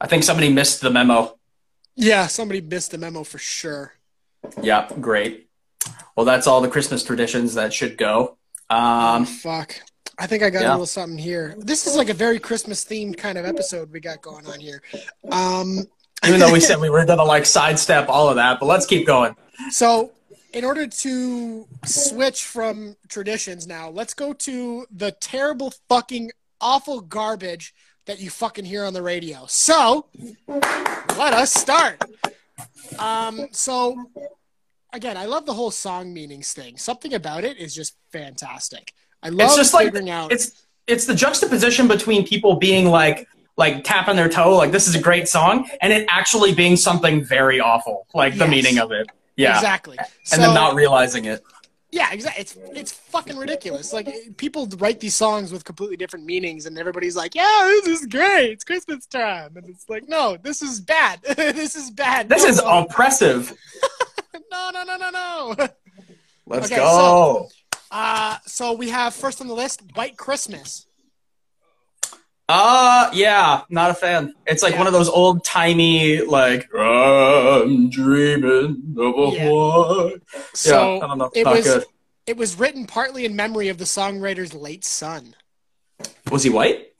I 0.00 0.06
think 0.06 0.22
somebody 0.24 0.52
missed 0.52 0.82
the 0.82 0.90
memo. 0.90 1.38
Yeah, 1.94 2.26
somebody 2.26 2.60
missed 2.60 2.90
the 2.90 2.98
memo 2.98 3.24
for 3.24 3.38
sure. 3.38 3.94
Yeah, 4.62 4.88
great. 5.00 5.48
Well, 6.14 6.26
that's 6.26 6.46
all 6.46 6.60
the 6.60 6.68
Christmas 6.68 7.02
traditions 7.02 7.54
that 7.54 7.72
should 7.72 7.96
go. 7.96 8.36
Um, 8.68 9.24
Fuck. 9.24 9.80
I 10.18 10.26
think 10.26 10.42
I 10.42 10.50
got 10.50 10.62
Yeah. 10.62 10.70
a 10.70 10.72
little 10.72 10.86
something 10.86 11.18
here. 11.18 11.54
This 11.58 11.86
is 11.86 11.96
like 11.96 12.08
a 12.10 12.14
very 12.14 12.38
Christmas 12.38 12.84
themed 12.84 13.16
kind 13.16 13.38
of 13.38 13.44
episode 13.46 13.90
we 13.92 14.00
got 14.00 14.20
going 14.22 14.46
on 14.46 14.60
here. 14.60 14.82
Um, 15.30 15.86
even 16.24 16.40
though 16.40 16.52
we 16.52 16.60
said 16.68 16.78
we 16.78 16.90
were 16.90 17.04
gonna 17.04 17.24
like 17.24 17.46
sidestep 17.46 18.08
all 18.08 18.28
of 18.28 18.36
that, 18.36 18.60
but 18.60 18.66
let's 18.66 18.86
keep 18.86 19.06
going. 19.06 19.34
So, 19.70 20.12
in 20.52 20.64
order 20.64 20.86
to 20.86 21.66
switch 21.84 22.44
from 22.44 22.96
traditions 23.08 23.66
now, 23.66 23.90
let's 23.90 24.14
go 24.14 24.32
to 24.32 24.86
the 24.90 25.12
terrible 25.12 25.72
fucking 25.88 26.32
awful 26.60 27.00
garbage 27.00 27.74
that 28.06 28.20
you 28.20 28.30
fucking 28.30 28.64
hear 28.64 28.84
on 28.84 28.94
the 28.94 29.02
radio. 29.02 29.44
So, 29.48 30.06
let 30.46 31.32
us 31.32 31.52
start. 31.52 32.02
Um, 32.98 33.48
so 33.52 33.96
again, 34.92 35.16
I 35.16 35.26
love 35.26 35.46
the 35.46 35.54
whole 35.54 35.70
song 35.70 36.12
meanings 36.12 36.52
thing. 36.52 36.76
Something 36.76 37.14
about 37.14 37.44
it 37.44 37.58
is 37.58 37.74
just 37.74 37.96
fantastic. 38.12 38.92
I 39.22 39.28
love 39.28 39.48
it's 39.48 39.56
just 39.56 39.74
like 39.74 39.86
figuring 39.86 40.10
out. 40.10 40.32
it's 40.32 40.66
it's 40.86 41.04
the 41.04 41.14
juxtaposition 41.14 41.88
between 41.88 42.26
people 42.26 42.56
being 42.56 42.86
like 42.86 43.28
like 43.56 43.84
tapping 43.84 44.16
their 44.16 44.28
toe 44.28 44.54
like 44.56 44.70
this 44.72 44.86
is 44.88 44.94
a 44.94 45.00
great 45.00 45.28
song 45.28 45.68
and 45.80 45.92
it 45.92 46.06
actually 46.10 46.54
being 46.54 46.76
something 46.76 47.24
very 47.24 47.58
awful 47.60 48.06
like 48.14 48.36
the 48.36 48.46
meaning 48.46 48.78
of 48.78 48.92
it 48.92 49.06
yeah 49.36 49.54
Exactly. 49.54 49.96
and 49.98 50.08
So- 50.26 50.36
then 50.42 50.54
not 50.54 50.74
realizing 50.74 51.24
it 51.26 51.42
Yeah, 51.92 52.12
exactly. 52.12 52.40
It's 52.42 52.52
it's 52.80 52.92
fucking 53.14 53.38
ridiculous. 53.38 53.92
Like 53.98 54.08
people 54.36 54.62
write 54.82 54.98
these 55.00 55.14
songs 55.24 55.46
with 55.52 55.62
completely 55.64 55.96
different 55.96 56.24
meanings, 56.26 56.66
and 56.66 56.76
everybody's 56.82 57.16
like, 57.22 57.32
"Yeah, 57.34 57.58
this 57.84 57.86
is 58.00 58.06
great. 58.18 58.48
It's 58.54 58.64
Christmas 58.70 59.06
time," 59.06 59.50
and 59.56 59.64
it's 59.72 59.86
like, 59.88 60.04
"No, 60.16 60.36
this 60.46 60.58
is 60.68 60.74
bad. 60.80 61.16
this 61.60 61.74
is 61.80 61.86
bad. 62.04 62.28
this 62.28 62.42
no, 62.42 62.48
is 62.52 62.58
no, 62.60 62.68
oppressive 62.82 63.42
no, 64.54 64.62
no, 64.74 64.82
no, 64.90 64.96
no, 65.04 65.10
no." 65.10 65.34
let's 66.52 66.66
Okay, 66.66 66.76
go 66.76 67.48
Uh, 67.90 68.36
so 68.44 68.64
we 68.82 68.88
have 68.90 69.14
first 69.14 69.40
on 69.40 69.46
the 69.52 69.54
list, 69.64 69.80
White 69.94 70.16
Christmas. 70.18 70.86
Uh 72.48 73.10
yeah 73.12 73.62
not 73.70 73.90
a 73.90 73.94
fan 73.94 74.32
it's 74.46 74.62
like 74.62 74.72
Yeah. 74.72 74.78
one 74.78 74.86
of 74.86 74.92
those 74.92 75.08
old 75.08 75.44
timey 75.44 76.20
like 76.22 76.68
i'm 76.74 77.90
dreaming 77.90 78.94
of 78.98 79.14
a 79.18 79.36
Yeah. 79.36 79.50
white 79.50 80.20
So 80.54 80.98
yeah 80.98 81.04
i 81.04 81.06
don't 81.08 81.18
know 81.18 81.30
it 81.34 81.44
not 81.44 81.54
was 81.56 81.64
good 81.64 81.84
it 82.26 82.36
was 82.36 82.56
written 82.58 82.86
partly 82.86 83.24
in 83.24 83.34
memory 83.36 83.68
of 83.68 83.78
the 83.78 83.84
songwriter's 83.84 84.52
late 84.54 84.84
son. 84.84 85.34
was 86.30 86.42
he 86.44 86.50
white 86.50 86.92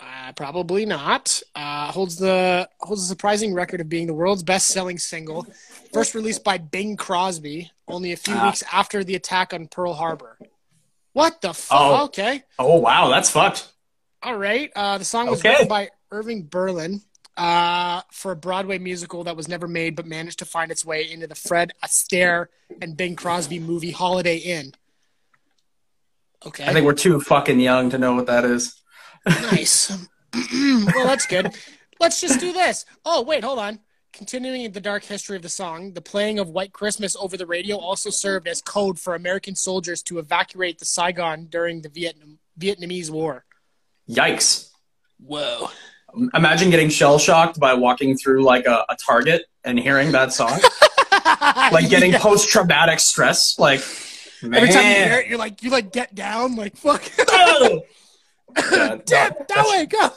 Uh, 0.00 0.32
probably 0.36 0.86
not. 0.86 1.42
Uh, 1.56 1.90
holds 1.90 2.16
the 2.16 2.68
holds 2.80 3.02
a 3.02 3.06
surprising 3.06 3.52
record 3.52 3.80
of 3.80 3.88
being 3.88 4.06
the 4.06 4.14
world's 4.14 4.44
best-selling 4.44 4.96
single, 4.96 5.44
first 5.92 6.14
released 6.14 6.44
by 6.44 6.56
Bing 6.56 6.96
Crosby 6.96 7.72
only 7.88 8.12
a 8.12 8.16
few 8.16 8.34
Ah. 8.36 8.46
weeks 8.46 8.62
after 8.72 9.02
the 9.02 9.16
attack 9.16 9.52
on 9.52 9.66
Pearl 9.66 9.94
Harbor. 9.94 10.38
What 11.14 11.40
the 11.40 11.52
fuck? 11.52 11.78
Oh. 11.80 12.04
Okay, 12.04 12.44
oh 12.60 12.76
wow 12.78 13.08
that's 13.08 13.28
fucked 13.30 13.72
all 14.22 14.36
right. 14.36 14.70
Uh, 14.74 14.98
the 14.98 15.04
song 15.04 15.28
was 15.28 15.40
Okay. 15.40 15.50
written 15.50 15.68
by 15.68 15.90
Irving 16.10 16.46
Berlin 16.48 17.02
uh, 17.36 18.02
for 18.10 18.32
a 18.32 18.36
Broadway 18.36 18.78
musical 18.78 19.24
that 19.24 19.36
was 19.36 19.48
never 19.48 19.68
made, 19.68 19.94
but 19.96 20.06
managed 20.06 20.40
to 20.40 20.44
find 20.44 20.70
its 20.70 20.84
way 20.84 21.10
into 21.10 21.26
the 21.26 21.34
Fred 21.34 21.72
Astaire 21.84 22.46
and 22.82 22.96
Bing 22.96 23.14
Crosby 23.16 23.58
movie 23.60 23.90
Holiday 23.92 24.36
Inn. 24.38 24.72
Okay. 26.46 26.64
i 26.64 26.72
think 26.72 26.86
we're 26.86 26.94
too 26.94 27.20
fucking 27.20 27.58
young 27.58 27.90
to 27.90 27.98
know 27.98 28.14
what 28.14 28.26
that 28.26 28.44
is 28.44 28.80
Nice. 29.26 29.90
well, 30.52 31.06
that's 31.06 31.26
good. 31.26 31.52
Let's 32.00 32.20
just 32.20 32.38
do 32.38 32.52
this. 32.52 32.84
Oh, 33.04 33.22
wait, 33.22 33.42
hold 33.42 33.58
on. 33.58 33.80
Continuing 34.12 34.70
the 34.70 34.80
dark 34.80 35.04
history 35.04 35.36
of 35.36 35.42
the 35.42 35.48
song, 35.48 35.92
the 35.94 36.00
playing 36.00 36.38
of 36.38 36.48
White 36.48 36.72
Christmas 36.72 37.16
over 37.16 37.36
the 37.36 37.46
radio 37.46 37.76
also 37.76 38.10
served 38.10 38.46
as 38.46 38.62
code 38.62 38.98
for 38.98 39.14
American 39.14 39.54
soldiers 39.56 40.02
to 40.04 40.18
evacuate 40.18 40.78
the 40.78 40.84
Saigon 40.84 41.46
during 41.46 41.82
the 41.82 41.88
Vietnam 41.88 42.38
Vietnamese 42.58 43.10
War. 43.10 43.44
Yikes 44.08 44.70
Whoa. 45.20 45.68
Imagine 46.34 46.70
getting 46.70 46.88
shell 46.88 47.18
shocked 47.18 47.58
by 47.60 47.74
walking 47.74 48.16
through 48.16 48.42
like 48.44 48.66
a, 48.66 48.84
a 48.88 48.96
Target 48.96 49.42
and 49.64 49.78
hearing 49.78 50.12
that 50.12 50.32
song. 50.32 50.58
like 51.72 51.90
getting 51.90 52.12
Yeah. 52.12 52.18
post 52.20 52.48
traumatic 52.48 52.98
stress. 53.00 53.58
Like, 53.58 53.80
man. 54.42 54.54
Every 54.54 54.68
time 54.70 54.84
you 54.86 54.94
hear 54.94 55.18
it, 55.18 55.26
you're 55.26 55.38
like, 55.38 55.62
you 55.62 55.70
like 55.70 55.92
get 55.92 56.14
down, 56.14 56.56
like 56.56 56.76
fuck. 56.76 57.02
Oh! 57.28 57.82
Yeah, 58.72 58.96
Damn, 59.04 59.32
no, 59.38 59.44
that 59.48 59.66
way, 59.68 59.86
go. 59.86 60.10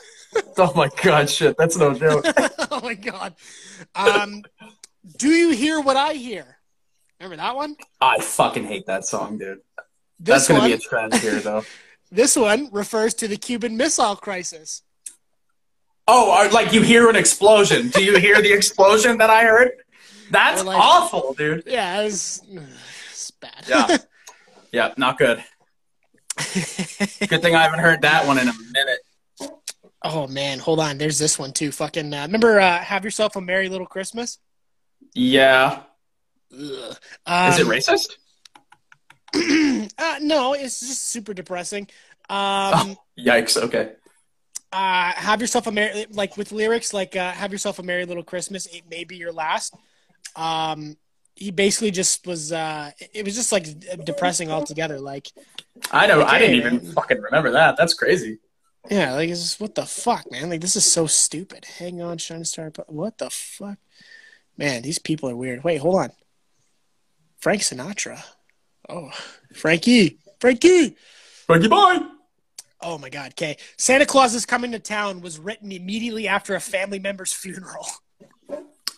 Oh 0.58 0.72
my 0.74 0.90
god, 1.04 1.30
shit, 1.30 1.56
that's 1.58 1.76
no 1.78 1.94
joke. 1.94 2.26
oh 2.72 2.80
my 2.82 2.94
god. 2.94 3.36
Um, 3.94 4.44
do 5.18 5.28
you 5.30 5.52
hear 5.52 5.82
what 5.82 5.98
I 5.98 6.14
hear? 6.14 6.58
Remember 7.20 7.36
that 7.44 7.56
one? 7.56 7.76
I 8.00 8.20
fucking 8.20 8.64
hate 8.64 8.86
that 8.88 9.06
song, 9.06 9.38
dude. 9.38 9.60
This 10.18 10.34
That's 10.34 10.48
gonna 10.48 10.60
one, 10.62 10.70
be 10.70 10.74
a 10.74 10.78
trend 10.80 11.14
here, 11.16 11.40
though. 11.40 11.64
This 12.12 12.36
one 12.36 12.70
refers 12.72 13.14
to 13.16 13.28
the 13.28 13.38
Cuban 13.38 13.78
Missile 13.78 14.16
Crisis. 14.16 14.84
Oh, 16.08 16.50
like 16.52 16.74
you 16.74 16.82
hear 16.82 17.10
an 17.10 17.16
explosion. 17.16 17.90
Do 17.90 18.04
you 18.04 18.18
hear 18.20 18.42
the 18.42 18.52
explosion 18.60 19.18
that 19.20 19.30
I 19.30 19.44
heard? 19.44 19.72
That's 20.30 20.64
like- 20.64 20.78
awful, 20.80 21.34
dude. 21.38 21.64
Yeah, 21.66 22.02
it's, 22.02 22.42
bad. 23.40 23.66
Yeah. 23.68 23.98
Yeah, 24.74 24.94
not 24.96 25.18
good. 25.18 25.44
Good 26.38 27.42
thing 27.42 27.56
I 27.56 27.64
haven't 27.64 27.80
heard 27.80 28.04
that 28.04 28.26
one 28.26 28.38
in 28.38 28.48
a 28.48 28.54
minute. 28.72 29.52
oh 30.02 30.28
man, 30.28 30.60
hold 30.60 30.80
on. 30.80 30.98
There's 30.98 31.20
this 31.20 31.38
one 31.38 31.52
too. 31.52 31.74
Fucking 31.74 32.14
uh, 32.14 32.22
remember, 32.22 32.58
uh, 32.58 32.80
have 32.80 33.04
yourself 33.04 33.36
a 33.36 33.42
merry 33.42 33.68
little 33.68 33.86
Christmas. 33.86 34.40
Yeah. 35.14 35.82
Ugh. 36.54 36.60
Is 36.62 36.90
it 36.90 37.66
Um, 37.66 37.68
racist? 37.68 38.14
uh, 39.98 40.16
no, 40.22 40.54
it's 40.54 40.80
just 40.80 41.10
super 41.10 41.34
depressing. 41.34 41.88
Um, 42.30 42.98
Yikes. 43.20 43.58
Okay. 43.58 43.94
uh, 44.72 45.12
have 45.14 45.42
yourself 45.42 45.68
a 45.68 45.72
merry 45.72 46.06
like 46.12 46.38
with 46.38 46.52
lyrics 46.52 46.94
like 46.94 47.16
uh, 47.16 47.32
have 47.32 47.52
yourself 47.52 47.80
a 47.80 47.84
merry 47.84 48.06
little 48.06 48.24
Christmas. 48.24 48.66
It 48.68 48.84
may 48.90 49.04
be 49.04 49.18
your 49.18 49.32
last. 49.34 49.74
Um, 50.36 50.98
he 51.36 51.52
basically 51.52 51.92
just 51.92 52.28
was. 52.28 52.52
Uh, 52.52 52.92
it 53.14 53.26
was 53.26 53.36
just 53.36 53.52
like 53.52 53.66
depressing 54.06 54.52
altogether. 54.52 55.00
Like, 55.00 55.28
I 55.92 56.08
know. 56.08 56.24
I 56.24 56.40
didn't 56.40 56.60
Okay. 56.66 56.68
even 56.78 56.94
fucking 56.94 57.22
remember 57.22 57.52
that. 57.52 57.78
That's 57.78 57.94
crazy. 57.94 58.40
yeah, 58.90 59.14
like 59.14 59.30
it's 59.30 59.42
just, 59.42 59.60
what 59.62 59.76
the 59.76 59.86
fuck, 59.86 60.30
man? 60.32 60.50
Like 60.50 60.62
this 60.62 60.76
is 60.76 60.90
so 60.90 61.08
stupid. 61.08 61.66
Hang 61.66 62.02
on, 62.02 62.18
shining 62.18 62.44
star. 62.46 62.72
What 62.88 63.18
the 63.18 63.30
fuck, 63.30 63.78
man? 64.58 64.82
These 64.84 65.00
people 65.00 65.30
are 65.30 65.36
weird. 65.36 65.64
Wait, 65.64 65.78
hold 65.78 65.96
on. 65.96 66.12
Frank 67.40 67.62
Sinatra. 67.62 68.24
Oh, 68.92 69.10
Frankie, 69.54 70.18
Frankie. 70.40 70.96
Frankie 71.46 71.68
boy. 71.70 71.98
Oh 72.82 72.98
my 72.98 73.10
God. 73.10 73.32
Okay. 73.32 73.58
Santa 73.78 74.06
Claus 74.06 74.36
is 74.36 74.46
Coming 74.46 74.72
to 74.72 74.80
Town 74.80 75.22
was 75.22 75.40
written 75.40 75.72
immediately 75.72 76.28
after 76.28 76.56
a 76.56 76.60
family 76.60 77.00
member's 77.00 77.32
funeral. 77.32 77.86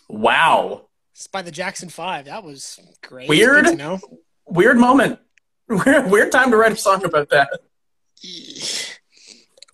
Wow. 0.08 0.86
It's 1.12 1.26
by 1.28 1.42
the 1.42 1.50
Jackson 1.50 1.88
Five. 1.88 2.24
That 2.24 2.42
was 2.42 2.80
great. 3.02 3.28
Weird. 3.28 3.66
To 3.66 3.76
know. 3.76 4.00
Weird 4.46 4.78
moment. 4.78 5.20
Weird, 5.68 6.10
weird 6.10 6.30
time 6.30 6.50
to 6.50 6.58
write 6.58 6.72
a 6.72 6.76
song 6.76 7.02
about 7.06 7.30
that. 7.30 7.48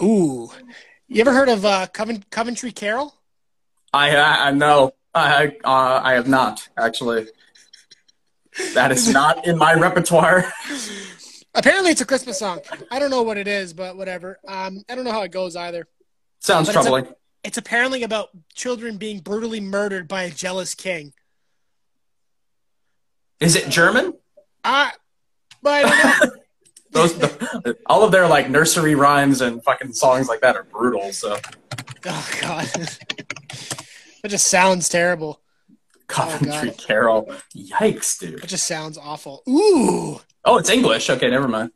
Ooh. 0.00 0.48
You 1.08 1.20
ever 1.20 1.32
heard 1.32 1.48
of 1.48 1.64
uh, 1.64 1.88
Coven- 1.88 2.24
Coventry 2.30 2.70
Carol? 2.70 3.12
I 3.92 4.14
I, 4.14 4.48
I 4.48 4.50
know. 4.52 4.92
I 5.12 5.56
uh, 5.64 6.00
I 6.04 6.12
have 6.12 6.28
not 6.28 6.68
actually. 6.78 7.26
That 8.74 8.92
is 8.92 9.08
not 9.08 9.46
in 9.46 9.56
my 9.58 9.74
repertoire. 9.74 10.52
Apparently, 11.54 11.90
it's 11.90 12.00
a 12.00 12.06
Christmas 12.06 12.38
song. 12.38 12.60
I 12.90 12.98
don't 12.98 13.10
know 13.10 13.22
what 13.22 13.38
it 13.38 13.48
is, 13.48 13.72
but 13.72 13.96
whatever. 13.96 14.38
Um, 14.46 14.84
I 14.88 14.94
don't 14.94 15.04
know 15.04 15.12
how 15.12 15.22
it 15.22 15.32
goes 15.32 15.56
either. 15.56 15.86
Sounds 16.40 16.68
But 16.68 16.76
it's 16.76 16.86
a- 16.86 16.90
troubling. 16.90 17.14
It's 17.42 17.56
apparently 17.58 18.02
about 18.02 18.28
children 18.54 18.98
being 18.98 19.20
brutally 19.20 19.60
murdered 19.60 20.06
by 20.06 20.24
a 20.24 20.30
jealous 20.30 20.74
king. 20.74 21.14
Is 23.40 23.56
it 23.56 23.70
German? 23.70 24.12
Uh, 24.62 24.90
but 25.62 25.84
I 25.86 25.88
don't 26.20 26.34
know. 26.34 26.36
Those 26.92 27.16
the, 27.16 27.78
all 27.86 28.02
of 28.02 28.10
their 28.10 28.26
like 28.26 28.50
nursery 28.50 28.96
rhymes 28.96 29.40
and 29.42 29.62
fucking 29.62 29.92
songs 29.92 30.28
like 30.28 30.40
that 30.40 30.56
are 30.56 30.64
brutal. 30.64 31.12
So 31.12 31.38
oh 32.06 32.28
God, 32.42 32.68
it 32.74 34.28
just 34.28 34.48
sounds 34.48 34.88
terrible. 34.88 35.40
Coventry 36.10 36.70
God. 36.70 36.78
Carol, 36.78 37.34
yikes, 37.56 38.18
dude. 38.18 38.42
It 38.42 38.48
just 38.48 38.66
sounds 38.66 38.98
awful. 38.98 39.42
Ooh. 39.48 40.20
Oh, 40.44 40.58
it's 40.58 40.70
English. 40.70 41.08
Okay, 41.10 41.30
never 41.30 41.48
mind. 41.48 41.70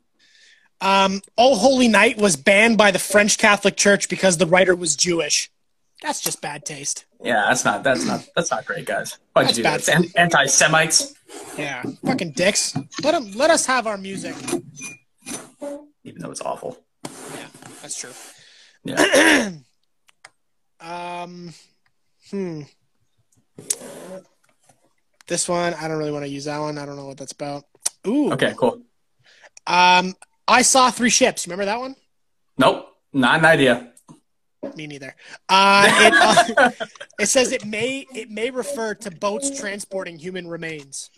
Um, 0.81 1.21
O 1.37 1.55
Holy 1.55 1.87
Night 1.87 2.17
was 2.17 2.35
banned 2.35 2.77
by 2.77 2.91
the 2.91 2.99
French 2.99 3.37
Catholic 3.37 3.77
Church 3.77 4.09
because 4.09 4.37
the 4.37 4.45
writer 4.45 4.75
was 4.75 4.95
Jewish. 4.95 5.49
That's 6.01 6.21
just 6.21 6.41
bad 6.41 6.65
taste. 6.65 7.05
Yeah, 7.23 7.45
that's 7.47 7.63
not 7.63 7.83
that's 7.83 8.05
not 8.05 8.27
that's 8.35 8.51
not 8.51 8.65
great, 8.65 8.85
guys. 8.85 9.17
Why'd 9.33 9.47
you 9.49 9.55
do 9.55 9.63
That's 9.63 9.85
that? 9.87 10.01
bad. 10.01 10.11
Anti-Semites. 10.15 11.15
Yeah, 11.57 11.83
fucking 12.05 12.31
dicks. 12.31 12.75
Let 13.01 13.13
them, 13.13 13.31
let 13.33 13.49
us 13.49 13.65
have 13.65 13.87
our 13.87 13.97
music. 13.97 14.35
Even 16.03 16.21
though 16.21 16.31
it's 16.31 16.41
awful. 16.41 16.77
Yeah, 17.05 17.47
that's 17.81 17.97
true. 17.99 18.11
Yeah. 18.83 19.51
Um, 20.81 21.53
hmm. 22.29 22.61
This 25.27 25.49
one, 25.49 25.73
I 25.73 25.87
don't 25.87 25.97
really 25.97 26.11
want 26.11 26.25
to 26.25 26.29
use 26.29 26.45
that 26.45 26.59
one. 26.59 26.77
I 26.77 26.85
don't 26.85 26.95
know 26.95 27.07
what 27.07 27.17
that's 27.17 27.31
about. 27.31 27.63
Ooh. 28.07 28.31
Okay, 28.33 28.53
cool. 28.57 28.81
Um, 29.65 30.13
I 30.47 30.61
saw 30.61 30.91
three 30.91 31.09
ships. 31.09 31.47
Remember 31.47 31.65
that 31.65 31.79
one? 31.79 31.95
Nope, 32.57 32.87
not 33.11 33.39
an 33.39 33.45
idea. 33.45 33.91
Me 34.75 34.87
neither. 34.87 35.15
Uh, 35.49 35.87
it, 35.87 36.57
uh, 36.57 36.71
it 37.19 37.27
says 37.27 37.51
it 37.51 37.65
may 37.65 38.05
it 38.13 38.29
may 38.29 38.49
refer 38.49 38.93
to 38.95 39.11
boats 39.11 39.59
transporting 39.59 40.17
human 40.17 40.47
remains. 40.47 41.09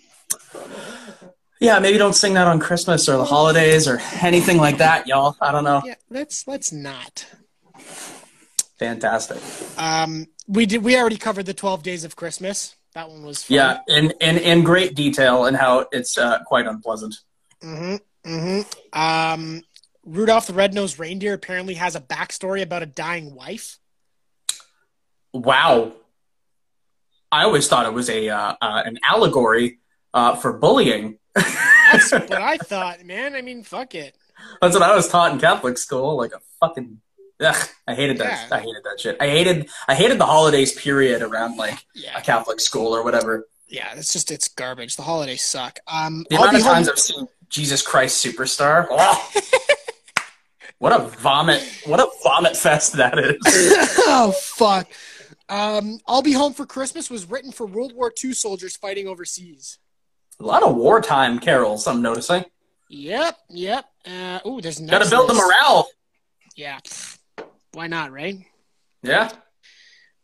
Yeah, 1.59 1.79
maybe 1.79 1.97
don't 1.97 2.13
sing 2.13 2.33
that 2.35 2.47
on 2.47 2.59
Christmas 2.59 3.09
or 3.09 3.17
the 3.17 3.25
holidays 3.25 3.87
or 3.87 3.99
anything 4.21 4.57
like 4.57 4.77
that, 4.77 5.07
y'all. 5.07 5.35
I 5.41 5.51
don't 5.51 5.63
know. 5.63 5.81
Yeah, 5.85 5.95
let's 6.09 6.47
let's 6.47 6.71
not. 6.71 7.25
Fantastic. 8.77 9.41
Um, 9.77 10.27
we 10.47 10.65
did. 10.65 10.83
We 10.83 10.97
already 10.97 11.17
covered 11.17 11.45
the 11.45 11.53
twelve 11.53 11.83
days 11.83 12.03
of 12.03 12.15
Christmas. 12.15 12.75
That 12.93 13.09
one 13.09 13.23
was 13.23 13.43
fun. 13.43 13.55
Yeah, 13.55 13.79
in 13.87 14.11
in 14.21 14.37
in 14.37 14.63
great 14.63 14.95
detail 14.95 15.45
and 15.45 15.55
how 15.55 15.87
it's 15.91 16.17
uh, 16.17 16.43
quite 16.43 16.65
unpleasant. 16.65 17.15
Mm-hmm. 17.61 17.95
Mm-hmm. 18.29 18.99
Um, 18.99 19.61
Rudolph 20.05 20.47
the 20.47 20.53
Red-Nosed 20.53 20.99
Reindeer 20.99 21.33
apparently 21.33 21.75
has 21.75 21.95
a 21.95 22.01
backstory 22.01 22.61
about 22.61 22.81
a 22.81 22.85
dying 22.85 23.35
wife. 23.35 23.77
Wow. 25.33 25.93
I 27.31 27.43
always 27.43 27.67
thought 27.67 27.85
it 27.85 27.93
was 27.93 28.09
a 28.09 28.29
uh, 28.29 28.55
uh, 28.61 28.83
an 28.85 28.99
allegory 29.03 29.79
uh, 30.13 30.35
for 30.35 30.53
bullying. 30.53 31.19
That's 31.35 32.11
what 32.11 32.31
I 32.31 32.57
thought, 32.57 33.03
man. 33.03 33.35
I 33.35 33.41
mean, 33.41 33.63
fuck 33.63 33.95
it. 33.95 34.15
That's 34.61 34.73
what 34.73 34.83
I 34.83 34.95
was 34.95 35.09
taught 35.09 35.33
in 35.33 35.39
Catholic 35.39 35.77
school. 35.77 36.15
Like 36.15 36.31
a 36.31 36.39
fucking. 36.61 37.01
Ugh, 37.39 37.69
I 37.87 37.93
hated 37.95 38.17
that. 38.17 38.47
Yeah. 38.49 38.57
I 38.57 38.59
hated 38.59 38.83
that 38.83 38.99
shit. 38.99 39.17
I 39.19 39.27
hated. 39.27 39.69
I 39.87 39.93
hated 39.95 40.17
the 40.19 40.25
holidays 40.25 40.73
period 40.73 41.21
around 41.21 41.57
like 41.57 41.77
a 42.15 42.21
Catholic 42.21 42.59
school 42.59 42.95
or 42.95 43.03
whatever. 43.03 43.47
yeah. 43.67 43.93
It's 43.95 44.11
just 44.11 44.31
it's 44.31 44.47
garbage. 44.47 44.95
The 44.95 45.03
holidays 45.03 45.43
suck. 45.43 45.79
Um, 45.87 46.25
The 46.29 46.37
I'll 46.37 46.43
amount 46.43 46.57
of 46.57 46.63
home- 46.63 46.73
times 46.73 46.89
I've 46.89 46.99
seen 46.99 47.27
Jesus 47.49 47.81
Christ 47.81 48.25
Superstar. 48.25 48.87
Oh. 48.89 49.31
what 50.79 50.93
a 50.93 50.99
vomit! 51.07 51.63
What 51.85 51.99
a 51.99 52.07
vomit 52.23 52.57
fest 52.57 52.93
that 52.93 53.17
is. 53.19 53.37
oh 53.45 54.33
fuck. 54.39 54.87
Um, 55.49 55.99
I'll 56.07 56.21
be 56.23 56.33
home 56.33 56.53
for 56.53 56.65
Christmas 56.65 57.09
was 57.09 57.29
written 57.29 57.51
for 57.53 57.65
World 57.65 57.93
War 57.95 58.11
II 58.23 58.33
soldiers 58.33 58.75
fighting 58.75 59.07
overseas. 59.07 59.79
a 60.41 60.43
lot 60.43 60.61
of 60.63 60.75
wartime 60.75 61.39
carols. 61.39 61.87
I'm 61.87 62.01
noticing. 62.01 62.43
Yep, 62.89 63.37
yep. 63.49 63.85
Uh, 64.05 64.39
ooh, 64.45 64.59
there's 64.59 64.79
Got 64.79 64.87
to 64.87 64.97
next 64.99 65.09
build 65.09 65.29
the 65.29 65.33
morale. 65.35 65.87
Yeah. 66.55 66.79
Why 67.77 67.85
not, 67.85 68.11
right? 68.11 68.43
Yeah. 69.03 69.29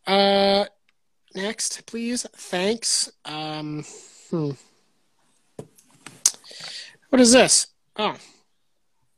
Uh, 0.07 0.65
next, 1.35 1.85
please. 1.85 2.25
Thanks. 2.35 3.11
Um, 3.25 3.85
hmm. 4.31 4.53
What 7.09 7.21
is 7.21 7.31
this? 7.31 7.67
Oh, 7.95 8.15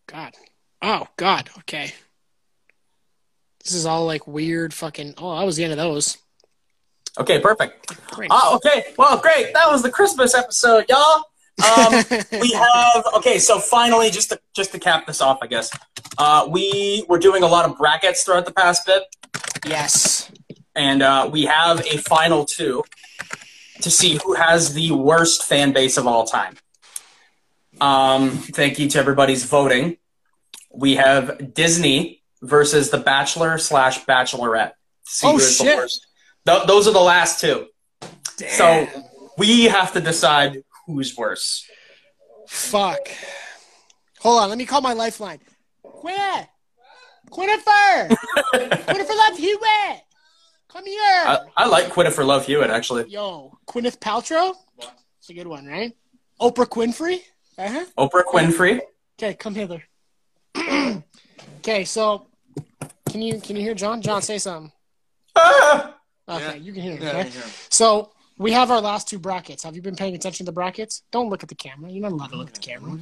God. 0.08 0.34
Oh, 0.82 1.08
God. 1.16 1.50
Okay. 1.60 1.94
This 3.64 3.74
is 3.74 3.86
all 3.86 4.06
like 4.06 4.28
weird 4.28 4.74
fucking. 4.74 5.14
Oh, 5.18 5.40
that 5.40 5.46
was 5.46 5.56
the 5.56 5.64
end 5.64 5.72
of 5.72 5.78
those. 5.78 6.18
Okay. 7.18 7.40
Perfect. 7.40 7.88
Great. 8.08 8.32
Oh, 8.34 8.58
okay. 8.58 8.88
Well, 8.98 9.18
great. 9.18 9.54
That 9.54 9.72
was 9.72 9.82
the 9.82 9.90
Christmas 9.90 10.36
episode, 10.36 10.88
y'all. 10.90 11.24
Um, 11.64 12.04
we 12.42 12.52
have 12.52 13.06
okay. 13.18 13.40
So 13.40 13.60
finally, 13.60 14.10
just 14.10 14.30
to 14.30 14.40
just 14.56 14.72
to 14.74 14.80
cap 14.80 15.06
this 15.08 15.22
off, 15.22 15.40
I 15.42 15.48
guess 15.48 15.70
uh, 16.18 16.48
we 16.50 17.06
were 17.08 17.20
doing 17.20 17.44
a 17.44 17.48
lot 17.48 17.70
of 17.70 17.78
brackets 17.78 18.24
throughout 18.24 18.46
the 18.46 18.52
past 18.54 18.86
bit, 18.86 19.04
yes. 19.66 20.32
and 20.76 21.02
uh, 21.02 21.30
we 21.32 21.46
have 21.46 21.80
a 21.86 21.98
final 21.98 22.46
two 22.46 22.84
to 23.82 23.90
see 23.90 24.20
who 24.24 24.34
has 24.34 24.74
the 24.74 24.92
worst 24.92 25.44
fan 25.44 25.72
base 25.74 25.98
of 25.98 26.08
all 26.08 26.26
time. 26.26 26.56
Um, 27.82 28.32
thank 28.32 28.80
you 28.80 28.90
to 28.90 29.00
everybody's 29.00 29.44
voting. 29.46 29.98
We 30.74 30.96
have 30.96 31.54
Disney 31.54 32.22
versus 32.42 32.90
The 32.90 32.98
Bachelor 32.98 33.58
slash 33.58 34.06
Bachelorette. 34.06 34.72
See 35.06 35.28
Oh, 35.28 35.38
shit. 35.40 35.66
the 35.68 35.76
worst. 35.76 36.08
Th- 36.46 36.64
those 36.68 36.88
are 36.88 36.94
the 36.94 37.00
last 37.02 37.40
two. 37.42 37.68
Damn. 38.38 38.50
So 38.52 38.88
we 39.38 39.66
have 39.66 39.92
to 39.94 40.02
decide 40.02 40.64
who's 40.86 41.16
worse. 41.18 41.68
Fuck. 42.48 43.10
Hold 44.20 44.42
on, 44.42 44.50
let 44.50 44.58
me 44.58 44.66
call 44.66 44.82
my 44.82 44.94
lifeline. 44.94 45.40
Quinn! 45.84 46.48
Quinnifer! 47.30 48.10
Quinnifer 48.54 49.18
Love 49.18 49.38
Hewitt! 49.38 50.02
Come 50.70 50.86
here! 50.86 51.24
I, 51.26 51.40
I 51.58 51.68
like 51.68 51.86
Quitta 51.86 52.12
for 52.12 52.24
Love 52.24 52.46
Hewitt, 52.46 52.70
actually. 52.70 53.08
Yo, 53.08 53.58
Gwyneth 53.68 54.00
Paltrow? 54.00 54.54
It's 55.20 55.30
a 55.30 55.34
good 55.34 55.48
one, 55.48 55.66
right? 55.66 55.94
Oprah 56.40 56.68
Winfrey? 56.68 57.22
Uh-huh. 57.58 57.86
Oprah 57.98 58.26
Winfrey. 58.26 58.82
Okay, 59.18 59.34
come 59.36 59.56
hither. 59.56 59.84
okay, 61.60 61.86
so 61.86 62.28
can 63.10 63.22
you 63.22 63.40
can 63.40 63.56
you 63.56 63.62
hear 63.62 63.74
John? 63.74 64.02
John, 64.02 64.22
say 64.22 64.38
something. 64.38 64.72
Ah! 65.36 65.96
Okay, 66.28 66.58
you 66.58 66.74
can 66.74 66.82
hear 66.82 67.00
me. 67.00 67.08
Okay? 67.08 67.30
So 67.70 68.12
we 68.38 68.52
have 68.52 68.72
our 68.72 68.82
last 68.82 69.08
two 69.08 69.20
brackets. 69.20 69.64
Have 69.64 69.76
you 69.76 69.82
been 69.82 69.96
paying 69.96 70.16
attention 70.16 70.46
to 70.46 70.52
the 70.52 70.54
brackets? 70.54 71.04
Don't 71.12 71.30
look 71.30 71.44
at 71.44 71.50
the 71.50 71.56
camera. 71.56 71.90
You're 71.90 72.02
not 72.02 72.12
allowed 72.12 72.32
to 72.32 72.38
look 72.38 72.48
at 72.50 72.54
the 72.56 72.60
camera. 72.60 72.98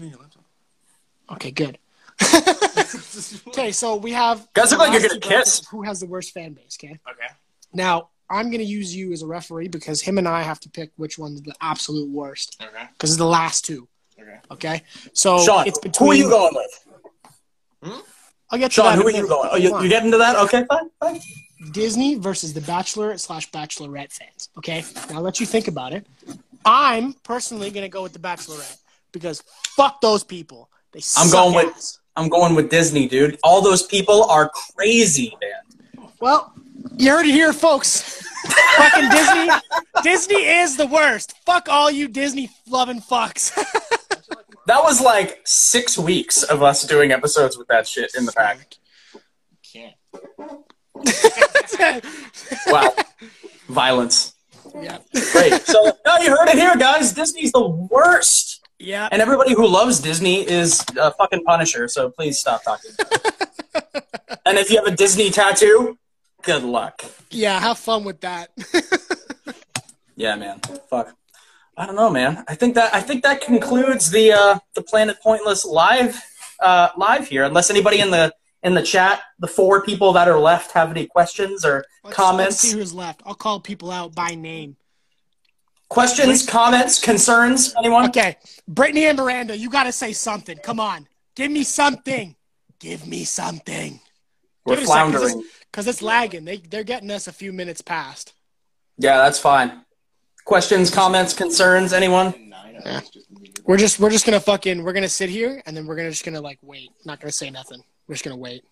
Okay, 1.31 1.51
good. 1.51 1.77
okay, 3.47 3.71
so 3.71 3.95
we 3.95 4.11
have. 4.11 4.47
Guys 4.53 4.71
look 4.71 4.79
like 4.79 4.91
you're 4.93 5.07
gonna 5.07 5.19
kiss. 5.19 5.65
Who 5.69 5.81
has 5.81 5.99
the 5.99 6.05
worst 6.05 6.31
fan 6.31 6.53
base? 6.53 6.77
Okay. 6.81 6.99
Okay. 7.09 7.27
Now 7.73 8.09
I'm 8.29 8.51
gonna 8.51 8.63
use 8.63 8.95
you 8.95 9.11
as 9.13 9.23
a 9.23 9.27
referee 9.27 9.69
because 9.69 10.01
him 10.01 10.17
and 10.19 10.27
I 10.27 10.43
have 10.43 10.59
to 10.61 10.69
pick 10.69 10.91
which 10.95 11.17
one's 11.17 11.41
the 11.41 11.55
absolute 11.59 12.09
worst. 12.09 12.61
Okay. 12.61 12.87
Because 12.93 13.11
it's 13.11 13.17
the 13.17 13.25
last 13.25 13.65
two. 13.65 13.87
Okay. 14.19 14.39
Okay. 14.51 14.81
So 15.13 15.39
Sean, 15.39 15.67
it's 15.67 15.79
between. 15.79 16.07
who 16.07 16.11
are 16.11 16.15
you 16.15 16.29
going 16.29 16.53
with? 16.53 18.03
I'll 18.51 18.59
get 18.59 18.69
to 18.71 18.75
Sean, 18.75 18.85
that 18.85 18.93
in 18.93 19.01
who 19.01 19.07
are 19.07 19.09
you 19.09 19.15
minute. 19.17 19.29
going? 19.29 19.49
Oh, 19.51 19.55
you, 19.55 19.73
on. 19.73 19.83
you 19.83 19.89
getting 19.89 20.11
to 20.11 20.17
that? 20.19 20.35
Okay, 20.35 20.63
fine. 20.69 20.89
fine. 20.99 21.19
Disney 21.71 22.15
versus 22.15 22.53
the 22.53 22.61
Bachelor 22.61 23.17
slash 23.17 23.49
Bachelorette 23.51 24.11
fans. 24.11 24.49
Okay, 24.57 24.83
now 25.09 25.17
I'll 25.17 25.21
let 25.21 25.39
you 25.39 25.45
think 25.45 25.67
about 25.67 25.93
it. 25.93 26.05
I'm 26.65 27.13
personally 27.23 27.71
gonna 27.71 27.89
go 27.89 28.03
with 28.03 28.13
the 28.13 28.19
Bachelorette 28.19 28.77
because 29.11 29.43
fuck 29.75 30.01
those 30.01 30.23
people. 30.23 30.69
They 30.91 30.97
I'm 30.99 31.01
suck 31.27 31.31
going 31.31 31.55
with- 31.67 31.97
I'm 32.15 32.29
going 32.29 32.53
with 32.53 32.69
Disney, 32.69 33.07
dude. 33.07 33.39
All 33.43 33.61
those 33.61 33.81
people 33.83 34.25
are 34.25 34.49
crazy, 34.75 35.35
man. 35.41 36.09
Well, 36.19 36.53
you 36.97 37.09
heard 37.09 37.25
it 37.25 37.31
here, 37.31 37.51
folks. 37.53 38.21
Fucking 38.77 39.09
Disney. 39.09 39.49
Disney 40.03 40.45
is 40.45 40.77
the 40.77 40.85
worst. 40.85 41.33
Fuck 41.45 41.69
all 41.69 41.89
you 41.89 42.07
Disney 42.07 42.49
loving 42.67 43.01
fucks. 43.01 43.51
That 44.65 44.81
was 44.81 45.01
like 45.01 45.41
six 45.43 45.97
weeks 45.97 46.41
of 46.41 46.63
us 46.63 46.87
doing 46.87 47.11
episodes 47.11 47.57
with 47.57 47.67
that 47.67 47.85
shit 47.85 48.15
in 48.15 48.25
the 48.25 48.31
back. 48.31 48.75
Wow. 52.67 52.93
Violence. 53.69 54.33
yeah. 54.81 54.97
Great. 55.31 55.61
So 55.63 55.91
now 56.05 56.17
you 56.17 56.29
heard 56.29 56.49
it 56.49 56.55
here, 56.55 56.75
guys. 56.75 57.13
Disney's 57.13 57.51
the 57.51 57.67
worst. 57.67 58.61
Yeah. 58.79 59.07
And 59.11 59.21
everybody 59.21 59.53
who 59.53 59.67
loves 59.67 59.99
Disney 59.99 60.47
is 60.47 60.83
a 60.99 61.11
fucking 61.11 61.43
Punisher, 61.45 61.87
so 61.87 62.09
please 62.09 62.37
stop 62.39 62.63
talking. 62.63 62.91
and 64.45 64.57
if 64.57 64.69
you 64.69 64.77
have 64.77 64.85
a 64.85 64.95
Disney 64.95 65.29
tattoo, 65.29 65.97
good 66.41 66.63
luck. 66.63 67.03
Yeah. 67.29 67.59
Have 67.59 67.77
fun 67.79 68.03
with 68.03 68.21
that. 68.21 68.49
Yeah, 70.15 70.35
man. 70.35 70.59
Fuck. 70.89 71.15
I 71.75 71.85
don't 71.85 71.95
know, 71.95 72.09
man. 72.09 72.43
I 72.47 72.55
think 72.55 72.75
that 72.75 72.93
I 72.93 73.01
think 73.01 73.23
that 73.23 73.41
concludes 73.41 74.11
the 74.11 74.31
uh, 74.31 74.59
the 74.75 74.83
Planet 74.83 75.17
Pointless 75.23 75.65
live 75.65 76.21
uh, 76.59 76.89
live 76.97 77.27
here. 77.27 77.43
Unless 77.43 77.71
anybody 77.71 77.99
in 77.99 78.11
the 78.11 78.31
in 78.63 78.73
the 78.73 78.81
chat, 78.81 79.21
the 79.39 79.47
four 79.47 79.83
people 79.83 80.13
that 80.13 80.27
are 80.27 80.39
left, 80.39 80.71
have 80.71 80.89
any 80.91 81.05
questions 81.05 81.65
or 81.65 81.83
Let's- 82.03 82.15
comments? 82.15 82.63
Let's 82.63 82.73
see 82.73 82.77
who's 82.79 82.93
left. 82.93 83.21
I'll 83.25 83.35
call 83.35 83.59
people 83.59 83.91
out 83.91 84.15
by 84.15 84.35
name. 84.35 84.77
questions, 85.89 86.43
comments, 86.45 86.99
concerns? 86.99 87.73
Anyone? 87.77 88.07
Okay, 88.09 88.35
Brittany 88.67 89.05
and 89.05 89.17
Miranda, 89.17 89.55
you 89.55 89.69
got 89.69 89.83
to 89.83 89.91
say 89.91 90.11
something. 90.11 90.57
Come 90.57 90.79
on, 90.79 91.07
give 91.35 91.51
me 91.51 91.63
something. 91.63 92.35
Give 92.79 93.05
me 93.05 93.23
something. 93.25 93.99
We're 94.65 94.75
Give 94.75 94.83
it 94.83 94.85
a 94.85 94.87
second, 94.87 95.11
'cause 95.11 95.21
floundering. 95.21 95.49
Cause 95.71 95.87
it's 95.87 96.01
lagging. 96.01 96.45
They 96.45 96.57
they're 96.57 96.83
getting 96.83 97.09
us 97.11 97.27
a 97.27 97.31
few 97.33 97.51
minutes 97.53 97.81
past. 97.81 98.33
Yeah, 98.97 99.17
that's 99.17 99.39
fine. 99.39 99.83
Questions, 100.45 100.89
comments, 100.89 101.33
concerns? 101.33 101.93
Anyone? 101.93 102.53
We're 103.65 103.77
just 103.77 103.99
we're 103.99 104.09
just 104.09 104.25
gonna 104.25 104.39
fucking 104.39 104.83
we're 104.83 104.93
gonna 104.93 105.07
sit 105.09 105.29
here 105.29 105.61
and 105.65 105.75
then 105.77 105.85
we're 105.85 105.95
gonna 105.95 106.09
just 106.11 106.25
gonna 106.25 106.41
like 106.41 106.59
wait. 106.61 106.89
Not 107.05 107.19
gonna 107.19 107.31
say 107.31 107.49
nothing. 107.49 107.81
We're 108.07 108.15
just 108.15 108.23
gonna 108.23 108.37
wait. 108.37 108.63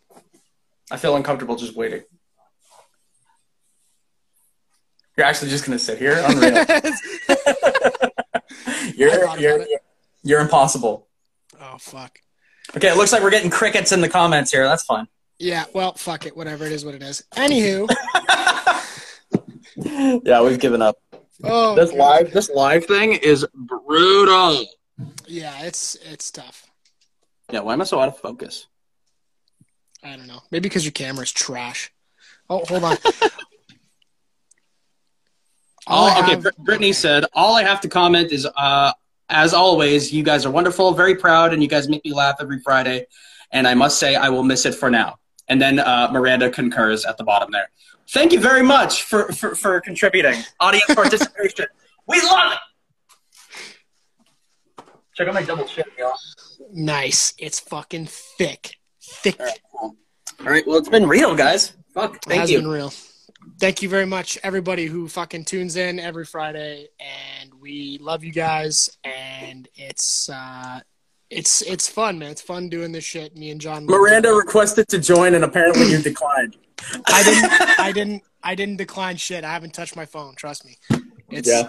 I 0.91 0.97
feel 0.97 1.15
uncomfortable 1.15 1.55
just 1.55 1.75
waiting. 1.75 2.03
You're 5.17 5.25
actually 5.25 5.49
just 5.49 5.65
gonna 5.65 5.79
sit 5.79 5.97
here? 5.99 6.21
Unreal. 6.25 6.65
You're, 8.95 9.37
you're, 9.37 9.65
you're 10.23 10.39
impossible. 10.41 11.07
oh 11.59 11.77
fuck. 11.79 12.19
Okay, 12.75 12.89
it 12.89 12.97
looks 12.97 13.11
like 13.11 13.23
we're 13.23 13.31
getting 13.31 13.49
crickets 13.49 13.91
in 13.91 14.01
the 14.01 14.09
comments 14.09 14.51
here. 14.51 14.65
That's 14.65 14.83
fine. 14.83 15.07
Yeah. 15.39 15.65
Well, 15.73 15.93
fuck 15.93 16.25
it. 16.25 16.35
Whatever 16.37 16.65
it 16.65 16.71
is, 16.71 16.85
what 16.85 16.93
it 16.95 17.01
is. 17.01 17.23
Anywho. 17.35 17.89
Yeah, 20.23 20.41
we've 20.41 20.59
given 20.59 20.81
up. 20.81 20.97
Oh. 21.43 21.75
This 21.75 21.91
God. 21.91 21.97
live, 21.97 22.33
this 22.33 22.49
live 22.49 22.85
thing 22.85 23.13
is 23.13 23.45
brutal. 23.53 24.65
Yeah, 25.25 25.63
it's 25.63 25.95
it's 26.03 26.29
tough. 26.29 26.67
Yeah, 27.51 27.61
why 27.61 27.73
am 27.73 27.81
I 27.81 27.85
so 27.85 27.99
out 27.99 28.09
of 28.09 28.17
focus? 28.17 28.67
I 30.03 30.15
don't 30.15 30.27
know. 30.27 30.41
Maybe 30.51 30.63
because 30.63 30.83
your 30.85 30.91
camera's 30.93 31.31
trash. 31.31 31.91
Oh, 32.49 32.63
hold 32.65 32.83
on. 32.83 32.97
All 35.87 36.05
I 36.07 36.15
Oh, 36.17 36.21
okay. 36.23 36.31
have- 36.31 36.43
Br- 36.43 36.49
Brittany 36.59 36.93
said, 36.93 37.25
"All 37.33 37.55
I 37.55 37.63
have 37.63 37.81
to 37.81 37.87
comment 37.89 38.31
is, 38.31 38.45
uh, 38.55 38.93
as 39.29 39.53
always, 39.53 40.11
you 40.11 40.23
guys 40.23 40.45
are 40.45 40.51
wonderful, 40.51 40.91
very 40.93 41.15
proud, 41.15 41.53
and 41.53 41.61
you 41.61 41.69
guys 41.69 41.87
make 41.89 42.03
me 42.05 42.13
laugh 42.13 42.35
every 42.39 42.59
Friday. 42.59 43.05
And 43.51 43.67
I 43.67 43.73
must 43.73 43.97
say, 43.99 44.15
I 44.15 44.29
will 44.29 44.43
miss 44.43 44.65
it 44.65 44.75
for 44.75 44.89
now." 44.89 45.17
And 45.47 45.61
then 45.61 45.79
uh, 45.79 46.09
Miranda 46.11 46.49
concurs 46.49 47.03
at 47.05 47.17
the 47.17 47.23
bottom 47.23 47.51
there. 47.51 47.69
Thank 48.09 48.31
you 48.31 48.39
very 48.39 48.61
much 48.63 49.03
for 49.03 49.31
for, 49.33 49.55
for 49.55 49.81
contributing, 49.81 50.41
audience 50.59 50.85
participation. 50.93 51.65
we 52.07 52.21
love 52.21 52.53
it. 52.53 52.59
Check 55.15 55.27
out 55.27 55.33
my 55.33 55.43
double 55.43 55.65
chin, 55.65 55.83
y'all. 55.97 56.13
Nice. 56.71 57.33
It's 57.37 57.59
fucking 57.59 58.07
thick. 58.07 58.77
Thick. 59.01 59.39
All 59.39 59.45
right, 59.45 59.59
cool. 59.71 59.95
All 60.41 60.45
right, 60.47 60.65
well, 60.67 60.77
it's 60.77 60.89
been 60.89 61.07
real, 61.07 61.35
guys. 61.35 61.73
Fuck, 61.93 62.15
It 62.15 62.21
thank 62.27 62.41
has 62.41 62.51
you. 62.51 62.59
been 62.59 62.67
real. 62.69 62.93
Thank 63.59 63.81
you 63.81 63.89
very 63.89 64.05
much, 64.05 64.37
everybody 64.43 64.85
who 64.85 65.07
fucking 65.07 65.45
tunes 65.45 65.75
in 65.75 65.99
every 65.99 66.25
Friday, 66.25 66.87
and 66.99 67.51
we 67.59 67.97
love 67.99 68.23
you 68.23 68.31
guys. 68.31 68.89
And 69.03 69.67
it's 69.75 70.29
uh, 70.29 70.79
it's 71.29 71.61
it's 71.63 71.87
fun, 71.87 72.19
man. 72.19 72.31
It's 72.31 72.41
fun 72.41 72.69
doing 72.69 72.91
this 72.91 73.03
shit. 73.03 73.35
Me 73.35 73.49
and 73.49 73.59
John. 73.59 73.85
Miranda 73.85 74.29
it. 74.29 74.35
requested 74.35 74.87
to 74.89 74.99
join, 74.99 75.33
and 75.35 75.43
apparently 75.43 75.87
you 75.91 75.97
declined. 76.01 76.55
I 77.07 77.23
didn't. 77.23 77.79
I 77.79 77.91
didn't. 77.91 78.23
I 78.43 78.55
didn't 78.55 78.77
decline 78.77 79.17
shit. 79.17 79.43
I 79.43 79.51
haven't 79.51 79.73
touched 79.73 79.95
my 79.95 80.05
phone. 80.05 80.35
Trust 80.35 80.65
me. 80.65 80.77
It's 81.29 81.47
Yeah. 81.49 81.67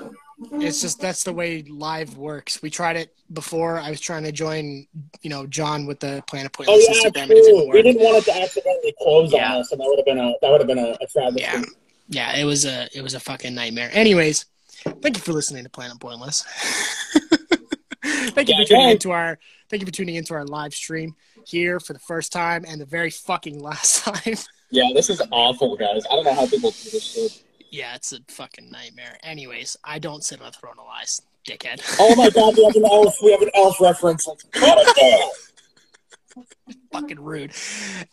It's 0.52 0.80
just 0.80 1.00
that's 1.00 1.24
the 1.24 1.32
way 1.32 1.62
live 1.62 2.16
works. 2.16 2.60
We 2.62 2.70
tried 2.70 2.96
it 2.96 3.14
before. 3.32 3.78
I 3.78 3.90
was 3.90 4.00
trying 4.00 4.24
to 4.24 4.32
join, 4.32 4.86
you 5.22 5.30
know, 5.30 5.46
John 5.46 5.86
with 5.86 6.00
the 6.00 6.22
Planet 6.26 6.54
Oh 6.58 6.64
Pointless 6.64 6.88
Instagram, 6.88 7.20
and 7.22 7.28
didn't. 7.30 7.68
We 7.70 7.82
didn't 7.82 8.02
want 8.02 8.18
it 8.18 8.24
to 8.32 8.42
accidentally 8.42 8.94
close 9.00 9.32
Yeah. 9.32 9.54
on 9.54 9.60
us, 9.60 9.72
and 9.72 9.80
that 9.80 9.86
would 9.86 9.98
have 9.98 10.06
been 10.06 10.18
a 10.18 10.32
that 10.42 10.50
would 10.50 10.60
have 10.60 10.68
been 10.68 10.78
a, 10.78 10.96
a 11.00 11.06
travesty. 11.06 11.42
Yeah, 11.42 11.62
yeah, 12.08 12.36
it 12.36 12.44
was 12.44 12.64
a 12.64 12.88
it 12.94 13.02
was 13.02 13.14
a 13.14 13.20
fucking 13.20 13.54
nightmare. 13.54 13.90
Anyways, 13.92 14.46
thank 15.00 15.16
you 15.16 15.22
for 15.22 15.32
listening 15.32 15.64
to 15.64 15.70
Planet 15.70 15.98
Pointless. 16.00 16.42
thank 18.04 18.48
you 18.48 18.56
for 18.56 18.64
tuning 18.64 18.90
into 18.90 19.10
our 19.10 19.38
thank 19.70 19.80
you 19.82 19.86
for 19.86 19.92
tuning 19.92 20.16
into 20.16 20.34
our 20.34 20.44
live 20.44 20.74
stream 20.74 21.14
here 21.46 21.80
for 21.80 21.92
the 21.92 21.98
first 21.98 22.32
time 22.32 22.64
and 22.66 22.80
the 22.80 22.86
very 22.86 23.10
fucking 23.10 23.60
last 23.60 24.04
time. 24.04 24.34
Yeah, 24.70 24.88
this 24.94 25.10
is 25.10 25.20
awful, 25.30 25.76
guys. 25.76 26.02
I 26.10 26.14
don't 26.14 26.24
know 26.24 26.34
how 26.34 26.46
people 26.46 26.70
do 26.70 26.90
this 26.90 27.02
shit. 27.02 27.42
Yeah, 27.72 27.96
it's 27.96 28.12
a 28.12 28.20
fucking 28.28 28.70
nightmare. 28.70 29.18
Anyways, 29.24 29.76
I 29.82 29.98
don't 29.98 30.22
sit 30.22 30.40
on 30.40 30.46
a 30.48 30.52
throne 30.52 30.74
of 30.78 30.86
lies, 30.86 31.20
dickhead. 31.48 31.80
Oh 31.98 32.14
my 32.14 32.30
god, 32.30 32.54
we 32.56 32.64
have 32.64 32.76
an 32.76 32.84
elf. 32.84 33.16
We 33.22 33.32
have 33.32 33.42
an 33.42 33.50
elf 33.54 33.80
reference. 33.80 34.28
Let's 34.28 34.44
cut 34.44 34.78
it 34.80 34.96
down. 36.36 36.44
fucking 36.92 37.20
rude. 37.20 37.52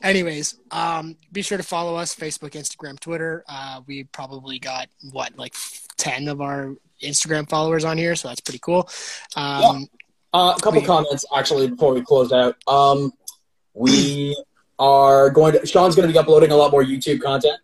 Anyways, 0.01 0.55
um, 0.71 1.15
be 1.31 1.41
sure 1.41 1.57
to 1.57 1.63
follow 1.63 1.95
us 1.95 2.15
Facebook, 2.15 2.51
Instagram, 2.51 2.99
Twitter. 2.99 3.43
Uh, 3.47 3.81
we 3.85 4.05
probably 4.05 4.57
got 4.59 4.87
what 5.11 5.37
like 5.37 5.53
ten 5.97 6.27
of 6.27 6.41
our 6.41 6.75
Instagram 7.03 7.47
followers 7.49 7.85
on 7.85 7.97
here, 7.97 8.15
so 8.15 8.27
that's 8.29 8.41
pretty 8.41 8.59
cool. 8.59 8.89
Um, 9.35 9.87
Uh, 10.33 10.53
a 10.57 10.61
couple 10.61 10.79
We- 10.81 10.85
comments 10.87 11.25
actually 11.35 11.67
before 11.69 11.93
we 11.93 12.01
close 12.01 12.31
out. 12.31 12.55
Um, 12.67 13.11
we 13.73 14.35
are 14.77 15.29
going 15.29 15.53
to. 15.53 15.65
Sean's 15.65 15.95
going 15.95 16.07
to 16.07 16.13
be 16.13 16.19
uploading 16.19 16.51
a 16.51 16.55
lot 16.55 16.71
more 16.71 16.83
YouTube 16.83 17.21
content. 17.21 17.59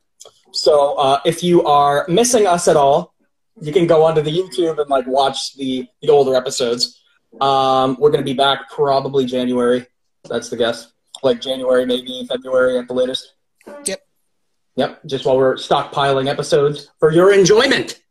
So 0.56 0.96
uh, 0.96 1.20
if 1.26 1.44
you 1.44 1.64
are 1.66 2.06
missing 2.08 2.48
us 2.48 2.68
at 2.68 2.76
all, 2.76 3.14
you 3.62 3.72
can 3.72 3.88
go 3.88 4.04
onto 4.04 4.22
the 4.22 4.32
YouTube 4.32 4.80
and 4.80 4.90
like 4.90 5.08
watch 5.08 5.56
the 5.56 5.88
the 6.02 6.10
older 6.10 6.36
episodes. 6.36 7.02
Um, 7.42 7.98
we're 8.00 8.12
going 8.12 8.24
to 8.24 8.26
be 8.26 8.34
back 8.34 8.70
probably 8.70 9.26
January. 9.26 9.86
That's 10.30 10.50
the 10.50 10.58
guess. 10.58 10.92
Like 11.24 11.42
January, 11.42 11.86
maybe 11.86 12.26
February 12.28 12.78
at 12.78 12.88
the 12.88 12.94
latest. 12.94 13.34
Yep. 13.86 14.02
Yep. 14.76 15.02
Just 15.06 15.26
while 15.26 15.38
we're 15.38 15.56
stockpiling 15.56 16.30
episodes 16.30 16.92
for 17.00 17.12
your 17.12 17.34
enjoyment. 17.34 18.02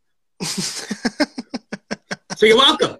So 2.37 2.47
you're 2.47 2.57
welcome. 2.57 2.99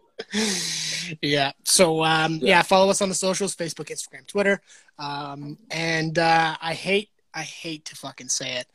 yeah. 1.23 1.53
So 1.65 2.05
um, 2.05 2.39
yeah. 2.41 2.63
follow 2.63 2.91
us 2.91 3.03
on 3.03 3.09
the 3.09 3.15
socials: 3.15 3.55
Facebook, 3.55 3.87
Instagram, 3.87 4.27
Twitter. 4.27 4.61
Um, 4.99 5.59
and 5.71 6.19
uh, 6.19 6.57
I 6.61 6.75
hate, 6.75 7.11
I 7.35 7.43
hate 7.43 7.85
to 7.87 7.97
fucking 7.97 8.29
say 8.29 8.57
it, 8.57 8.67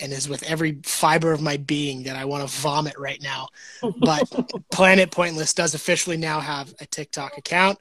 and 0.00 0.12
is 0.12 0.28
with 0.28 0.42
every 0.44 0.80
fiber 0.84 1.32
of 1.32 1.40
my 1.40 1.56
being 1.56 2.02
that 2.04 2.16
I 2.16 2.24
want 2.24 2.48
to 2.48 2.54
vomit 2.60 2.98
right 2.98 3.20
now. 3.22 3.48
But 3.98 4.28
Planet 4.70 5.10
Pointless 5.10 5.52
does 5.54 5.74
officially 5.74 6.16
now 6.16 6.40
have 6.40 6.74
a 6.80 6.86
TikTok 6.86 7.38
account. 7.38 7.78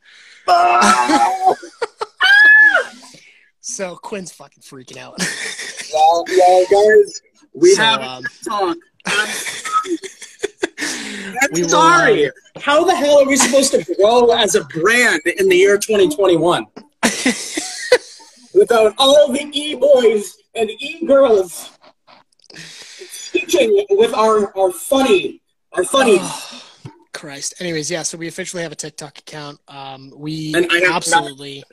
so 3.62 3.96
Quinn's 3.96 4.32
fucking 4.32 4.62
freaking 4.64 4.98
out. 4.98 5.16
Well, 5.94 6.24
well, 6.28 6.66
guys, 6.72 7.22
we 7.54 7.72
So, 7.74 7.82
have 7.84 8.02
um, 8.02 8.24
a 8.24 8.30
talk. 8.50 8.78
I'm, 9.08 9.30
I'm 9.88 11.50
We 11.52 11.62
will, 11.64 11.70
sorry. 11.70 12.28
uh, 12.28 12.32
How 12.60 12.84
the 12.84 12.96
hell 12.96 13.22
are 13.22 13.28
we 13.28 13.36
supposed 13.38 13.72
to 13.74 13.84
grow 13.96 14.32
as 14.32 14.56
a 14.56 14.64
brand 14.66 15.22
in 15.26 15.48
the 15.50 15.56
year 15.56 15.78
2021 15.78 16.66
without 18.54 18.94
all 18.98 19.32
the 19.32 19.48
e 19.52 19.76
boys 19.76 20.38
and 20.56 20.70
e 20.70 21.06
girls 21.06 21.72
teaching 23.32 23.86
with 23.90 24.14
our 24.14 24.56
our 24.58 24.72
funny 24.72 25.42
our 25.74 25.84
funny? 25.84 26.20
Christ. 27.14 27.56
Anyways, 27.60 27.90
yeah. 27.90 28.04
So 28.04 28.18
we 28.18 28.28
officially 28.28 28.62
have 28.64 28.74
a 28.74 28.76
TikTok 28.76 29.20
account. 29.20 29.58
Um, 29.70 30.12
we 30.16 30.54
And 30.54 30.68
I 30.70 30.80
have 30.80 30.96
absolutely. 30.96 31.64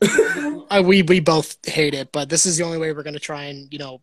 uh, 0.70 0.82
we 0.84 1.02
we 1.02 1.20
both 1.20 1.56
hate 1.66 1.94
it, 1.94 2.10
but 2.12 2.28
this 2.28 2.46
is 2.46 2.58
the 2.58 2.64
only 2.64 2.78
way 2.78 2.92
we're 2.92 3.02
going 3.02 3.14
to 3.14 3.20
try 3.20 3.44
and 3.44 3.72
you 3.72 3.78
know 3.78 4.00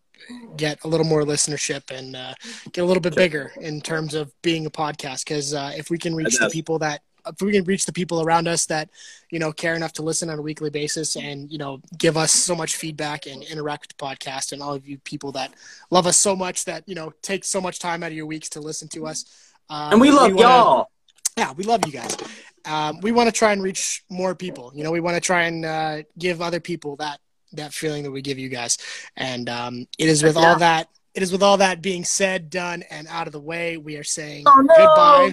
get 0.58 0.84
a 0.84 0.88
little 0.88 1.06
more 1.06 1.24
listenership 1.24 1.90
and 1.98 2.16
uh, 2.16 2.34
get 2.74 2.82
a 2.82 2.86
little 2.86 3.02
bit 3.02 3.16
bigger 3.16 3.52
in 3.62 3.80
terms 3.80 4.14
of 4.14 4.34
being 4.42 4.66
a 4.66 4.70
podcast. 4.70 5.26
Because 5.26 5.54
uh, 5.54 5.72
if 5.76 5.90
we 5.90 5.98
can 5.98 6.14
reach 6.14 6.38
the 6.38 6.50
people 6.50 6.80
that 6.80 7.02
if 7.30 7.42
we 7.42 7.52
can 7.52 7.64
reach 7.64 7.86
the 7.86 7.94
people 7.94 8.22
around 8.22 8.48
us 8.48 8.66
that 8.68 8.90
you 9.30 9.40
know 9.40 9.52
care 9.52 9.76
enough 9.76 9.94
to 9.94 10.02
listen 10.02 10.30
on 10.30 10.38
a 10.40 10.42
weekly 10.42 10.70
basis 10.70 11.16
and 11.16 11.52
you 11.52 11.58
know 11.58 11.82
give 11.98 12.18
us 12.18 12.32
so 12.32 12.56
much 12.56 12.76
feedback 12.76 13.26
and 13.26 13.44
interact 13.44 13.84
with 13.84 13.98
the 13.98 14.04
podcast 14.04 14.52
and 14.52 14.62
all 14.62 14.74
of 14.74 14.88
you 14.88 14.98
people 15.00 15.32
that 15.32 15.54
love 15.92 16.06
us 16.08 16.18
so 16.18 16.36
much 16.36 16.66
that 16.66 16.84
you 16.88 16.96
know 16.96 17.12
take 17.22 17.44
so 17.44 17.60
much 17.62 17.80
time 17.80 18.04
out 18.04 18.08
of 18.12 18.18
your 18.18 18.26
weeks 18.26 18.50
to 18.50 18.60
listen 18.60 18.88
to 18.90 19.06
us. 19.08 19.26
Um, 19.70 19.94
and 19.94 20.02
we 20.02 20.10
love 20.12 20.32
wanna- 20.34 20.42
y'all. 20.42 20.92
yeah, 21.38 21.52
we 21.54 21.64
love 21.64 21.82
you 21.86 21.92
guys. 21.92 22.18
Um, 22.66 23.00
we 23.02 23.12
want 23.12 23.28
to 23.28 23.32
try 23.32 23.54
and 23.54 23.64
reach 23.64 24.04
more 24.10 24.36
people. 24.36 24.72
You 24.76 24.84
know, 24.84 24.92
we 24.92 25.00
want 25.00 25.16
to 25.16 25.22
try 25.22 25.44
and 25.44 25.64
uh, 25.66 25.98
give 26.18 26.42
other 26.42 26.60
people 26.60 26.96
that 26.98 27.20
that 27.54 27.74
feeling 27.74 28.04
that 28.04 28.12
we 28.12 28.22
give 28.22 28.38
you 28.38 28.50
guys. 28.50 28.78
And 29.16 29.50
um, 29.50 29.88
it 29.98 30.08
is 30.10 30.22
with 30.24 30.36
Yeah. 30.36 30.50
all 30.54 30.60
that. 30.60 30.88
It 31.16 31.24
is 31.24 31.32
with 31.32 31.42
all 31.42 31.58
that 31.58 31.82
being 31.82 32.04
said, 32.06 32.50
done, 32.52 32.84
and 32.92 33.08
out 33.08 33.26
of 33.28 33.34
the 33.34 33.40
way. 33.40 33.78
We 33.78 33.96
are 33.98 34.04
saying 34.04 34.44
Oh, 34.48 34.62
no. 34.62 34.76
goodbye. 34.76 35.32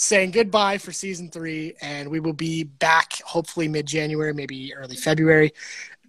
Saying 0.00 0.30
goodbye 0.30 0.78
for 0.78 0.92
season 0.92 1.28
three, 1.28 1.74
and 1.80 2.08
we 2.08 2.20
will 2.20 2.32
be 2.32 2.62
back 2.62 3.14
hopefully 3.24 3.66
mid 3.66 3.84
January, 3.84 4.32
maybe 4.32 4.72
early 4.72 4.94
February. 4.94 5.52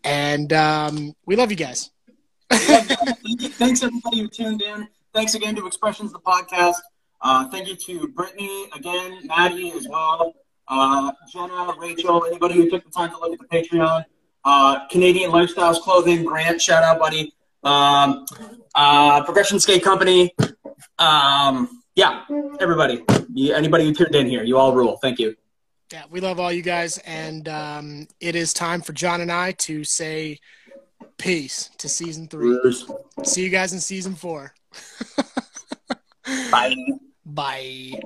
And 0.04 0.54
um, 0.54 1.16
we 1.26 1.36
love 1.36 1.50
you 1.50 1.58
guys. 1.58 1.90
Thanks 2.52 3.82
everybody 3.82 4.20
who 4.20 4.28
tuned 4.28 4.62
in. 4.62 4.88
Thanks 5.12 5.34
again 5.34 5.56
to 5.56 5.66
Expressions 5.66 6.14
the 6.14 6.20
podcast. 6.20 6.76
Uh, 7.22 7.50
thank 7.50 7.68
you 7.68 7.76
to 7.76 8.08
Brittany 8.10 8.68
again, 8.76 9.26
Maddie 9.26 9.72
as 9.72 9.88
well, 9.88 10.36
uh, 10.68 11.12
Jenna, 11.34 11.74
Rachel, 11.80 12.24
anybody 12.26 12.54
who 12.54 12.70
took 12.70 12.86
the 12.86 12.92
time 12.92 13.10
to 13.10 13.18
look 13.18 13.34
at 13.34 13.40
the 13.40 13.48
Patreon. 13.48 14.06
Uh, 14.46 14.88
Canadian 14.90 15.32
Lifestyles 15.32 15.82
Clothing, 15.82 16.24
Grant, 16.24 16.62
shout 16.62 16.84
out, 16.84 17.00
buddy. 17.00 17.34
Um, 17.64 18.28
uh, 18.76 19.24
Progression 19.24 19.60
Skate 19.60 19.84
Company. 19.84 20.32
Um, 21.00 21.79
yeah, 21.96 22.24
everybody. 22.60 23.04
You- 23.34 23.54
Anybody 23.54 23.86
who 23.86 23.94
tuned 23.94 24.16
in 24.16 24.28
here, 24.28 24.44
you 24.44 24.58
all 24.58 24.74
rule. 24.74 24.98
Thank 25.02 25.20
you. 25.20 25.36
Yeah, 25.92 26.04
we 26.12 26.20
love 26.20 26.40
all 26.40 26.52
you 26.52 26.62
guys, 26.62 27.00
and 27.00 27.48
um, 27.50 28.08
it 28.20 28.36
is 28.36 28.54
time 28.54 28.82
for 28.82 28.94
John 28.94 29.22
and 29.22 29.32
I 29.32 29.54
to 29.54 29.84
say 29.84 30.40
peace 31.18 31.70
to 31.80 31.90
season 31.90 32.28
three. 32.28 32.60
See 33.24 33.44
you 33.44 33.50
guys 33.50 33.74
in 33.74 33.80
season 33.80 34.14
four. 34.16 34.54
Bye. 36.52 36.76
Bye. 37.26 38.00